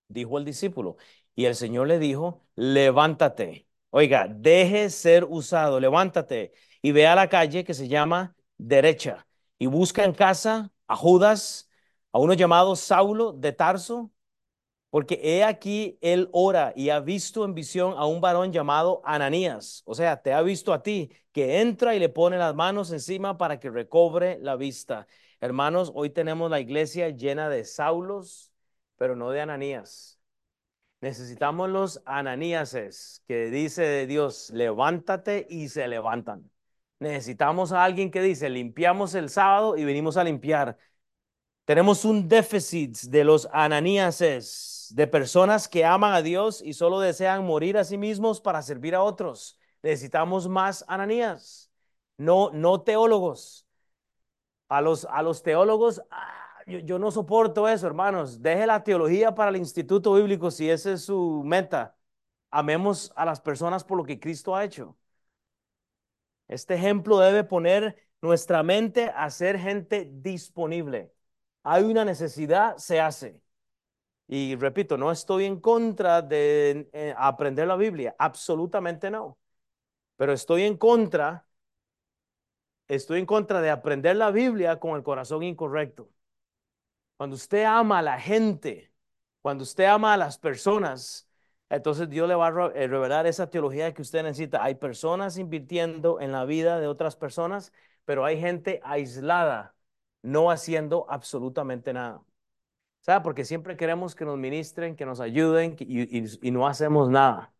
Dijo 0.08 0.38
el 0.38 0.44
discípulo, 0.44 0.96
y 1.34 1.46
el 1.46 1.54
Señor 1.54 1.88
le 1.88 1.98
dijo, 1.98 2.44
levántate. 2.54 3.66
Oiga, 3.90 4.26
deje 4.28 4.90
ser 4.90 5.24
usado, 5.24 5.80
levántate 5.80 6.52
y 6.82 6.92
ve 6.92 7.06
a 7.06 7.14
la 7.14 7.28
calle 7.28 7.64
que 7.64 7.74
se 7.74 7.88
llama 7.88 8.34
derecha 8.58 9.26
y 9.58 9.66
busca 9.66 10.04
en 10.04 10.12
casa 10.12 10.72
a 10.86 10.96
Judas, 10.96 11.70
a 12.12 12.18
uno 12.18 12.34
llamado 12.34 12.76
Saulo 12.76 13.32
de 13.32 13.52
Tarso, 13.52 14.11
porque 14.92 15.18
he 15.22 15.42
aquí 15.42 15.96
él 16.02 16.28
ora 16.32 16.74
y 16.76 16.90
ha 16.90 17.00
visto 17.00 17.46
en 17.46 17.54
visión 17.54 17.94
a 17.96 18.04
un 18.04 18.20
varón 18.20 18.52
llamado 18.52 19.00
Ananías, 19.06 19.82
o 19.86 19.94
sea, 19.94 20.20
te 20.20 20.34
ha 20.34 20.42
visto 20.42 20.74
a 20.74 20.82
ti, 20.82 21.10
que 21.32 21.62
entra 21.62 21.94
y 21.94 21.98
le 21.98 22.10
pone 22.10 22.36
las 22.36 22.54
manos 22.54 22.92
encima 22.92 23.38
para 23.38 23.58
que 23.58 23.70
recobre 23.70 24.38
la 24.42 24.54
vista. 24.54 25.06
Hermanos, 25.40 25.92
hoy 25.94 26.10
tenemos 26.10 26.50
la 26.50 26.60
iglesia 26.60 27.08
llena 27.08 27.48
de 27.48 27.64
Saulos, 27.64 28.52
pero 28.96 29.16
no 29.16 29.30
de 29.30 29.40
Ananías. 29.40 30.20
Necesitamos 31.00 31.70
los 31.70 32.02
ananíases 32.04 33.24
que 33.26 33.46
dice 33.46 34.06
Dios, 34.06 34.50
levántate 34.50 35.46
y 35.48 35.70
se 35.70 35.88
levantan. 35.88 36.50
Necesitamos 36.98 37.72
a 37.72 37.82
alguien 37.82 38.10
que 38.10 38.20
dice, 38.20 38.50
limpiamos 38.50 39.14
el 39.14 39.30
sábado 39.30 39.78
y 39.78 39.86
venimos 39.86 40.18
a 40.18 40.24
limpiar. 40.24 40.76
Tenemos 41.64 42.04
un 42.04 42.28
déficit 42.28 42.94
de 43.08 43.24
los 43.24 43.48
ananíases, 43.52 44.71
de 44.94 45.06
personas 45.06 45.68
que 45.68 45.84
aman 45.84 46.12
a 46.12 46.22
Dios 46.22 46.62
y 46.62 46.74
solo 46.74 47.00
desean 47.00 47.44
morir 47.44 47.78
a 47.78 47.84
sí 47.84 47.96
mismos 47.98 48.40
para 48.40 48.62
servir 48.62 48.94
a 48.94 49.02
otros. 49.02 49.58
Necesitamos 49.82 50.48
más 50.48 50.84
ananías, 50.88 51.70
no, 52.16 52.50
no 52.52 52.82
teólogos. 52.82 53.66
A 54.68 54.80
los, 54.80 55.04
a 55.04 55.22
los 55.22 55.42
teólogos, 55.42 56.02
yo, 56.66 56.98
no 56.98 57.10
soporto 57.10 57.68
eso, 57.68 57.86
hermanos. 57.86 58.42
Deje 58.42 58.66
la 58.66 58.82
teología 58.84 59.34
para 59.34 59.50
el 59.50 59.56
instituto 59.56 60.14
bíblico 60.14 60.50
si 60.50 60.70
esa 60.70 60.92
es 60.92 61.04
su 61.04 61.42
meta. 61.44 61.96
Amemos 62.50 63.12
a 63.16 63.24
las 63.24 63.40
personas 63.40 63.84
por 63.84 63.98
lo 63.98 64.04
que 64.04 64.20
Cristo 64.20 64.54
ha 64.56 64.64
hecho. 64.64 64.96
Este 66.48 66.74
ejemplo 66.74 67.18
debe 67.18 67.44
poner 67.44 67.96
nuestra 68.20 68.62
mente 68.62 69.10
a 69.14 69.30
ser 69.30 69.58
gente 69.58 70.08
disponible. 70.12 71.12
Hay 71.62 71.84
una 71.84 72.04
necesidad, 72.04 72.76
se 72.76 73.00
hace. 73.00 73.41
Y 74.28 74.56
repito, 74.56 74.96
no 74.96 75.10
estoy 75.12 75.44
en 75.44 75.60
contra 75.60 76.22
de 76.22 76.88
eh, 76.92 77.14
aprender 77.16 77.66
la 77.66 77.76
Biblia, 77.76 78.14
absolutamente 78.18 79.10
no. 79.10 79.38
Pero 80.16 80.32
estoy 80.32 80.64
en 80.64 80.76
contra, 80.78 81.46
estoy 82.88 83.18
en 83.20 83.26
contra 83.26 83.60
de 83.60 83.70
aprender 83.70 84.14
la 84.16 84.30
Biblia 84.30 84.78
con 84.78 84.96
el 84.96 85.02
corazón 85.02 85.42
incorrecto. 85.42 86.08
Cuando 87.16 87.36
usted 87.36 87.64
ama 87.64 87.98
a 88.00 88.02
la 88.02 88.18
gente, 88.20 88.92
cuando 89.42 89.62
usted 89.64 89.84
ama 89.84 90.14
a 90.14 90.16
las 90.16 90.38
personas, 90.38 91.28
entonces 91.70 92.08
Dios 92.08 92.28
le 92.28 92.34
va 92.34 92.48
a 92.48 92.72
eh, 92.74 92.86
revelar 92.88 93.26
esa 93.26 93.48
teología 93.50 93.94
que 93.94 94.02
usted 94.02 94.22
necesita. 94.22 94.62
Hay 94.64 94.74
personas 94.76 95.38
invirtiendo 95.38 96.20
en 96.20 96.32
la 96.32 96.44
vida 96.44 96.80
de 96.80 96.88
otras 96.88 97.16
personas, 97.16 97.72
pero 98.04 98.24
hay 98.24 98.40
gente 98.40 98.80
aislada, 98.84 99.74
no 100.22 100.50
haciendo 100.50 101.06
absolutamente 101.08 101.92
nada. 101.92 102.22
¿Sabe? 103.02 103.22
Porque 103.24 103.44
siempre 103.44 103.76
queremos 103.76 104.14
que 104.14 104.24
nos 104.24 104.38
ministren, 104.38 104.96
que 104.96 105.06
nos 105.06 105.20
ayuden 105.20 105.76
y, 105.80 106.50
no 106.52 106.66
hacemos 106.68 107.10
nada. 107.10 107.52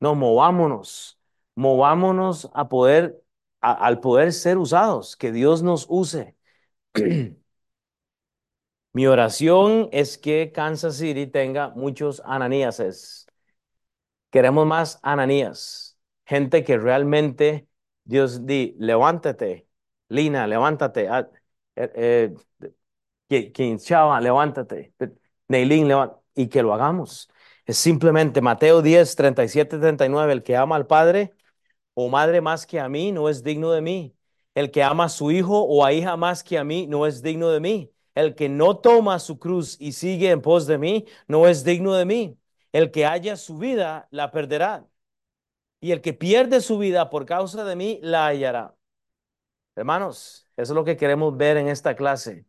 No, 0.00 0.14
movámonos, 0.14 1.20
movámonos 1.54 2.50
a 2.54 2.68
poder, 2.68 3.22
al 3.60 4.00
poder 4.00 4.32
ser 4.32 4.58
usados, 4.58 5.16
que 5.16 5.32
Dios 5.32 5.62
nos 5.62 5.86
use. 5.88 6.36
Mi 8.92 9.06
oración 9.06 9.88
es 9.92 10.18
que 10.18 10.52
Kansas 10.52 10.96
City 10.96 11.26
tenga 11.26 11.70
muchos 11.70 12.20
ananíases. 12.24 13.26
Queremos 14.30 14.66
más 14.66 14.98
ananías, 15.02 15.98
gente 16.24 16.64
que 16.64 16.78
realmente 16.78 17.68
Dios 18.04 18.46
di, 18.46 18.76
levántate, 18.78 19.68
Lina, 20.08 20.46
levántate, 20.46 21.08
ah, 21.08 21.28
eh, 21.76 22.34
eh, 23.36 23.76
Chava, 23.78 24.20
levántate, 24.20 24.94
Neilín, 25.48 25.88
levántate, 25.88 26.20
y 26.34 26.48
que 26.48 26.62
lo 26.62 26.74
hagamos. 26.74 27.30
Es 27.66 27.78
simplemente 27.78 28.40
Mateo 28.40 28.82
10, 28.82 29.14
37, 29.16 29.78
39, 29.78 30.32
el 30.32 30.42
que 30.42 30.56
ama 30.56 30.76
al 30.76 30.86
Padre 30.86 31.32
o 31.94 32.08
madre 32.08 32.40
más 32.40 32.66
que 32.66 32.80
a 32.80 32.88
mí 32.88 33.12
no 33.12 33.28
es 33.28 33.42
digno 33.42 33.70
de 33.72 33.80
mí. 33.82 34.16
El 34.54 34.70
que 34.70 34.82
ama 34.82 35.04
a 35.04 35.08
su 35.08 35.30
hijo 35.30 35.60
o 35.62 35.84
a 35.84 35.92
hija 35.92 36.16
más 36.16 36.42
que 36.42 36.58
a 36.58 36.64
mí 36.64 36.86
no 36.86 37.06
es 37.06 37.22
digno 37.22 37.50
de 37.50 37.60
mí. 37.60 37.92
El 38.14 38.34
que 38.34 38.48
no 38.48 38.78
toma 38.78 39.18
su 39.18 39.38
cruz 39.38 39.76
y 39.80 39.92
sigue 39.92 40.30
en 40.30 40.42
pos 40.42 40.66
de 40.66 40.78
mí 40.78 41.06
no 41.28 41.46
es 41.48 41.64
digno 41.64 41.94
de 41.94 42.04
mí. 42.04 42.38
El 42.72 42.90
que 42.90 43.06
haya 43.06 43.36
su 43.36 43.58
vida 43.58 44.08
la 44.10 44.30
perderá. 44.32 44.86
Y 45.80 45.92
el 45.92 46.00
que 46.02 46.12
pierde 46.12 46.60
su 46.60 46.78
vida 46.78 47.10
por 47.10 47.26
causa 47.26 47.64
de 47.64 47.76
mí 47.76 48.00
la 48.02 48.26
hallará. 48.26 48.76
Hermanos, 49.76 50.46
eso 50.56 50.72
es 50.72 50.76
lo 50.76 50.84
que 50.84 50.96
queremos 50.96 51.36
ver 51.36 51.56
en 51.56 51.68
esta 51.68 51.96
clase. 51.96 52.44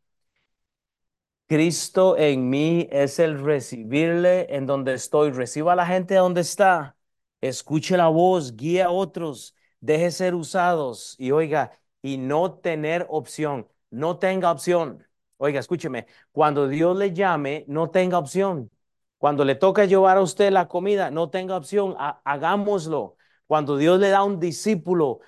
Cristo 1.52 2.18
en 2.18 2.50
mí 2.50 2.88
es 2.92 3.20
el 3.20 3.38
recibirle 3.44 4.56
en 4.56 4.66
donde 4.66 4.94
estoy. 4.94 5.32
Reciba 5.32 5.74
a 5.74 5.76
la 5.76 5.86
gente 5.86 6.16
donde 6.16 6.40
está. 6.40 6.96
Escuche 7.42 7.98
la 7.98 8.08
voz, 8.08 8.56
guía 8.56 8.86
a 8.86 8.92
otros, 8.92 9.54
deje 9.82 10.12
ser 10.12 10.34
usados 10.34 11.14
y 11.20 11.32
oiga, 11.32 11.74
y 12.02 12.18
no 12.18 12.54
tener 12.54 13.06
opción. 13.10 13.68
No 13.90 14.18
tenga 14.18 14.50
opción. 14.50 15.06
Oiga, 15.36 15.60
escúcheme, 15.60 16.08
cuando 16.32 16.70
Dios 16.70 16.96
le 16.96 17.12
llame, 17.12 17.66
no 17.68 17.90
tenga 17.92 18.18
opción. 18.18 18.72
Cuando 19.18 19.44
le 19.44 19.56
toca 19.56 19.84
llevar 19.84 20.16
a 20.16 20.22
usted 20.22 20.54
la 20.54 20.70
comida, 20.70 21.12
no 21.12 21.30
tenga 21.30 21.58
opción, 21.58 21.98
hagámoslo. 22.24 23.18
Cuando 23.46 23.76
Dios 23.76 24.00
le 24.00 24.08
da 24.08 24.24
un 24.24 24.40
discípulo, 24.40 25.20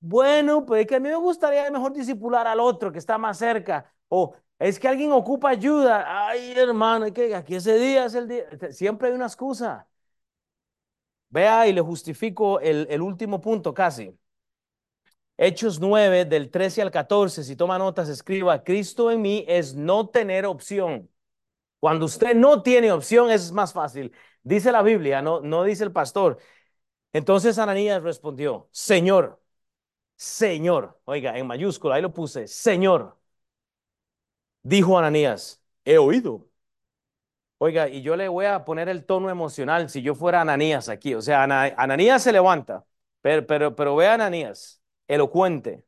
bueno, 0.00 0.64
pues 0.64 0.82
es 0.82 0.86
que 0.86 0.96
a 0.96 1.00
mí 1.00 1.08
me 1.08 1.16
gustaría 1.16 1.68
mejor 1.70 1.92
discipular 1.92 2.46
al 2.46 2.60
otro 2.60 2.92
que 2.92 2.98
está 2.98 3.18
más 3.18 3.38
cerca. 3.38 3.92
O 4.08 4.36
es 4.58 4.78
que 4.78 4.88
alguien 4.88 5.12
ocupa 5.12 5.50
ayuda. 5.50 6.28
Ay, 6.28 6.52
hermano, 6.56 7.06
es 7.06 7.12
que 7.12 7.34
aquí 7.34 7.54
ese 7.56 7.78
día 7.78 8.06
es 8.06 8.14
el 8.14 8.28
día. 8.28 8.44
Siempre 8.72 9.08
hay 9.08 9.14
una 9.14 9.26
excusa. 9.26 9.88
Vea 11.30 11.66
y 11.66 11.72
le 11.72 11.80
justifico 11.80 12.60
el, 12.60 12.86
el 12.90 13.00
último 13.02 13.40
punto 13.40 13.72
casi. 13.74 14.14
Hechos 15.36 15.78
9, 15.80 16.24
del 16.24 16.50
13 16.50 16.82
al 16.82 16.90
14, 16.90 17.44
si 17.44 17.54
toma 17.54 17.78
notas, 17.78 18.08
escriba, 18.08 18.64
Cristo 18.64 19.10
en 19.10 19.22
mí 19.22 19.44
es 19.46 19.74
no 19.74 20.08
tener 20.08 20.46
opción. 20.46 21.08
Cuando 21.80 22.06
usted 22.06 22.34
no 22.36 22.62
tiene 22.62 22.92
opción 22.92 23.30
es 23.30 23.52
más 23.52 23.72
fácil. 23.72 24.12
Dice 24.42 24.72
la 24.72 24.82
Biblia, 24.82 25.22
no, 25.22 25.40
no 25.42 25.64
dice 25.64 25.84
el 25.84 25.92
pastor. 25.92 26.38
Entonces 27.12 27.58
Ananías 27.58 28.02
respondió, 28.02 28.68
Señor, 28.72 29.40
Señor, 30.16 31.00
oiga, 31.06 31.38
en 31.38 31.46
mayúscula, 31.48 31.96
ahí 31.96 32.02
lo 32.02 32.14
puse, 32.14 32.48
Señor. 32.48 33.17
Dijo 34.72 34.98
Ananías, 34.98 35.60
he 35.84 35.98
oído. 35.98 36.48
Oiga, 37.60 37.88
y 37.88 38.02
yo 38.02 38.14
le 38.16 38.28
voy 38.28 38.46
a 38.46 38.64
poner 38.64 38.88
el 38.88 39.04
tono 39.04 39.30
emocional 39.30 39.90
si 39.90 40.00
yo 40.02 40.14
fuera 40.14 40.40
Ananías 40.42 40.88
aquí. 40.88 41.14
O 41.14 41.22
sea, 41.22 41.42
Ananías 41.42 42.22
se 42.22 42.32
levanta, 42.32 42.84
pero, 43.20 43.46
pero, 43.46 43.74
pero 43.74 43.96
ve 43.96 44.06
a 44.06 44.14
Ananías 44.14 44.80
elocuente. 45.08 45.84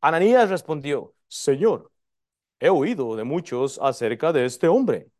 Ananías 0.00 0.50
respondió, 0.50 1.14
Señor, 1.28 1.90
he 2.60 2.70
oído 2.70 3.16
de 3.16 3.24
muchos 3.24 3.78
acerca 3.82 4.32
de 4.32 4.46
este 4.46 4.68
hombre. 4.68 5.10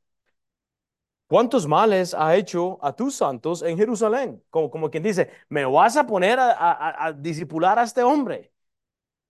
¿Cuántos 1.26 1.66
males 1.68 2.12
ha 2.14 2.34
hecho 2.36 2.78
a 2.84 2.94
tus 2.94 3.14
santos 3.14 3.62
en 3.62 3.76
Jerusalén? 3.78 4.42
Como, 4.50 4.68
como 4.70 4.90
quien 4.90 5.02
dice, 5.04 5.30
¿me 5.48 5.64
vas 5.64 5.96
a 5.96 6.06
poner 6.06 6.38
a, 6.40 6.50
a, 6.52 7.06
a 7.06 7.12
disipular 7.12 7.78
a 7.78 7.84
este 7.84 8.02
hombre? 8.02 8.52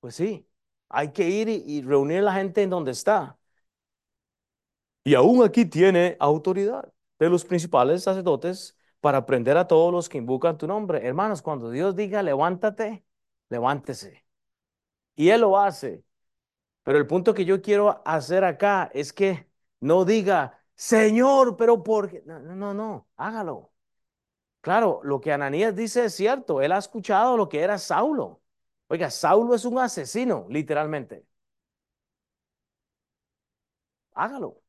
Pues 0.00 0.16
sí, 0.16 0.46
hay 0.90 1.12
que 1.12 1.28
ir 1.28 1.48
y, 1.48 1.82
reunir 1.82 2.22
la 2.22 2.34
gente 2.34 2.62
en 2.62 2.70
donde 2.70 2.92
está. 2.92 3.38
Y 5.04 5.14
aún 5.14 5.42
aquí 5.44 5.64
tiene 5.64 6.16
autoridad 6.20 6.92
de 7.18 7.30
los 7.30 7.44
principales 7.44 8.02
sacerdotes 8.02 8.76
para 9.00 9.18
aprender 9.18 9.56
a 9.56 9.66
todos 9.66 9.92
los 9.92 10.08
que 10.08 10.18
invocan 10.18 10.58
tu 10.58 10.66
nombre. 10.66 11.06
Hermanos, 11.06 11.42
cuando 11.42 11.70
Dios 11.70 11.96
diga 11.96 12.22
levántate, 12.22 13.04
levántese. 13.48 14.24
Y 15.16 15.30
Él 15.30 15.42
lo 15.42 15.58
hace. 15.58 16.04
Pero 16.84 16.98
el 16.98 17.06
punto 17.06 17.34
que 17.34 17.44
yo 17.44 17.62
quiero 17.62 18.02
hacer 18.06 18.44
acá 18.44 18.90
es 18.94 19.12
que 19.12 19.48
no 19.80 20.04
diga, 20.04 20.60
Señor, 20.74 21.56
pero 21.56 21.82
¿por 21.82 22.10
qué? 22.10 22.22
No, 22.26 22.40
no, 22.40 22.74
no, 22.74 23.08
hágalo. 23.16 23.72
Claro, 24.60 25.00
lo 25.04 25.20
que 25.20 25.32
Ananías 25.32 25.74
dice 25.76 26.04
es 26.06 26.14
cierto. 26.14 26.60
Él 26.62 26.72
ha 26.72 26.78
escuchado 26.78 27.36
lo 27.36 27.48
que 27.48 27.60
era 27.60 27.78
Saulo. 27.78 28.39
Oiga, 28.90 29.08
Saulo 29.10 29.54
es 29.54 29.64
un 29.64 29.78
asesino, 29.78 30.46
literalmente. 30.50 31.24
Hágalo. 34.14 34.62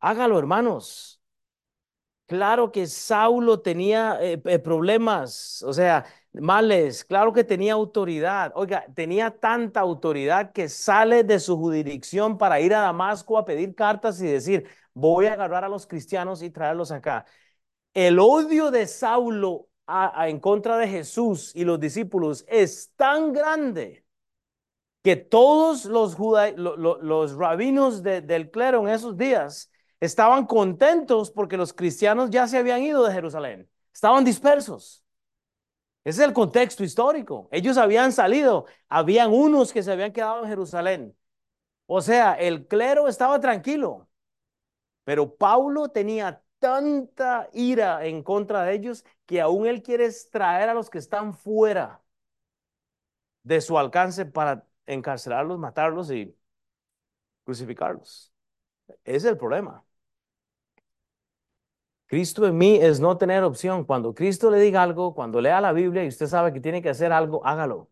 Hágalo, 0.00 0.38
hermanos. 0.38 1.20
Claro 2.26 2.72
que 2.72 2.88
Saulo 2.88 3.60
tenía 3.60 4.18
eh, 4.20 4.42
eh, 4.46 4.58
problemas, 4.58 5.62
o 5.62 5.72
sea, 5.72 6.04
males, 6.32 7.04
claro 7.04 7.32
que 7.32 7.44
tenía 7.44 7.74
autoridad. 7.74 8.50
Oiga, 8.56 8.84
tenía 8.96 9.30
tanta 9.38 9.78
autoridad 9.78 10.50
que 10.52 10.68
sale 10.68 11.22
de 11.22 11.38
su 11.38 11.56
jurisdicción 11.56 12.36
para 12.36 12.58
ir 12.60 12.74
a 12.74 12.80
Damasco 12.80 13.38
a 13.38 13.44
pedir 13.44 13.76
cartas 13.76 14.20
y 14.20 14.26
decir, 14.26 14.66
voy 14.92 15.26
a 15.26 15.34
agarrar 15.34 15.62
a 15.64 15.68
los 15.68 15.86
cristianos 15.86 16.42
y 16.42 16.50
traerlos 16.50 16.90
acá. 16.90 17.26
El 17.94 18.18
odio 18.20 18.70
de 18.70 18.86
Saulo 18.86 19.68
en 19.88 20.40
contra 20.40 20.76
de 20.78 20.88
Jesús 20.88 21.52
y 21.54 21.64
los 21.64 21.78
discípulos 21.78 22.44
es 22.48 22.92
tan 22.96 23.32
grande 23.32 24.04
que 25.02 25.16
todos 25.16 25.84
los, 25.84 26.16
los 26.18 27.36
rabinos 27.36 28.02
del 28.02 28.50
clero 28.50 28.80
en 28.80 28.88
esos 28.88 29.16
días 29.16 29.70
estaban 30.00 30.46
contentos 30.46 31.30
porque 31.30 31.56
los 31.56 31.72
cristianos 31.72 32.30
ya 32.30 32.48
se 32.48 32.58
habían 32.58 32.82
ido 32.82 33.04
de 33.04 33.12
Jerusalén, 33.12 33.70
estaban 33.92 34.24
dispersos. 34.24 35.04
Ese 36.04 36.22
es 36.22 36.28
el 36.28 36.34
contexto 36.34 36.84
histórico. 36.84 37.48
Ellos 37.50 37.76
habían 37.76 38.12
salido, 38.12 38.66
habían 38.88 39.32
unos 39.32 39.72
que 39.72 39.82
se 39.82 39.90
habían 39.90 40.12
quedado 40.12 40.42
en 40.42 40.48
Jerusalén. 40.48 41.16
O 41.86 42.00
sea, 42.00 42.34
el 42.34 42.66
clero 42.68 43.08
estaba 43.08 43.40
tranquilo, 43.40 44.08
pero 45.04 45.36
Paulo 45.36 45.88
tenía 45.88 46.42
tanta 46.66 47.48
ira 47.52 48.04
en 48.06 48.22
contra 48.24 48.64
de 48.64 48.74
ellos 48.74 49.04
que 49.24 49.40
aún 49.40 49.66
él 49.66 49.82
quiere 49.84 50.06
extraer 50.06 50.68
a 50.68 50.74
los 50.74 50.90
que 50.90 50.98
están 50.98 51.32
fuera 51.32 52.02
de 53.42 53.60
su 53.60 53.78
alcance 53.78 54.26
para 54.26 54.66
encarcelarlos, 54.86 55.58
matarlos 55.58 56.10
y 56.10 56.36
crucificarlos. 57.44 58.32
Ese 59.04 59.16
es 59.18 59.24
el 59.26 59.38
problema. 59.38 59.84
Cristo 62.06 62.46
en 62.46 62.56
mí 62.56 62.76
es 62.80 63.00
no 63.00 63.18
tener 63.18 63.42
opción. 63.42 63.84
Cuando 63.84 64.14
Cristo 64.14 64.50
le 64.50 64.60
diga 64.60 64.82
algo, 64.82 65.14
cuando 65.14 65.40
lea 65.40 65.60
la 65.60 65.72
Biblia 65.72 66.04
y 66.04 66.08
usted 66.08 66.26
sabe 66.26 66.52
que 66.52 66.60
tiene 66.60 66.80
que 66.82 66.90
hacer 66.90 67.12
algo, 67.12 67.44
hágalo. 67.44 67.90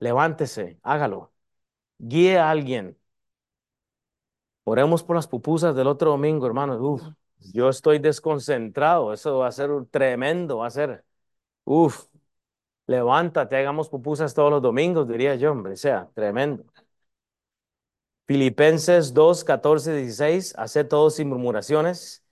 Levántese, 0.00 0.78
hágalo. 0.82 1.32
Guíe 1.98 2.38
a 2.38 2.50
alguien. 2.50 2.98
Oremos 4.64 5.02
por 5.02 5.16
las 5.16 5.26
pupusas 5.28 5.74
del 5.74 5.86
otro 5.86 6.10
domingo, 6.10 6.46
hermanos. 6.46 6.78
Uf, 6.80 7.02
yo 7.52 7.68
estoy 7.68 7.98
desconcentrado. 7.98 9.12
Eso 9.12 9.38
va 9.38 9.48
a 9.48 9.52
ser 9.52 9.70
tremendo, 9.90 10.58
va 10.58 10.66
a 10.68 10.70
ser. 10.70 11.04
Uf. 11.64 12.06
Levántate, 12.86 13.56
hagamos 13.56 13.88
pupusas 13.88 14.34
todos 14.34 14.50
los 14.50 14.62
domingos, 14.62 15.08
diría 15.08 15.36
yo, 15.36 15.52
hombre, 15.52 15.74
o 15.74 15.76
sea, 15.76 16.10
tremendo. 16.14 16.64
Filipenses 18.26 19.12
2, 19.12 19.44
14, 19.44 19.94
16, 19.94 20.54
haced 20.56 20.88
todo 20.88 21.10
sin 21.10 21.28
murmuraciones. 21.28 22.24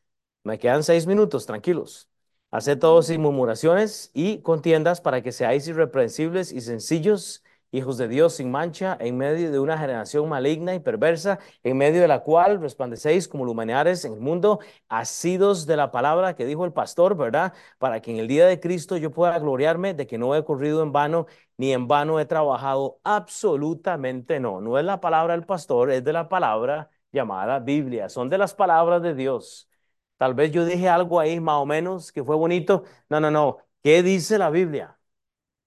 Me 0.43 0.59
quedan 0.59 0.83
seis 0.83 1.07
minutos, 1.07 1.45
tranquilos. 1.47 2.09
Haced 2.51 2.79
todo 2.79 3.03
sin 3.03 3.21
murmuraciones 3.21 4.11
y 4.15 4.41
contiendas 4.43 5.01
para 5.01 5.23
que 5.23 5.33
seáis 5.33 5.69
irreprensibles 5.69 6.53
y 6.53 6.61
sencillos, 6.63 7.45
hijos 7.73 7.99
de 7.99 8.07
Dios 8.09 8.35
sin 8.35 8.51
mancha, 8.51 8.97
en 9.01 9.17
medio 9.17 9.51
de 9.51 9.59
una 9.59 9.77
generación 9.79 10.29
maligna 10.29 10.75
y 10.75 10.81
perversa, 10.81 11.39
en 11.65 11.77
medio 11.77 12.01
de 12.01 12.09
la 12.09 12.21
cual 12.23 12.61
resplandecéis 12.61 13.27
como 13.27 13.45
luminares 13.45 14.05
en 14.05 14.13
el 14.15 14.21
mundo, 14.21 14.61
asidos 14.89 15.67
de 15.67 15.77
la 15.77 15.91
palabra 15.91 16.35
que 16.37 16.47
dijo 16.47 16.65
el 16.65 16.73
pastor, 16.73 17.17
¿verdad? 17.17 17.53
Para 17.79 18.01
que 18.01 18.11
en 18.13 18.19
el 18.19 18.29
día 18.29 18.47
de 18.47 18.61
Cristo 18.61 18.97
yo 18.97 19.11
pueda 19.11 19.39
gloriarme 19.39 19.95
de 19.95 20.07
que 20.07 20.19
no 20.19 20.35
he 20.37 20.45
corrido 20.45 20.83
en 20.83 20.93
vano, 20.93 21.27
ni 21.57 21.73
en 21.73 21.89
vano 21.89 22.21
he 22.21 22.27
trabajado. 22.27 23.01
Absolutamente 23.05 24.41
no. 24.41 24.61
No 24.61 24.79
es 24.79 24.85
la 24.85 25.01
palabra 25.01 25.35
del 25.35 25.45
pastor, 25.47 25.91
es 25.91 26.05
de 26.05 26.13
la 26.13 26.29
palabra 26.29 26.91
llamada 27.13 27.59
Biblia. 27.61 28.09
Son 28.09 28.29
de 28.29 28.39
las 28.39 28.55
palabras 28.55 29.03
de 29.03 29.15
Dios. 29.15 29.69
Tal 30.17 30.35
vez 30.35 30.53
yo 30.53 30.65
dije 30.65 30.89
algo 30.89 31.19
ahí 31.21 31.41
más 31.41 31.57
o 31.57 31.67
menos 31.67 32.13
que 32.13 32.23
fue 32.25 32.37
bonito. 32.37 32.85
No, 33.09 33.21
no, 33.21 33.31
no. 33.31 33.59
¿Qué 33.83 34.03
dice 34.03 34.39
la 34.39 34.51
Biblia? 34.51 34.99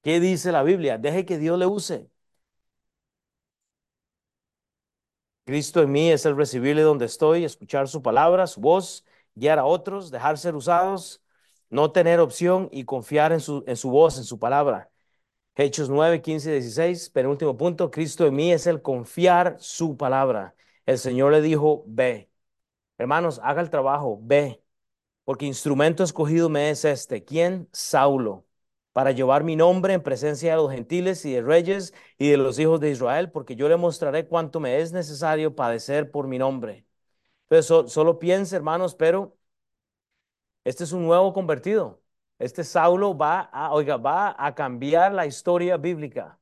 ¿Qué 0.06 0.20
dice 0.22 0.51
la 0.53 0.64
Biblia? 0.64 0.97
Deje 0.97 1.26
que 1.26 1.38
Dios 1.38 1.58
le 1.60 1.66
use. 1.66 2.10
Cristo 5.45 5.82
en 5.84 5.91
mí 5.91 6.12
es 6.12 6.26
el 6.26 6.36
recibirle 6.36 6.82
donde 6.82 7.06
estoy, 7.06 7.43
escuchar 7.45 7.88
su 7.88 8.01
palabra, 8.01 8.47
su 8.47 8.62
voz, 8.62 9.06
guiar 9.36 9.60
a 9.60 9.66
otros, 9.66 10.10
dejar 10.10 10.38
ser 10.39 10.56
usados, 10.56 11.22
no 11.70 11.91
tener 11.91 12.20
opción 12.20 12.68
y 12.72 12.86
confiar 12.86 13.32
en 13.32 13.39
su, 13.39 13.64
en 13.68 13.78
su 13.78 13.91
voz, 13.91 14.18
en 14.18 14.24
su 14.24 14.39
palabra. 14.39 14.91
Hechos 15.56 15.89
9, 15.89 16.22
15 16.22 16.51
16, 16.53 17.10
penúltimo 17.12 17.58
punto, 17.58 17.91
Cristo 17.91 18.28
en 18.28 18.36
mí 18.36 18.51
es 18.53 18.68
el 18.68 18.82
confiar 18.82 19.58
su 19.60 19.97
palabra. 19.97 20.56
El 20.86 20.99
Señor 20.99 21.32
le 21.34 21.41
dijo, 21.41 21.84
ve. 21.88 22.32
Hermanos, 22.97 23.41
haga 23.43 23.62
el 23.62 23.70
trabajo, 23.72 24.20
ve, 24.24 24.64
porque 25.26 25.45
instrumento 25.45 26.03
escogido 26.03 26.49
me 26.49 26.70
es 26.72 26.86
este. 26.86 27.24
¿Quién? 27.26 27.70
Saulo, 27.74 28.44
para 28.95 29.11
llevar 29.11 29.43
mi 29.43 29.57
nombre 29.57 29.93
en 29.93 30.01
presencia 30.03 30.51
de 30.51 30.57
los 30.57 30.71
gentiles 30.71 31.25
y 31.25 31.33
de 31.33 31.41
reyes 31.41 31.93
y 32.17 32.29
de 32.29 32.37
los 32.37 32.59
hijos 32.59 32.79
de 32.79 32.91
Israel, 32.91 33.29
porque 33.31 33.57
yo 33.57 33.67
le 33.69 33.75
mostraré 33.77 34.25
cuánto 34.27 34.61
me 34.61 34.79
es 34.79 34.93
necesario 34.93 35.53
padecer 35.55 36.11
por 36.11 36.27
mi 36.29 36.39
nombre. 36.39 36.85
Entonces, 37.49 37.93
solo 37.93 38.19
piense, 38.19 38.55
hermanos, 38.57 38.95
pero 38.95 39.37
este 40.63 40.83
es 40.83 40.91
un 40.91 41.03
nuevo 41.05 41.33
convertido. 41.33 42.01
Este 42.39 42.63
Saulo 42.63 43.17
va 43.17 43.41
a, 43.41 43.71
oiga, 43.73 43.97
va 43.97 44.35
a 44.37 44.53
cambiar 44.55 45.13
la 45.13 45.25
historia 45.25 45.77
bíblica. 45.77 46.39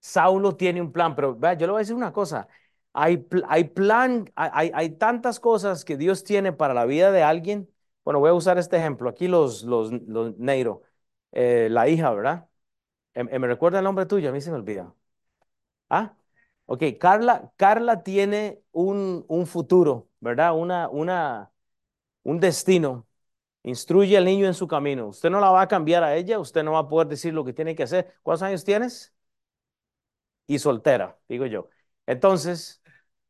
Saulo 0.00 0.56
tiene 0.56 0.80
un 0.82 0.92
plan, 0.92 1.14
pero 1.16 1.36
vea, 1.36 1.54
yo 1.54 1.66
le 1.66 1.72
voy 1.72 1.80
a 1.80 1.82
decir 1.82 1.96
una 1.96 2.12
cosa. 2.12 2.48
Hay, 2.92 3.26
hay 3.48 3.64
plan, 3.64 4.30
hay, 4.36 4.70
hay 4.74 4.90
tantas 4.90 5.40
cosas 5.40 5.84
que 5.84 5.96
Dios 5.96 6.24
tiene 6.24 6.52
para 6.52 6.74
la 6.74 6.86
vida 6.86 7.10
de 7.12 7.22
alguien. 7.22 7.70
Bueno, 8.04 8.20
voy 8.20 8.30
a 8.30 8.34
usar 8.34 8.58
este 8.58 8.76
ejemplo. 8.78 9.08
Aquí 9.10 9.28
los, 9.28 9.62
los, 9.64 9.92
los 9.92 10.36
Neiro, 10.38 10.82
eh, 11.32 11.68
la 11.70 11.88
hija, 11.88 12.10
¿verdad? 12.12 12.48
Eh, 13.14 13.24
eh, 13.30 13.38
¿Me 13.38 13.46
recuerda 13.48 13.78
el 13.78 13.84
nombre 13.84 14.06
tuyo? 14.06 14.30
A 14.30 14.32
mí 14.32 14.40
se 14.40 14.50
me 14.50 14.56
olvida. 14.58 14.94
Ah, 15.88 16.16
ok. 16.66 16.84
Carla, 17.00 17.52
Carla 17.56 18.02
tiene 18.02 18.62
un, 18.72 19.24
un 19.28 19.46
futuro, 19.46 20.08
¿verdad? 20.20 20.54
Una, 20.56 20.88
una, 20.88 21.52
un 22.24 22.40
destino. 22.40 23.06
Instruye 23.64 24.16
al 24.18 24.26
niño 24.26 24.46
en 24.46 24.54
su 24.54 24.68
camino. 24.68 25.08
Usted 25.08 25.30
no 25.30 25.40
la 25.40 25.50
va 25.50 25.62
a 25.62 25.68
cambiar 25.68 26.04
a 26.04 26.16
ella, 26.16 26.38
usted 26.40 26.64
no 26.64 26.72
va 26.72 26.80
a 26.80 26.88
poder 26.88 27.08
decir 27.08 27.34
lo 27.34 27.44
que 27.44 27.52
tiene 27.54 27.74
que 27.76 27.84
hacer. 27.84 28.14
¿Cuántos 28.22 28.42
años 28.44 28.64
tienes? 28.64 29.14
Y 30.46 30.58
soltera, 30.58 31.18
digo 31.28 31.46
yo. 31.46 31.68
Entonces, 32.06 32.82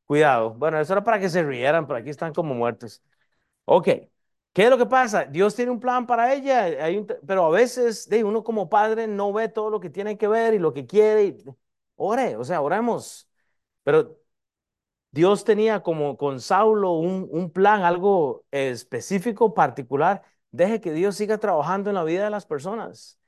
cuidado. 0.06 0.54
Bueno, 0.54 0.80
eso 0.80 0.92
era 0.94 1.04
para 1.04 1.20
que 1.20 1.28
se 1.30 1.42
rieran, 1.42 1.86
pero 1.86 1.98
aquí 1.98 2.10
están 2.10 2.32
como 2.34 2.54
muertos. 2.54 3.02
Ok. 3.66 3.88
¿Qué 4.52 4.64
es 4.64 4.70
lo 4.70 4.78
que 4.78 4.86
pasa? 4.86 5.24
Dios 5.24 5.54
tiene 5.54 5.70
un 5.70 5.78
plan 5.80 6.06
para 6.06 6.34
ella, 6.34 6.66
pero 7.26 7.44
a 7.46 7.50
veces 7.50 8.08
de 8.08 8.24
uno 8.24 8.42
como 8.42 8.68
padre 8.68 9.06
no 9.06 9.32
ve 9.32 9.48
todo 9.48 9.70
lo 9.70 9.78
que 9.80 9.90
tiene 9.90 10.18
que 10.18 10.26
ver 10.28 10.54
y 10.54 10.58
lo 10.58 10.72
que 10.72 10.86
quiere. 10.86 11.24
Y, 11.24 11.44
ore, 11.96 12.36
o 12.36 12.44
sea, 12.44 12.60
oremos. 12.60 13.28
Pero 13.84 14.18
Dios 15.12 15.44
tenía 15.44 15.82
como 15.82 16.16
con 16.16 16.40
Saulo 16.40 16.92
un, 16.94 17.28
un 17.30 17.50
plan, 17.52 17.82
algo 17.82 18.46
específico, 18.50 19.54
particular. 19.54 20.22
Deje 20.50 20.80
que 20.80 20.92
Dios 20.92 21.16
siga 21.16 21.38
trabajando 21.38 21.90
en 21.90 21.96
la 21.96 22.04
vida 22.04 22.24
de 22.24 22.30
las 22.30 22.46
personas. 22.46 23.20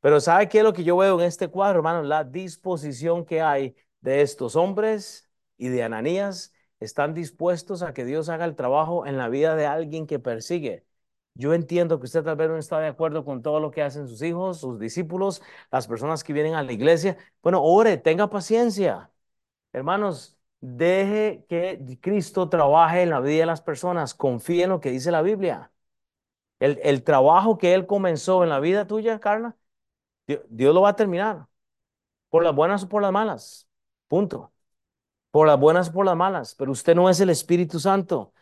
Pero 0.00 0.20
¿sabe 0.20 0.48
qué 0.48 0.58
es 0.58 0.64
lo 0.64 0.72
que 0.72 0.84
yo 0.84 0.96
veo 0.96 1.20
en 1.20 1.26
este 1.26 1.48
cuadro, 1.48 1.78
hermano? 1.78 2.02
La 2.02 2.24
disposición 2.24 3.24
que 3.24 3.42
hay 3.42 3.76
de 4.00 4.22
estos 4.22 4.56
hombres 4.56 5.30
y 5.56 5.68
de 5.68 5.82
Ananías 5.82 6.52
están 6.80 7.14
dispuestos 7.14 7.82
a 7.82 7.92
que 7.94 8.04
Dios 8.04 8.28
haga 8.28 8.44
el 8.44 8.56
trabajo 8.56 9.06
en 9.06 9.18
la 9.18 9.28
vida 9.28 9.56
de 9.56 9.66
alguien 9.66 10.06
que 10.06 10.18
persigue. 10.18 10.84
Yo 11.34 11.54
entiendo 11.54 11.98
que 12.00 12.06
usted 12.06 12.24
tal 12.24 12.36
vez 12.36 12.48
no 12.48 12.56
está 12.58 12.80
de 12.80 12.88
acuerdo 12.88 13.24
con 13.24 13.42
todo 13.42 13.60
lo 13.60 13.70
que 13.70 13.82
hacen 13.82 14.08
sus 14.08 14.22
hijos, 14.22 14.58
sus 14.60 14.78
discípulos, 14.78 15.42
las 15.70 15.86
personas 15.86 16.24
que 16.24 16.32
vienen 16.32 16.54
a 16.54 16.62
la 16.62 16.72
iglesia. 16.72 17.16
Bueno, 17.42 17.62
ore, 17.62 17.96
tenga 17.96 18.28
paciencia. 18.28 19.10
Hermanos, 19.72 20.38
deje 20.60 21.44
que 21.48 21.98
Cristo 22.00 22.48
trabaje 22.48 23.02
en 23.02 23.10
la 23.10 23.20
vida 23.20 23.40
de 23.40 23.46
las 23.46 23.62
personas. 23.62 24.14
Confíe 24.14 24.64
en 24.64 24.70
lo 24.70 24.80
que 24.80 24.90
dice 24.90 25.10
la 25.12 25.22
Biblia. 25.22 25.72
El, 26.60 26.80
el 26.82 27.04
trabajo 27.04 27.58
que 27.58 27.74
Él 27.74 27.86
comenzó 27.86 28.42
en 28.44 28.50
la 28.50 28.60
vida 28.60 28.86
tuya, 28.86 29.20
Carla, 29.20 29.56
Dios 30.26 30.74
lo 30.74 30.82
va 30.82 30.90
a 30.90 30.96
terminar. 30.96 31.48
Por 32.30 32.44
las 32.44 32.54
buenas 32.54 32.84
o 32.84 32.88
por 32.88 33.02
las 33.02 33.12
malas. 33.12 33.68
Punto. 34.08 34.52
Por 35.30 35.46
las 35.46 35.58
buenas 35.58 35.90
por 35.90 36.06
las 36.06 36.16
malas. 36.16 36.54
Pero 36.54 36.72
usted 36.72 36.94
no 36.94 37.08
es 37.10 37.20
el 37.20 37.30
Espíritu 37.30 37.80
Santo. 37.80 38.32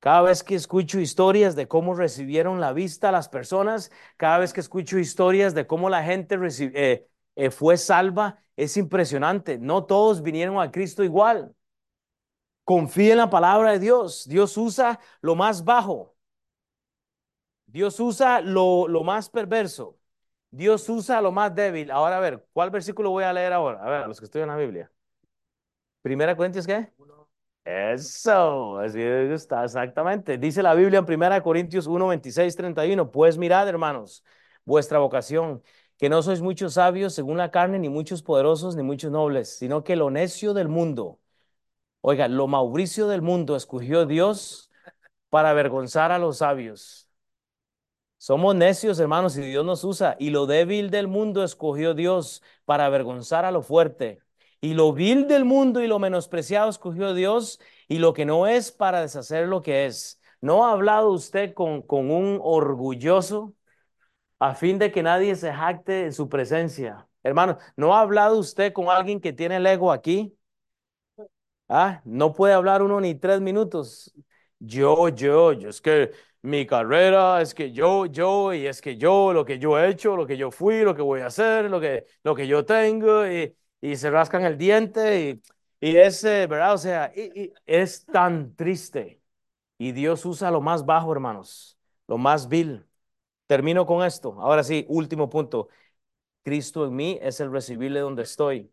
Cada 0.00 0.22
vez 0.22 0.42
que 0.44 0.54
escucho 0.54 1.00
historias 1.00 1.56
de 1.56 1.68
cómo 1.68 1.94
recibieron 1.94 2.60
la 2.60 2.72
vista 2.72 3.12
las 3.12 3.28
personas, 3.28 3.90
cada 4.16 4.38
vez 4.38 4.52
que 4.52 4.60
escucho 4.60 4.98
historias 4.98 5.54
de 5.54 5.66
cómo 5.66 5.90
la 5.90 6.04
gente 6.04 6.36
eh, 6.60 7.08
eh, 7.36 7.50
fue 7.50 7.76
salva, 7.76 8.42
es 8.56 8.76
impresionante. 8.76 9.58
No 9.58 9.84
todos 9.86 10.22
vinieron 10.22 10.60
a 10.60 10.70
Cristo 10.70 11.04
igual. 11.04 11.54
Confía 12.64 13.12
en 13.12 13.18
la 13.18 13.30
palabra 13.30 13.72
de 13.72 13.78
Dios. 13.80 14.28
Dios 14.28 14.56
usa 14.56 15.00
lo 15.22 15.34
más 15.34 15.64
bajo. 15.64 16.14
Dios 17.66 18.00
usa 18.00 18.40
lo, 18.40 18.88
lo 18.88 19.04
más 19.04 19.28
perverso. 19.30 19.98
Dios 20.50 20.88
usa 20.88 21.20
lo 21.20 21.32
más 21.32 21.54
débil. 21.54 21.90
Ahora, 21.90 22.16
a 22.18 22.20
ver, 22.20 22.46
¿cuál 22.52 22.70
versículo 22.70 23.10
voy 23.10 23.24
a 23.24 23.32
leer 23.32 23.52
ahora? 23.52 23.82
A 23.84 23.90
ver, 23.90 24.02
a 24.04 24.08
los 24.08 24.18
que 24.18 24.24
estudian 24.26 24.48
la 24.48 24.56
Biblia. 24.56 24.90
Primera 26.02 26.36
Corintios, 26.36 26.66
¿qué? 26.66 26.92
Eso, 27.64 28.78
así 28.78 29.00
está, 29.02 29.64
exactamente. 29.64 30.38
Dice 30.38 30.62
la 30.62 30.74
Biblia 30.74 31.00
en 31.00 31.06
Primera 31.06 31.42
Corintios 31.42 31.86
1, 31.86 32.08
26, 32.08 32.56
31. 32.56 33.10
Pues 33.10 33.38
mirad, 33.38 33.68
hermanos, 33.68 34.24
vuestra 34.64 34.98
vocación, 34.98 35.62
que 35.98 36.08
no 36.08 36.22
sois 36.22 36.40
muchos 36.40 36.74
sabios 36.74 37.14
según 37.14 37.38
la 37.38 37.50
carne, 37.50 37.78
ni 37.78 37.88
muchos 37.90 38.22
poderosos, 38.22 38.76
ni 38.76 38.82
muchos 38.82 39.10
nobles, 39.12 39.58
sino 39.58 39.84
que 39.84 39.96
lo 39.96 40.10
necio 40.10 40.54
del 40.54 40.68
mundo, 40.68 41.20
oiga, 42.02 42.28
lo 42.28 42.46
mauricio 42.48 43.08
del 43.08 43.22
mundo 43.22 43.56
escogió 43.56 44.06
Dios 44.06 44.70
para 45.30 45.50
avergonzar 45.50 46.12
a 46.12 46.18
los 46.18 46.38
sabios. 46.38 47.10
Somos 48.18 48.54
necios, 48.56 48.98
hermanos, 48.98 49.36
y 49.36 49.42
Dios 49.42 49.64
nos 49.64 49.84
usa. 49.84 50.16
Y 50.18 50.30
lo 50.30 50.46
débil 50.46 50.90
del 50.90 51.06
mundo 51.08 51.44
escogió 51.44 51.94
Dios 51.94 52.42
para 52.64 52.86
avergonzar 52.86 53.44
a 53.44 53.52
lo 53.52 53.62
fuerte. 53.62 54.20
Y 54.60 54.74
lo 54.74 54.92
vil 54.92 55.28
del 55.28 55.44
mundo 55.44 55.82
y 55.82 55.86
lo 55.86 55.98
menospreciado 55.98 56.68
escogió 56.68 57.14
Dios 57.14 57.60
y 57.86 57.98
lo 57.98 58.12
que 58.12 58.24
no 58.24 58.46
es 58.46 58.72
para 58.72 59.00
deshacer 59.00 59.46
lo 59.48 59.62
que 59.62 59.86
es. 59.86 60.20
¿No 60.40 60.66
ha 60.66 60.72
hablado 60.72 61.10
usted 61.12 61.54
con, 61.54 61.82
con 61.82 62.10
un 62.10 62.40
orgulloso 62.42 63.54
a 64.38 64.54
fin 64.54 64.78
de 64.78 64.92
que 64.92 65.02
nadie 65.02 65.36
se 65.36 65.52
jacte 65.52 66.04
en 66.06 66.12
su 66.12 66.28
presencia? 66.28 67.08
Hermano, 67.22 67.58
¿no 67.76 67.94
ha 67.94 68.00
hablado 68.00 68.38
usted 68.38 68.72
con 68.72 68.88
alguien 68.88 69.20
que 69.20 69.32
tiene 69.32 69.56
el 69.56 69.66
ego 69.66 69.92
aquí? 69.92 70.34
Ah, 71.68 72.00
no 72.04 72.32
puede 72.32 72.54
hablar 72.54 72.82
uno 72.82 73.00
ni 73.00 73.14
tres 73.14 73.40
minutos. 73.40 74.12
Yo, 74.58 75.08
yo, 75.10 75.52
yo, 75.52 75.68
es 75.68 75.80
que 75.80 76.10
mi 76.42 76.66
carrera, 76.66 77.42
es 77.42 77.54
que 77.54 77.72
yo, 77.72 78.06
yo, 78.06 78.54
y 78.54 78.66
es 78.66 78.80
que 78.80 78.96
yo, 78.96 79.32
lo 79.32 79.44
que 79.44 79.58
yo 79.58 79.78
he 79.78 79.88
hecho, 79.90 80.16
lo 80.16 80.26
que 80.26 80.36
yo 80.36 80.50
fui, 80.50 80.82
lo 80.82 80.94
que 80.94 81.02
voy 81.02 81.20
a 81.20 81.26
hacer, 81.26 81.70
lo 81.70 81.80
que, 81.80 82.06
lo 82.22 82.34
que 82.34 82.46
yo 82.46 82.64
tengo, 82.64 83.26
y, 83.26 83.54
y 83.80 83.96
se 83.96 84.10
rascan 84.10 84.44
el 84.44 84.58
diente, 84.58 85.42
y, 85.80 85.88
y 85.92 85.96
es, 85.96 86.22
¿verdad? 86.22 86.74
O 86.74 86.78
sea, 86.78 87.12
es 87.66 88.04
tan 88.06 88.54
triste. 88.56 89.22
Y 89.78 89.92
Dios 89.92 90.24
usa 90.26 90.50
lo 90.50 90.60
más 90.60 90.84
bajo, 90.86 91.12
hermanos, 91.12 91.78
lo 92.08 92.18
más 92.18 92.48
vil. 92.48 92.86
Termino 93.46 93.86
con 93.86 94.04
esto. 94.04 94.36
Ahora 94.40 94.64
sí, 94.64 94.84
último 94.88 95.30
punto. 95.30 95.68
Cristo 96.44 96.86
en 96.86 96.96
mí 96.96 97.18
es 97.22 97.40
el 97.40 97.52
recibirle 97.52 98.00
donde 98.00 98.22
estoy. 98.24 98.72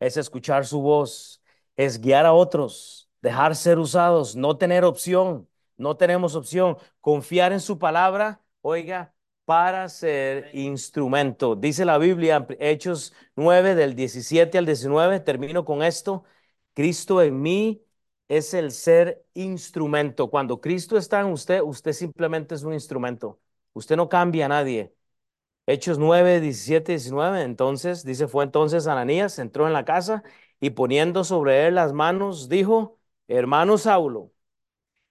Es 0.00 0.16
escuchar 0.16 0.66
su 0.66 0.80
voz, 0.80 1.42
es 1.76 2.00
guiar 2.00 2.26
a 2.26 2.32
otros, 2.32 3.08
dejar 3.20 3.54
ser 3.56 3.78
usados, 3.78 4.34
no 4.36 4.56
tener 4.58 4.84
opción 4.84 5.48
no 5.76 5.96
tenemos 5.96 6.34
opción. 6.36 6.76
Confiar 7.00 7.52
en 7.52 7.60
su 7.60 7.78
palabra, 7.78 8.40
oiga, 8.60 9.14
para 9.44 9.88
ser 9.88 10.50
instrumento. 10.54 11.56
Dice 11.56 11.84
la 11.84 11.98
Biblia, 11.98 12.46
Hechos 12.60 13.12
9 13.36 13.74
del 13.74 13.94
17 13.94 14.58
al 14.58 14.66
19, 14.66 15.20
termino 15.20 15.64
con 15.64 15.82
esto, 15.82 16.24
Cristo 16.74 17.20
en 17.22 17.40
mí 17.42 17.84
es 18.28 18.54
el 18.54 18.70
ser 18.72 19.24
instrumento. 19.34 20.30
Cuando 20.30 20.60
Cristo 20.60 20.96
está 20.96 21.20
en 21.20 21.26
usted, 21.26 21.60
usted 21.62 21.92
simplemente 21.92 22.54
es 22.54 22.62
un 22.62 22.72
instrumento. 22.72 23.40
Usted 23.74 23.96
no 23.96 24.08
cambia 24.08 24.46
a 24.46 24.48
nadie. 24.48 24.94
Hechos 25.66 25.98
9, 25.98 26.40
17, 26.40 26.92
19. 26.92 27.42
Entonces, 27.42 28.04
dice, 28.04 28.28
fue 28.28 28.44
entonces 28.44 28.86
Ananías, 28.86 29.38
entró 29.38 29.66
en 29.66 29.72
la 29.72 29.84
casa 29.84 30.22
y 30.60 30.70
poniendo 30.70 31.24
sobre 31.24 31.66
él 31.66 31.76
las 31.76 31.92
manos, 31.92 32.48
dijo, 32.48 32.98
hermano 33.28 33.78
Saulo, 33.78 34.32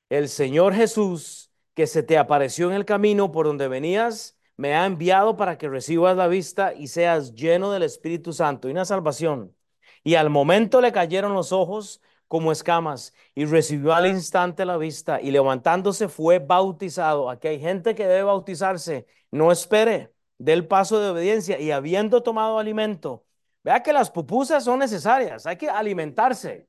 el 0.09 0.29
Señor 0.29 0.73
Jesús 0.75 1.50
que 1.73 1.87
se 1.87 2.03
te 2.03 2.17
apareció 2.17 2.69
en 2.69 2.75
el 2.75 2.85
camino 2.85 3.31
por 3.31 3.45
donde 3.45 3.67
venías, 3.67 4.37
me 4.57 4.75
ha 4.75 4.85
enviado 4.85 5.37
para 5.37 5.57
que 5.57 5.69
recibas 5.69 6.15
la 6.15 6.27
vista 6.27 6.73
y 6.73 6.87
seas 6.87 7.33
lleno 7.33 7.71
del 7.71 7.83
Espíritu 7.83 8.33
Santo 8.33 8.67
y 8.67 8.71
una 8.71 8.85
salvación. 8.85 9.55
Y 10.03 10.15
al 10.15 10.29
momento 10.29 10.81
le 10.81 10.91
cayeron 10.91 11.33
los 11.33 11.51
ojos 11.51 12.01
como 12.27 12.51
escamas 12.51 13.13
y 13.35 13.45
recibió 13.45 13.93
al 13.93 14.07
instante 14.07 14.65
la 14.65 14.77
vista 14.77 15.19
y 15.21 15.31
levantándose 15.31 16.07
fue 16.07 16.39
bautizado. 16.39 17.29
Aquí 17.29 17.47
hay 17.49 17.59
gente 17.59 17.95
que 17.95 18.07
debe 18.07 18.23
bautizarse. 18.23 19.05
No 19.31 19.51
espere 19.51 20.13
del 20.37 20.67
paso 20.67 20.99
de 20.99 21.09
obediencia 21.09 21.59
y 21.59 21.71
habiendo 21.71 22.23
tomado 22.23 22.57
alimento. 22.57 23.25
Vea 23.63 23.83
que 23.83 23.93
las 23.93 24.09
pupusas 24.09 24.63
son 24.63 24.79
necesarias, 24.79 25.45
hay 25.45 25.57
que 25.57 25.69
alimentarse. 25.69 26.67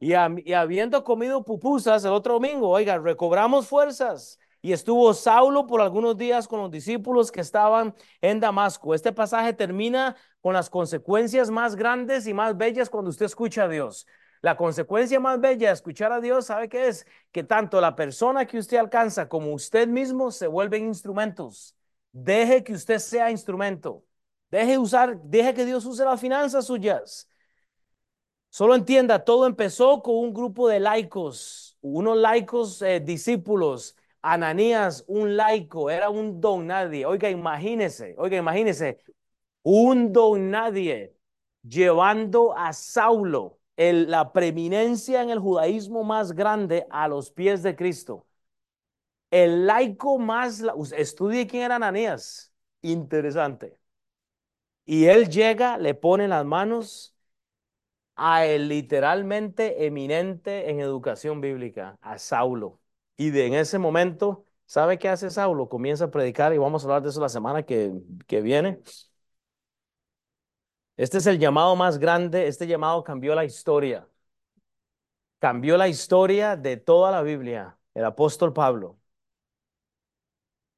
Y, 0.00 0.12
habiendo 0.12 1.02
comido 1.04 1.44
pupusas 1.44 2.04
el 2.04 2.12
otro 2.12 2.34
domingo, 2.34 2.68
oiga, 2.68 2.98
recobramos 2.98 3.66
fuerzas. 3.68 4.38
Y 4.60 4.72
estuvo 4.72 5.14
Saulo 5.14 5.66
por 5.66 5.80
algunos 5.80 6.16
días 6.16 6.48
con 6.48 6.60
los 6.60 6.70
discípulos 6.70 7.30
que 7.30 7.40
estaban 7.40 7.94
en 8.20 8.40
Damasco. 8.40 8.94
Este 8.94 9.12
pasaje 9.12 9.52
termina 9.52 10.16
con 10.40 10.52
las 10.54 10.68
consecuencias 10.68 11.50
más 11.50 11.76
grandes 11.76 12.26
y 12.26 12.34
más 12.34 12.56
bellas 12.56 12.90
cuando 12.90 13.10
usted 13.10 13.26
escucha 13.26 13.64
a 13.64 13.68
Dios. 13.68 14.06
La 14.40 14.56
consecuencia 14.56 15.18
más 15.20 15.40
bella 15.40 15.68
de 15.68 15.74
escuchar 15.74 16.12
a 16.12 16.20
Dios, 16.20 16.46
¿sabe 16.46 16.68
qué 16.68 16.88
es? 16.88 17.06
Que 17.32 17.42
tanto 17.42 17.80
la 17.80 17.96
persona 17.96 18.46
que 18.46 18.58
usted 18.58 18.76
alcanza 18.76 19.28
como 19.28 19.52
usted 19.52 19.88
mismo 19.88 20.30
se 20.30 20.46
vuelven 20.46 20.86
instrumentos. 20.86 21.76
Deje 22.12 22.62
que 22.62 22.74
usted 22.74 22.98
sea 22.98 23.30
instrumento. 23.30 24.04
Deje 24.50 24.78
usar, 24.78 25.20
deje 25.22 25.54
que 25.54 25.64
Dios 25.64 25.84
use 25.84 26.04
las 26.04 26.20
finanzas 26.20 26.66
suyas. 26.66 27.28
Solo 28.58 28.74
entienda, 28.74 29.24
todo 29.24 29.46
empezó 29.46 30.02
con 30.02 30.16
un 30.16 30.34
grupo 30.34 30.66
de 30.66 30.80
laicos, 30.80 31.78
unos 31.80 32.16
laicos 32.16 32.82
eh, 32.82 32.98
discípulos. 32.98 33.96
Ananías, 34.20 35.04
un 35.06 35.36
laico, 35.36 35.90
era 35.90 36.10
un 36.10 36.40
don 36.40 36.66
nadie. 36.66 37.06
Oiga, 37.06 37.30
imagínese, 37.30 38.16
oiga, 38.18 38.36
imagínese, 38.36 38.98
un 39.62 40.12
don 40.12 40.50
nadie 40.50 41.14
llevando 41.62 42.52
a 42.58 42.72
Saulo, 42.72 43.60
la 43.76 44.32
preeminencia 44.32 45.22
en 45.22 45.30
el 45.30 45.38
judaísmo 45.38 46.02
más 46.02 46.32
grande, 46.32 46.84
a 46.90 47.06
los 47.06 47.30
pies 47.30 47.62
de 47.62 47.76
Cristo. 47.76 48.26
El 49.30 49.66
laico 49.66 50.18
más, 50.18 50.64
estudie 50.96 51.46
quién 51.46 51.62
era 51.62 51.76
Ananías. 51.76 52.52
Interesante. 52.82 53.78
Y 54.84 55.04
él 55.04 55.28
llega, 55.28 55.78
le 55.78 55.94
pone 55.94 56.26
las 56.26 56.44
manos 56.44 57.14
a 58.18 58.44
el 58.46 58.68
literalmente 58.68 59.86
eminente 59.86 60.70
en 60.70 60.80
educación 60.80 61.40
bíblica, 61.40 61.98
a 62.02 62.18
Saulo. 62.18 62.80
Y 63.16 63.30
de 63.30 63.46
en 63.46 63.54
ese 63.54 63.78
momento, 63.78 64.44
¿sabe 64.66 64.98
qué 64.98 65.08
hace 65.08 65.30
Saulo? 65.30 65.68
Comienza 65.68 66.06
a 66.06 66.10
predicar 66.10 66.52
y 66.54 66.58
vamos 66.58 66.82
a 66.84 66.86
hablar 66.86 67.02
de 67.02 67.10
eso 67.10 67.20
la 67.20 67.28
semana 67.30 67.62
que, 67.64 67.92
que 68.26 68.40
viene. 68.42 68.80
Este 70.98 71.16
es 71.18 71.26
el 71.26 71.38
llamado 71.38 71.76
más 71.76 71.98
grande, 71.98 72.46
este 72.46 72.66
llamado 72.66 73.02
cambió 73.04 73.34
la 73.34 73.44
historia. 73.46 74.06
Cambió 75.40 75.76
la 75.76 75.88
historia 75.88 76.56
de 76.56 76.76
toda 76.76 77.10
la 77.10 77.22
Biblia, 77.22 77.76
el 77.94 78.04
apóstol 78.04 78.52
Pablo. 78.52 78.98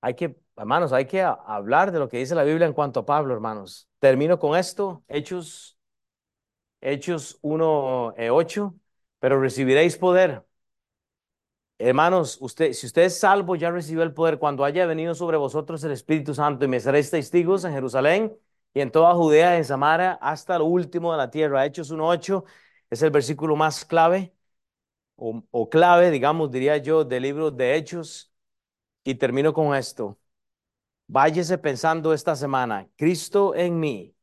Hay 0.01 0.15
que, 0.15 0.37
hermanos, 0.57 0.93
hay 0.93 1.07
que 1.07 1.23
hablar 1.23 1.93
de 1.93 1.99
lo 1.99 2.09
que 2.09 2.19
dice 2.19 2.35
la 2.35 2.45
Biblia 2.45 2.67
en 2.67 2.73
cuanto 2.73 3.01
a 3.01 3.07
Pablo, 3.07 3.35
hermanos. 3.35 3.89
Termino 3.99 4.39
con 4.39 4.57
esto, 4.59 5.05
Hechos, 5.09 5.79
Hechos 6.81 7.39
1, 7.43 8.15
8, 8.31 8.75
eh, 8.77 8.81
pero 9.19 9.41
recibiréis 9.41 9.97
poder. 9.97 10.45
Hermanos, 11.79 12.37
usted, 12.41 12.73
si 12.75 12.87
usted 12.87 13.03
es 13.05 13.19
salvo, 13.19 13.57
ya 13.57 13.71
recibió 13.71 14.03
el 14.03 14.13
poder 14.13 14.39
cuando 14.39 14.65
haya 14.65 14.85
venido 14.85 15.15
sobre 15.15 15.39
vosotros 15.39 15.83
el 15.85 15.93
Espíritu 15.93 16.35
Santo 16.35 16.65
y 16.67 16.69
me 16.69 16.79
seréis 16.79 17.11
testigos 17.11 17.65
en 17.65 17.73
Jerusalén 17.73 18.37
y 18.75 18.81
en 18.81 18.91
toda 18.91 19.15
Judea, 19.15 19.57
en 19.57 19.65
Samaria, 19.65 20.13
hasta 20.21 20.59
lo 20.59 20.67
último 20.67 21.11
de 21.13 21.19
la 21.19 21.31
tierra. 21.31 21.65
Hechos 21.65 21.91
1.8 21.91 22.45
es 22.91 23.01
el 23.03 23.11
versículo 23.11 23.57
más 23.57 23.85
clave 23.87 24.35
o, 25.17 25.43
o 25.51 25.71
clave, 25.71 26.11
digamos, 26.11 26.51
diría 26.51 26.79
yo, 26.79 27.05
del 27.05 27.23
libro 27.25 27.51
de 27.51 27.77
Hechos. 27.77 28.33
Y 29.05 29.17
termino 29.17 29.53
con 29.55 29.75
esto. 29.77 30.19
Váyese 31.09 31.59
pensando 31.59 32.15
esta 32.15 32.37
semana, 32.37 32.89
Cristo 32.97 33.55
en 33.55 33.81
mí 33.81 34.15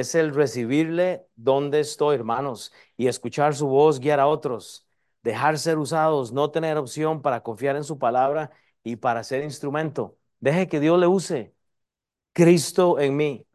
es 0.00 0.14
el 0.14 0.34
recibirle 0.34 1.26
donde 1.36 1.80
estoy, 1.80 2.16
hermanos, 2.16 2.72
y 2.96 3.08
escuchar 3.08 3.54
su 3.54 3.66
voz 3.68 4.00
guiar 4.00 4.20
a 4.20 4.26
otros, 4.26 4.86
dejar 5.22 5.58
ser 5.58 5.78
usados, 5.78 6.32
no 6.32 6.50
tener 6.50 6.78
opción 6.78 7.22
para 7.22 7.42
confiar 7.42 7.76
en 7.76 7.84
su 7.84 7.98
palabra 7.98 8.50
y 8.82 8.96
para 8.96 9.22
ser 9.24 9.44
instrumento. 9.44 10.18
Deje 10.40 10.68
que 10.68 10.80
Dios 10.80 10.98
le 10.98 11.06
use. 11.06 11.54
Cristo 12.32 12.98
en 13.00 13.16
mí. 13.16 13.46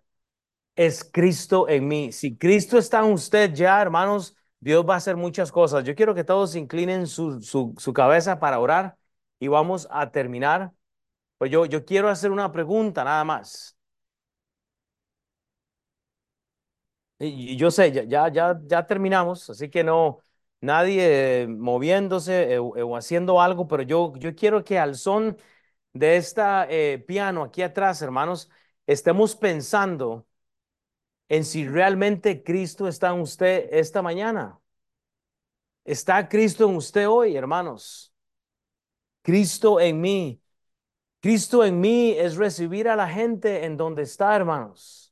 Es 0.75 1.03
Cristo 1.03 1.67
en 1.69 1.87
mí. 1.87 2.11
Si 2.11 2.37
Cristo 2.37 2.77
está 2.77 2.99
en 2.99 3.13
usted 3.13 3.53
ya, 3.53 3.81
hermanos, 3.81 4.35
Dios 4.59 4.85
va 4.87 4.95
a 4.95 4.97
hacer 4.97 5.15
muchas 5.17 5.51
cosas. 5.51 5.83
Yo 5.83 5.95
quiero 5.95 6.15
que 6.15 6.23
todos 6.23 6.55
inclinen 6.55 7.07
su, 7.07 7.41
su, 7.41 7.73
su 7.77 7.93
cabeza 7.93 8.39
para 8.39 8.59
orar 8.59 8.97
y 9.39 9.47
vamos 9.47 9.87
a 9.91 10.11
terminar. 10.11 10.73
Pues 11.39 11.51
yo, 11.51 11.65
yo 11.67 11.85
quiero 11.85 12.09
hacer 12.09 12.31
una 12.31 12.51
pregunta 12.51 13.03
nada 13.05 13.23
más. 13.25 13.76
Y, 17.19 17.55
yo 17.57 17.71
sé, 17.71 17.91
ya, 17.91 18.29
ya, 18.31 18.59
ya 18.65 18.85
terminamos, 18.85 19.49
así 19.49 19.69
que 19.69 19.83
no, 19.83 20.19
nadie 20.61 21.47
moviéndose 21.49 22.53
eh, 22.53 22.59
o, 22.59 22.95
haciendo 22.95 23.41
algo, 23.41 23.67
pero 23.67 23.83
yo, 23.83 24.13
yo 24.17 24.35
quiero 24.35 24.63
que 24.63 24.77
al 24.79 24.95
son 24.95 25.37
de 25.93 26.17
esta 26.17 26.67
eh, 26.69 26.99
piano 26.99 27.43
aquí 27.43 27.61
atrás, 27.63 28.01
hermanos, 28.01 28.49
estemos 28.85 29.35
pensando 29.35 30.27
en 31.29 31.43
si 31.45 31.67
realmente 31.67 32.43
Cristo 32.43 32.87
está 32.87 33.09
en 33.13 33.21
usted 33.21 33.69
esta 33.71 34.01
mañana. 34.01 34.59
¿Está 35.85 36.27
Cristo 36.27 36.69
en 36.69 36.75
usted 36.75 37.07
hoy, 37.07 37.35
hermanos? 37.35 38.13
Cristo 39.21 39.79
en 39.79 40.01
mí. 40.01 40.41
Cristo 41.21 41.65
en 41.65 41.79
mí 41.81 42.11
es 42.11 42.35
recibir 42.37 42.87
a 42.89 42.95
la 42.95 43.09
gente 43.09 43.65
en 43.65 43.77
donde 43.77 44.03
está, 44.03 44.35
hermanos. 44.35 45.06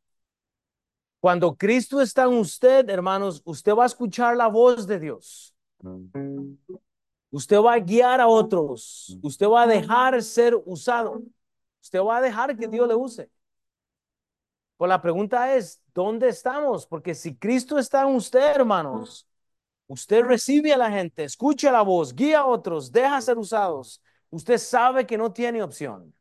Cuando 1.25 1.55
Cristo 1.55 2.01
está 2.01 2.25
en 2.25 2.33
usted, 2.37 2.87
hermanos, 2.87 3.41
usted 3.45 3.73
va 3.73 3.81
a 3.81 3.87
escuchar 3.87 4.37
la 4.37 4.45
voz 4.45 4.85
de 4.85 4.99
Dios. 4.99 5.55
Usted 7.31 7.57
va 7.57 7.73
a 7.73 7.79
guiar 7.79 8.21
a 8.21 8.27
otros. 8.27 9.17
Usted 9.23 9.47
va 9.47 9.63
a 9.63 9.65
dejar 9.65 10.21
ser 10.21 10.55
usado. 10.67 11.23
Usted 11.81 11.99
va 11.99 12.17
a 12.17 12.21
dejar 12.21 12.55
que 12.55 12.67
Dios 12.67 12.87
le 12.87 12.93
use. 12.93 13.27
Pues 14.77 14.87
la 14.87 15.01
pregunta 15.01 15.55
es, 15.55 15.81
¿dónde 15.95 16.29
estamos? 16.29 16.85
Porque 16.85 17.15
si 17.15 17.35
Cristo 17.35 17.79
está 17.79 18.03
en 18.03 18.13
usted, 18.13 18.57
hermanos, 18.57 19.27
usted 19.87 20.23
recibe 20.23 20.75
a 20.75 20.77
la 20.77 20.91
gente, 20.91 21.23
escucha 21.23 21.71
la 21.71 21.81
voz, 21.81 22.13
guía 22.13 22.41
a 22.41 22.45
otros, 22.45 22.91
deja 22.91 23.19
ser 23.19 23.39
usados 23.39 23.99
usted 24.29 24.59
sabe 24.59 25.07
que 25.07 25.17
no 25.17 25.33
tiene 25.33 25.63
opción. 25.63 26.13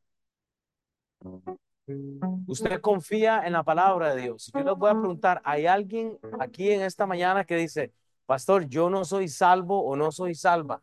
Usted 2.47 2.81
confía 2.81 3.43
en 3.47 3.53
la 3.53 3.63
palabra 3.63 4.15
de 4.15 4.23
Dios. 4.23 4.51
Yo 4.55 4.65
les 4.65 4.75
voy 4.75 4.91
a 4.91 4.95
preguntar, 4.95 5.43
¿hay 5.45 5.67
alguien 5.67 6.19
aquí 6.41 6.71
en 6.71 6.83
esta 6.83 7.07
mañana 7.07 7.45
que 7.45 7.57
dice, 7.57 7.93
pastor, 8.27 8.67
yo 8.69 8.89
no 8.89 9.05
soy 9.05 9.29
salvo 9.29 9.85
o 9.85 9.97
no 9.97 10.11
soy 10.11 10.35
salva? 10.35 10.83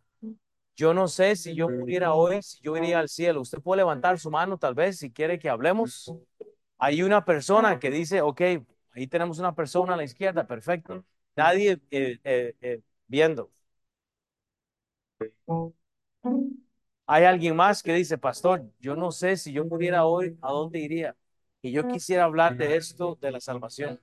Yo 0.75 0.93
no 0.93 1.07
sé 1.07 1.35
si 1.35 1.53
yo 1.53 1.69
muriera 1.69 2.13
hoy, 2.13 2.41
si 2.41 2.59
yo 2.61 2.75
iría 2.77 2.99
al 2.99 3.09
cielo. 3.09 3.41
Usted 3.41 3.61
puede 3.61 3.81
levantar 3.81 4.19
su 4.19 4.31
mano 4.31 4.57
tal 4.57 4.73
vez 4.73 4.97
si 4.97 5.11
quiere 5.11 5.37
que 5.37 5.49
hablemos. 5.49 6.13
Hay 6.77 7.03
una 7.03 7.23
persona 7.25 7.79
que 7.79 7.91
dice, 7.91 8.21
ok, 8.21 8.41
ahí 8.93 9.07
tenemos 9.07 9.39
una 9.39 9.53
persona 9.53 9.93
a 9.93 9.97
la 9.97 10.03
izquierda, 10.03 10.47
perfecto. 10.47 11.05
Nadie 11.35 11.79
eh, 11.91 12.19
eh, 12.23 12.55
eh, 12.61 12.81
viendo. 13.07 13.51
Hay 17.13 17.25
alguien 17.25 17.55
más 17.57 17.83
que 17.83 17.93
dice, 17.93 18.17
pastor, 18.17 18.63
yo 18.79 18.95
no 18.95 19.11
sé 19.11 19.35
si 19.35 19.51
yo 19.51 19.65
muriera 19.65 20.05
hoy, 20.05 20.37
¿a 20.41 20.51
dónde 20.51 20.79
iría? 20.79 21.15
Y 21.61 21.71
yo 21.71 21.85
quisiera 21.85 22.23
hablar 22.23 22.55
de 22.55 22.77
esto, 22.77 23.17
de 23.21 23.31
la 23.31 23.41
salvación. 23.41 23.99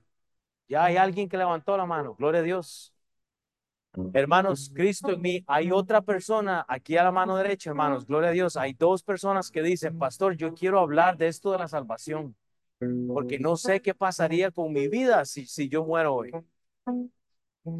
Ya 0.67 0.85
hay 0.85 0.97
alguien 0.97 1.29
que 1.29 1.37
levantó 1.37 1.77
la 1.77 1.85
mano, 1.87 2.15
gloria 2.15 2.41
a 2.41 2.43
Dios. 2.43 2.93
Hermanos, 4.11 4.71
Cristo 4.73 5.11
en 5.13 5.21
mí, 5.21 5.43
hay 5.47 5.71
otra 5.71 6.01
persona 6.01 6.65
aquí 6.67 6.97
a 6.97 7.03
la 7.03 7.11
mano 7.11 7.37
derecha, 7.37 7.69
hermanos, 7.69 8.05
gloria 8.07 8.29
a 8.29 8.33
Dios. 8.33 8.57
Hay 8.57 8.73
dos 8.73 9.03
personas 9.03 9.51
que 9.51 9.61
dicen, 9.61 9.95
pastor, 9.95 10.35
yo 10.35 10.53
quiero 10.53 10.79
hablar 10.79 11.15
de 11.17 11.27
esto 11.27 11.51
de 11.51 11.59
la 11.59 11.67
salvación, 11.67 12.35
porque 13.11 13.39
no 13.39 13.57
sé 13.57 13.81
qué 13.81 13.95
pasaría 13.95 14.51
con 14.51 14.73
mi 14.73 14.87
vida 14.89 15.25
si, 15.25 15.45
si 15.47 15.69
yo 15.69 15.85
muero 15.85 16.15
hoy. 16.15 16.37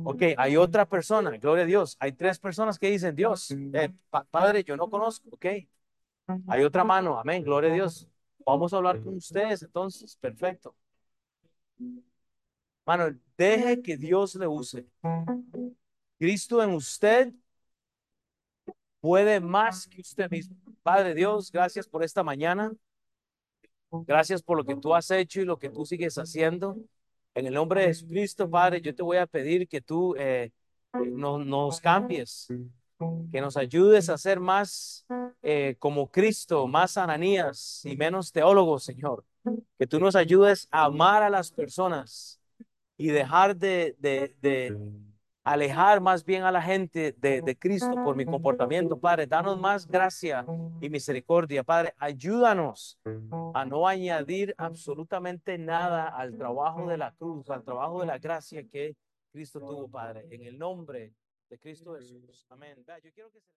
Ok, 0.04 0.24
hay 0.38 0.58
otra 0.58 0.88
persona, 0.88 1.32
gloria 1.38 1.64
a 1.64 1.68
Dios. 1.68 1.98
Hay 2.00 2.12
tres 2.14 2.40
personas 2.40 2.78
que 2.78 2.90
dicen, 2.90 3.16
Dios, 3.16 3.52
eh, 3.52 3.92
Padre, 4.32 4.64
yo 4.64 4.76
no 4.76 4.90
conozco, 4.90 5.30
ok. 5.32 5.46
Hay 6.48 6.64
otra 6.64 6.84
mano, 6.84 7.20
amén, 7.20 7.44
gloria 7.44 7.72
a 7.72 7.74
Dios. 7.74 8.08
Vamos 8.46 8.74
a 8.74 8.78
hablar 8.78 9.02
con 9.02 9.16
ustedes 9.16 9.64
entonces, 9.64 10.16
perfecto. 10.16 10.76
Mano, 12.86 13.16
deje 13.38 13.82
que 13.82 13.98
Dios 13.98 14.36
le 14.36 14.48
use. 14.48 14.86
Cristo 16.18 16.62
en 16.64 16.72
usted 16.72 17.34
puede 19.00 19.40
más 19.40 19.88
que 19.88 20.02
usted 20.02 20.30
mismo. 20.30 20.56
Padre 20.82 21.14
Dios, 21.14 21.52
gracias 21.52 21.88
por 21.88 22.04
esta 22.04 22.24
mañana. 22.24 22.74
Gracias 23.92 24.42
por 24.42 24.58
lo 24.58 24.64
que 24.64 24.76
tú 24.76 24.94
has 24.94 25.10
hecho 25.12 25.42
y 25.42 25.46
lo 25.46 25.58
que 25.58 25.70
tú 25.70 25.86
sigues 25.86 26.18
haciendo. 26.18 26.78
En 27.36 27.48
el 27.48 27.54
nombre 27.54 27.82
de 27.82 27.88
Jesucristo, 27.88 28.50
Padre, 28.50 28.82
yo 28.82 28.94
te 28.94 29.04
voy 29.04 29.18
a 29.18 29.28
pedir 29.28 29.68
que 29.68 29.82
tú 29.82 30.16
eh, 30.18 30.52
no, 30.94 31.38
nos 31.38 31.80
cambies, 31.80 32.48
que 33.32 33.42
nos 33.42 33.56
ayudes 33.56 34.10
a 34.10 34.18
ser 34.18 34.40
más 34.40 35.06
eh, 35.42 35.76
como 35.80 36.10
Cristo, 36.12 36.68
más 36.68 36.98
ananías 36.98 37.82
y 37.86 37.96
menos 37.96 38.32
teólogos, 38.32 38.84
Señor. 38.84 39.24
Que 39.78 39.88
tú 39.88 40.00
nos 40.00 40.16
ayudes 40.16 40.68
a 40.72 40.86
amar 40.86 41.24
a 41.24 41.30
las 41.30 41.52
personas 41.52 42.40
y 42.98 43.08
dejar 43.08 43.56
de, 43.56 43.96
de, 44.00 44.36
de 44.42 44.78
alejar 45.52 46.00
más 46.00 46.24
bien 46.24 46.44
a 46.44 46.52
la 46.52 46.62
gente 46.62 47.16
de, 47.18 47.58
Cristo 47.58 47.92
por 48.04 48.16
mi 48.16 48.24
comportamiento. 48.24 49.00
Padre, 49.00 49.26
danos 49.26 49.60
más 49.60 49.88
gracia 49.88 50.46
y 50.80 50.90
misericordia. 50.90 51.64
Padre, 51.64 51.94
ayúdanos 51.98 53.00
a 53.56 53.66
no 53.66 53.88
añadir 53.88 54.54
absolutamente 54.58 55.58
nada 55.58 56.08
al 56.08 56.38
trabajo 56.38 56.88
de 56.88 56.98
la 56.98 57.12
cruz, 57.14 57.50
al 57.50 57.64
trabajo 57.64 58.02
de 58.02 58.06
la 58.06 58.20
gracia 58.20 58.64
que 58.68 58.96
Cristo 59.32 59.60
tuvo, 59.60 59.90
Padre. 59.90 60.28
En 60.30 60.44
el 60.44 60.58
nombre 60.58 61.14
de 61.50 61.58
Cristo 61.58 61.96
Jesús. 61.96 62.46
Amén. 62.50 62.86
Yo 63.04 63.12
quiero 63.12 63.32
que 63.32 63.42